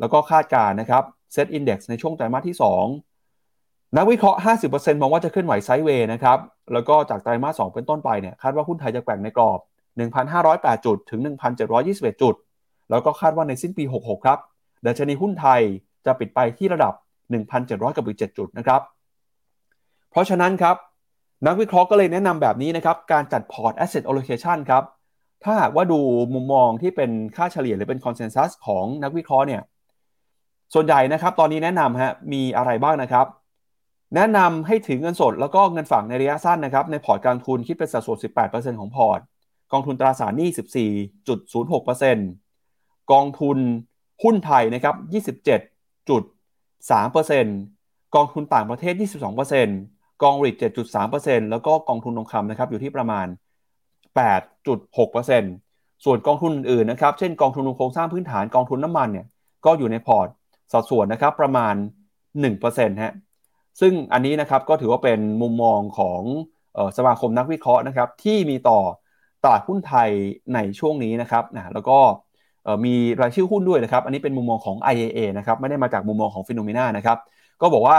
[0.00, 1.02] แล้วก็คาดการนะครับ
[1.32, 2.56] เซตอินดี x ในช่วงไตรมาสที่
[3.26, 4.38] 2 นักวิเคราะห์
[4.70, 6.38] 50%มองว่าจะขึ้นไหวไซด์เวย์นะครับ
[6.72, 9.58] แล้วก็จากไตรมาส 2 เป็นต้นไปเนี่ยคาดว่าหุ้นไทยจะแกว่งในกรอบ
[10.22, 11.20] 1,508 จุดถึง
[11.70, 12.34] 1,721 จุด
[12.90, 14.38] แล้วก็คาดว่าในสิ้นปี 66 ครับ
[14.86, 15.60] ดัชนีหุ้นไทย
[16.06, 16.94] จะปิดไปที่ระดับ
[17.40, 18.80] 1,700 กับอีก 7 จุดนะครับ
[20.10, 20.76] เพราะฉะนั้นครับ
[21.46, 24.84] นักวิเคราะห์ก็เลยแนะนำแบบนี้นะครับ การจัดพอร์ต asset allocation ครับ
[25.44, 26.00] ถ้าหากว่าดู
[26.34, 29.62] มุมมองที่เป็นค่าเฉลี่ยหรือเป็น consensus ของนักวิเคราะห์เนี่ย
[30.74, 33.26] ส่วนใหญ่นะครับ ตอนนี้แนะนำฮะ มีอะไรบ้างนะครับ
[34.16, 38.18] แนะนำให้ถือเงินสด แล้วก็เงินฝากในระยะสั้นนะครับ ในพอร์ตการทุนคิดเป็นสัดส่วน
[38.48, 39.20] 18%ของพอร์ต
[39.72, 40.48] กองทุนตราสารหนี้
[42.20, 43.58] 14.06%กองทุน
[44.22, 44.94] หุ้นไทยนะครับ
[46.90, 48.94] 3%กองทุนต่างประเทศ
[49.58, 50.54] 22%กองริด
[51.02, 53.26] 7.3%แล้วก็กองทุนทองคำนะครับอยู่ที่ประมาณ
[54.24, 59.26] 8.6%ส่วนกองทุนอื่นนะครับเช่นกองทุนโครงสร้างพื้นฐานกองทุนน้ำมันเนี่ย
[59.64, 60.28] ก็อยู่ในพอร์ต
[60.72, 61.74] สัดส่วนนะครับประมาณ
[62.38, 63.14] 1%ฮะ
[63.80, 66.22] ซึ่งอันนี้นะครับก็ถือว่าเป็นมุมมองของ
[66.96, 68.80] สมาคมนักวิเคราะห์นะครับที่มีต่อ
[69.42, 70.10] ตลาดหุ้นไทย
[70.54, 71.98] ในช่วงนี้นะครับนะแล้วก็
[72.84, 77.18] มีรายชื่อหุ้นด้วยนะครับ อันนี้เป็นมุมมองของ IAA นะครับ ไม่ได้มาจากมุมมองของฟิโนเมนานะครับ
[77.60, 77.98] ก็บอกว่า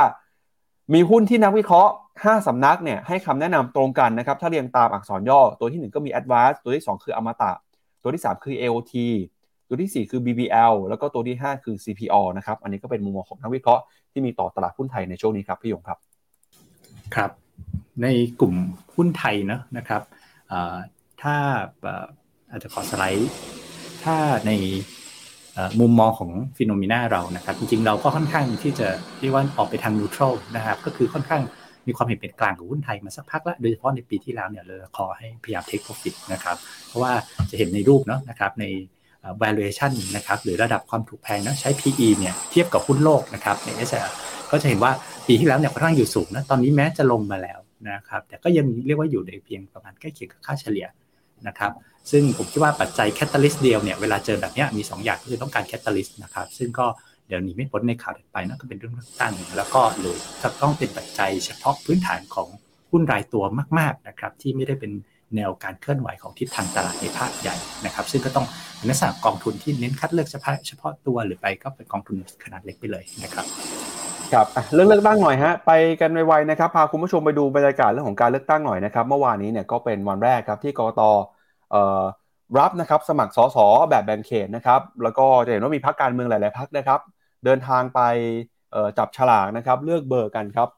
[0.94, 1.92] มีหุ้นที่นักวิเคราะห์
[2.22, 7.52] 5 สำนักเนี่ยให้คำแนะนำตรงกันนะครับ ถ้าเรียงตามอักษรย่อ ตัวที่ 1 ก็มี Advance ตัวที่ 2 คืออมตะ
[8.04, 8.94] ตัวที่ 3 คือ AOT
[9.68, 15.98] ตัวที่ 4 คือ BBL แล้วก็ตัวที่ 5 คือ CPO นะครับ อันนี้ก็เป็นมุมมองของนักวิเคราะห์ที่มีต่อตลาดหุ้นไทยในช่วงนี้ครับพี่ยงครับ
[17.16, 17.32] ครับ
[18.02, 18.08] ใน
[18.40, 18.56] กลุ่ม
[18.96, 20.02] หุ้นไทยนะนะครับ
[21.22, 21.36] ถ้า
[22.52, 23.32] อาจจะขอสไลด์
[24.04, 24.52] ถ้าใน
[25.80, 28.88] มุมมองของฟิโนมิน่าเรานะครับจริงๆเราก็ค่อนข้างที่จะ
[29.20, 31.42] เรียกว่าออกไปทางนูทรัลนะครับก็คือค่อนข้าง
[31.88, 37.14] มีความเห็นเป็นกลางกับหุ้นไทยมาสักพักแล้วโดยเฉพาะในปีที่แล้วเนี่ยเราขอให้พยายามเทคโปรฟิตนะครับเพราะว่า
[37.50, 38.66] จะเห็นในรูปเนาะนะครับใน
[39.42, 44.08] valuation นะครับหรือระดับความถูกแพงนะใช้ PE เนี่ยเทียบกับหุ้นโลกนะครับใน s อ r
[44.52, 44.92] ก็จะเห็นว่า
[45.28, 50.88] ปีที่แล้วเนี่ยค่อนข้างอยู่สูงนะตอนนี้แม้จะลงมาแล้วนะครับแต่ก็ยังเรียกว่าอยู่ในเพียงประมาณใกล้เคียงกับค่าเฉลี่ย
[51.48, 51.72] นะครับ
[52.12, 56.86] ซึ่งผมคิดว่าปัจจัย catalyst เดียวเนี่ยเวลาเจอแบบนี้มี 2 อย่างคือต้องการ catalyst นะครับซึ่งก็
[57.28, 62.48] เดี๋ยวหนีไม่พ้นในข่าวถัดไปนั่นก็เป็นเรื่องเลือกตั้งแล้วก็หรือจะต้องเป็นปัจจัยเฉพาะพื้นฐานของ
[62.92, 63.44] หุ้นรายตัว
[63.80, 64.92] มากๆนะครับที่ไม่ได้เป็น
[65.36, 68.46] แนวการเคลื่อนไหวของทิศทางตลาดในภาคใหญ่นะครับซึ่งก็ต้อง
[68.78, 73.46] ในลักษณะกองทุนที่เน้นคัดเลือกเฉพาะเฉพาะตัวหรือไปก็เป็นกองทุนขนาดเล็กไปเลยนะครับ
[74.34, 75.72] ครับเรื่องเลือกตั้งหน่อยฮะไป
[76.02, 81.02] กันไวๆนะครับพาคุณผู้ชมไปดูบรรยากาศเรื่องของการเลือกตั้งหน่อยนะครับ เมื่อวานนี้เนี่ยก็เป็นวันแรกครับที่กรกต
[82.60, 83.58] รับนะครับสมัครสส
[83.90, 87.00] แบบแบ่งเขตนะครับ แล้วก็จะเห็นว่ามีพรรคการเมืองหลาย ๆพรรคนะครับ
[87.46, 88.00] เดินทางไป
[88.98, 90.70] จับฉลากนะครับ เลือกเบอร์กันครับ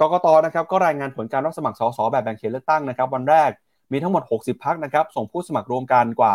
[0.00, 3.50] กรกตนะครับก็รายงานผลการรับสมัครสสแบบแบ่งเขตเลือกตั้งนะครับ วันแรก
[3.92, 6.34] มีทั้งหมด 60 พักนะครับ ส่งผู้สมัครรวมกันกว่า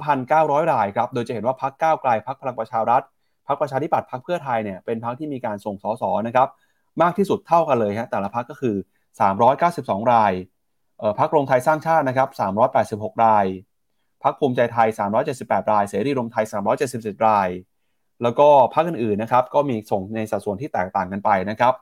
[0.00, 3.02] 3,900 รายครับโดยจะเห็นว่าพักก้าวไกลพักพลังประชารัฐ
[3.48, 6.48] พักประชาธิปัตย์พักเพื่อไทยเนี่ยเป็นพักที่มีการส่งสสนะครับ
[7.02, 8.76] มากที่สุดเท่ากันเลยฮะแต่ละพักก็คือ
[9.44, 10.32] 392 ราย
[10.98, 12.28] เอ่อพักรวมไทยสร้างชาตินะครับ
[12.76, 13.46] 386 ราย
[14.24, 14.88] พักภูมิใจไทย
[15.30, 16.44] 378 ราย เสรีรวมไทย
[16.86, 17.48] 377 ราย
[18.22, 21.74] แล้วก็พักอื่นๆนะครับก็มีส่งในสัดส่วนที่แตกต่างกันไปนะครับ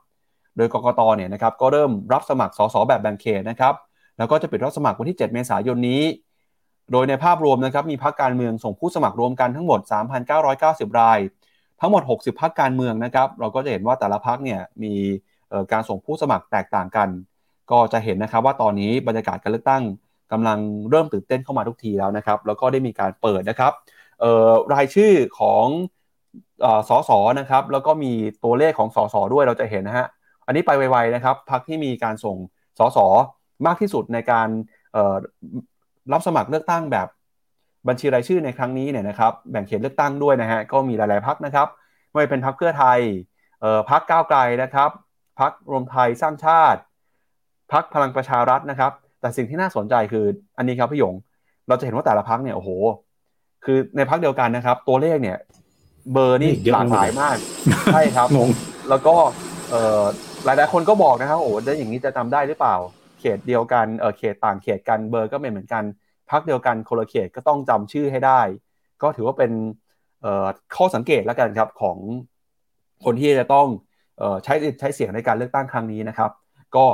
[0.57, 3.73] โดยกกตเนี่ยนะครับก็เริ่มรับสมัครสสแบบแบ่งเขตนะครับ
[4.17, 6.03] แล้วก็จะปิดรับสมัครวันที่ 7 เมษายนนี้
[6.91, 9.79] โดยในภาพรวมนะครับมีพักการเมืองส่งผู้สมัครรวมกันทั้งหมด
[10.39, 11.19] 3,990 ราย
[11.81, 14.93] ทั้งหมด 60 พักการเมืองนะครับ เราก็จะเห็นว่าแต่ละพักเนี่ยมี
[15.71, 17.09] การส่งผู้สมัครแตกต่างกัน
[17.71, 19.83] ก็จะเห็นนะครับว่าตอนนี้บรรยากาศการเลือกตั้ง
[20.31, 20.59] กำลัง
[20.89, 23.71] เริ่มตื่นเต้นเข้ามาทุกทีแล้วนะครับ แล้วก็ได้มีการเปิดนะครับ
[24.73, 25.65] รายชื่อของ
[26.89, 28.11] สอสอนะครับ แล้วก็มี
[28.43, 30.07] ตัวเลขของสอสอด้วยเราจะเห็นนะฮะ
[30.45, 32.37] อันนี้ไปไวๆนะครับ พักที่มีการส่ง
[32.79, 33.07] สอสอ
[33.65, 34.47] มากที่สุดในการ
[36.13, 37.07] รับสมัครเลือกตั้งแบบ
[37.87, 41.67] บัญชีรายชื่อในครั้งนี้เนี่ยนะครับแบ่งเขตเลือกตั้งด้วยนะฮะก็มีหลาย ๆพักนะครับ
[42.13, 42.99] ไม่เป็นพักเพื่อไทย
[43.89, 44.89] พักก้าวไกลนะครับ
[45.39, 46.79] พักรวมไทยสร้างชาติ
[47.73, 50.25] พักพลังประชารัฐนะครับ แต่สิ่งที่น่าสนใจคือ
[50.57, 51.15] อันนี้ครับพี่หยง
[51.67, 52.69] เราจะเห็นว่าแต่ละพักเนี่ยโอ้โห
[53.65, 55.37] คือในพักเดียวกันนะครับ ตัวเลขเนี่ย
[56.13, 57.37] เบอร์นี่หลากหลายมาก
[57.93, 58.27] ใช่ครับ
[58.89, 59.15] แล้วก็
[60.45, 62.75] หลายๆคนก็บอกนะครับโอ้ได้อย่างนี้จะจาได้หรือเปล่า
[63.19, 65.83] เขตเดียวกันเออเขตต่างเขตกันเบอร์ก็ไม่เหมือนกัน
[66.31, 68.41] พักเดียวกันคนละเขตก็ต้องจำชื่อให้ได้
[69.01, 69.51] ก็ถือว่าเป็น
[70.75, 71.97] ข้อสังเกตแล้วกันครับของ
[73.05, 73.67] คนที่จะต้อง
[74.21, 76.31] ออใช้ใช้เสียงในการเลือกตั้งครั้งนี้นะครับ
[76.75, 76.85] ก็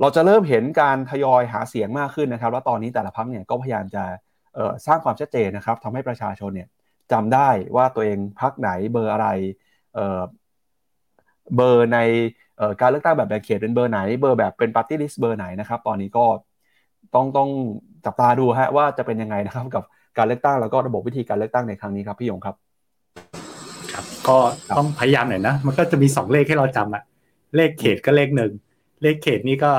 [0.00, 4.04] เราจะเริ่มเห็นการทยอยหาเสียงมากขึ้นนะครับ แล้วตอนนี้แต่ละพรรคเนี่ยก็พยายามจะ
[4.86, 6.68] สร้างความชัดเจนนะครับทำให้ประชาชนเนี่ย
[7.12, 9.28] จำได้ว่าตัวเองพรรคไหนเบอร์อะไร
[9.94, 11.98] เบอร์ใน
[12.80, 16.26] การเลือกตั้งแบบแบ่งเขตเป็นเบอร์ไหน เบอร์แบบเป็นปาร์ตี้ลิสต์เบอร์ไหนนะครับ ตอนนี้ก็
[17.14, 17.50] ต้องต้อง
[18.04, 19.84] จับตาดูฮะว่าจะเป็นยังไงนะครับ กับ
[20.18, 22.56] การเลือกตั้งแล้วก็ระบบวิธีการเลือกตั้งในครั้งนี้ครับพี่ยงครับ
[23.92, 24.36] ครับ ก็
[24.78, 27.02] ต้องพยายามหน่อยนะมันก็จะมีสองเลขให้เราจำอะ
[27.56, 28.52] เลขเขตก็เลขหนึ่ง
[29.02, 29.72] เลขเขตนี้ก็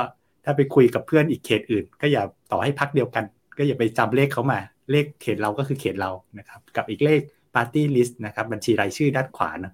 [0.46, 3.24] ถ้าไปคุยกับเพื่อนอีกเขตอื่น ก็อย่าต่อให้พักเดียวกัน
[3.58, 4.60] ก็อย่าไปจำเลขเขามา
[4.92, 7.20] เลขเขตเราก็คือเขตเรานะครับ กับอีกเลข
[7.56, 9.74] ปาร์ตี้ลิสต์นะครับบัญชีรายชื่อด้านขวานะ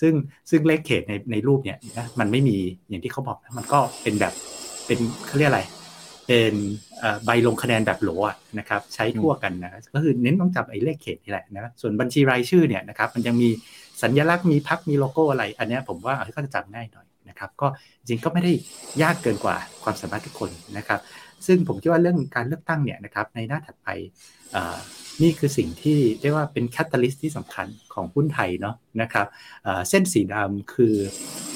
[0.00, 0.12] ซึ่ง
[0.50, 2.56] ซึ่งเลขเขตในในรูปเนี่ยนะมันไม่มี
[2.88, 4.32] อย่างที่เขาบอกนะมันก็เป็นแบบ
[4.86, 5.62] เป็นเขาเรียกอะไร
[6.32, 6.56] เป็น
[7.24, 8.10] ใบลงคะแนนแบบโหล
[8.58, 13.50] นะครับใช้ทั่วกันนะก็คือเน้นต้องจับไอ้เลขเขตนี่แหละนะส่วนบัญชีรายชื่อเนี่ยนะครับมันยังมี
[14.02, 17.66] สัญลักษณ์มีพรรคมีโลโก้อะไร อันนี้ผมว่าเขาจะจำง่ายหน่อยนะครับก็
[18.06, 18.52] จริงก็ไม่ได้
[19.02, 21.00] ยากเกินกว่าความสามารถทุกคนนะครับ
[21.46, 23.88] ซึ่งผมคิดว่าเรื่องการเลือกตั้งเนี่ยนะครับในหน้าถัดไป
[25.22, 29.26] นี่คือสิ่งที่เรียกว่าเป็น catalyst ที่สำคัญของหุ้นไทยเนาะนะครับ
[29.88, 30.94] เส้นสีดำคือ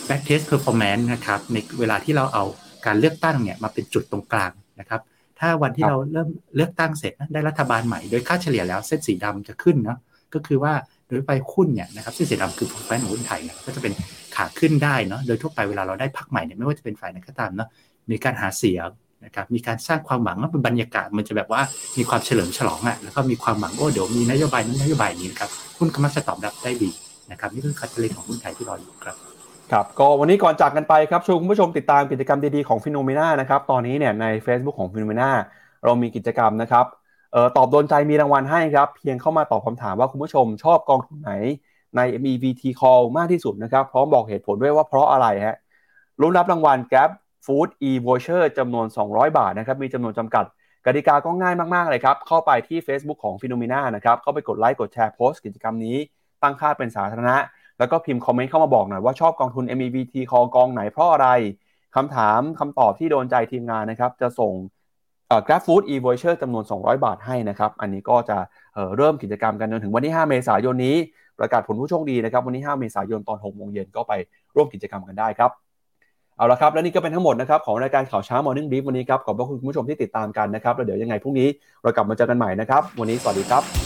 [0.08, 2.44] back test performance นะครับในเวลาที่เราเอา
[2.86, 5.00] การเลือกตั้งเนี่ยมาเป็นจุดตรงกลาง นะครับ
[5.40, 9.98] ถ้าวันที่เราเริ่มเลือกตั้งเสร็จได้รัฐบาลใหม่โดยค่าเฉลี่ยแล้วเส้นสีดำจะขึ้นเนาะ
[10.34, 10.72] ก็คือว่า
[11.08, 13.92] โดยไปหุ้นเนี่ยนะครับเส้นสีดำคือ performance ของหุ้นไทยเนี่ยก็จะเป็น
[14.36, 17.68] ขาขึ้นได้เนาะโดยทั่วไปเวลาเราได้พักใหม่เนี่ยไม่ว่าจะเป็นฝ่ายไหนก็ตามเนาะ
[18.10, 18.88] มีการหาเสียง
[19.24, 21.62] นะครับมีการสร้างความหวังว่าเป็นบรรยากาศมันจะแบบว่า
[21.98, 26.90] มีความเฉลิมฉลองอะแล้วก็มีความหวังโอ้เดี๋ยวมีนโยบายนั้นนโยบายนี้นะครับหุ้นก็มักจะตอบรับได้ดี
[27.30, 29.16] นะครับนี่คือ catalyst ของหุ้นไทยที่รออยู่ครับ
[29.72, 35.30] ครับก็วันนี้ก่อนจากกันไปครับชวนคุณผู้ชมติดตามกิจกรรมดีๆของ FINNOMENA นะครับตอนนี้เนี่ยใน Facebook ของ FINNOMENA
[35.84, 36.86] เรามีกิจกรรมนะครับ
[37.32, 41.32] เออตอบโดนใจมีรางวัลให้ครับเพียงเข้ามาตอบคำถามว่าคุณผู้ชมชอบกองทุนไหน
[41.96, 45.56] ใน MEVT Call มากที่สุดนะครับ พร้อมบอกเหตุผลด้วยว่าเพราะอะไรฮะ
[46.20, 47.10] ลุ้นรับรางวัล Grab
[47.46, 50.44] Food e-voucher จำนวน 200 บาทนะครับมีจำนวนจำกัด
[50.86, 55.96] กติกาก็ง่ายมากๆเลยครับ เข้าไปที่ Facebook ของ FINNOMENA นะครับเข้าไปกดไลค์กดแชร์โพสต์กิจกรรมนี้
[56.42, 57.36] ตั้งค่าเป็นสาธารณะ
[57.78, 61.28] แล้วก็พิมพ์คอมเมนต์เข้ามาบอกหน่อยว่าชอบกองทุน MEVT คอกองไหนเพราะอะไร
[61.96, 64.52] คำถามคำตอบที่โดนใจทีมงานนะครับ จะส่ง
[65.46, 70.96] Grab Food e voucher จำนวน 200 บาทให้นะครับ อันนี้ก็จะเริ่มกิจกรรมกันจนถึงวันที่ 5 เมษายนนี้
[71.38, 74.12] ประกาศผลผู้โชคดีนะครับ วันที่ 5 เมษายนตอน6โมงเย็นก็ไป
[74.54, 75.50] ร่วมกิจกรรมกันได้ครับ
[76.36, 81.48] เอาละครับ และนี่ก็เป็นทั้งหมดนะครับของรายการข่าวเช้า Morning Brief วันนี้ครับ ขอบพระคุณคุณผู้ชมที่ติดตามกันนะครับ แล้วเดี๋ยวยังไงพรุ่งนี้
[81.82, 83.85] เรากลับมาเจอกันใหม่นะครับ วันนี้สวัสดีครับ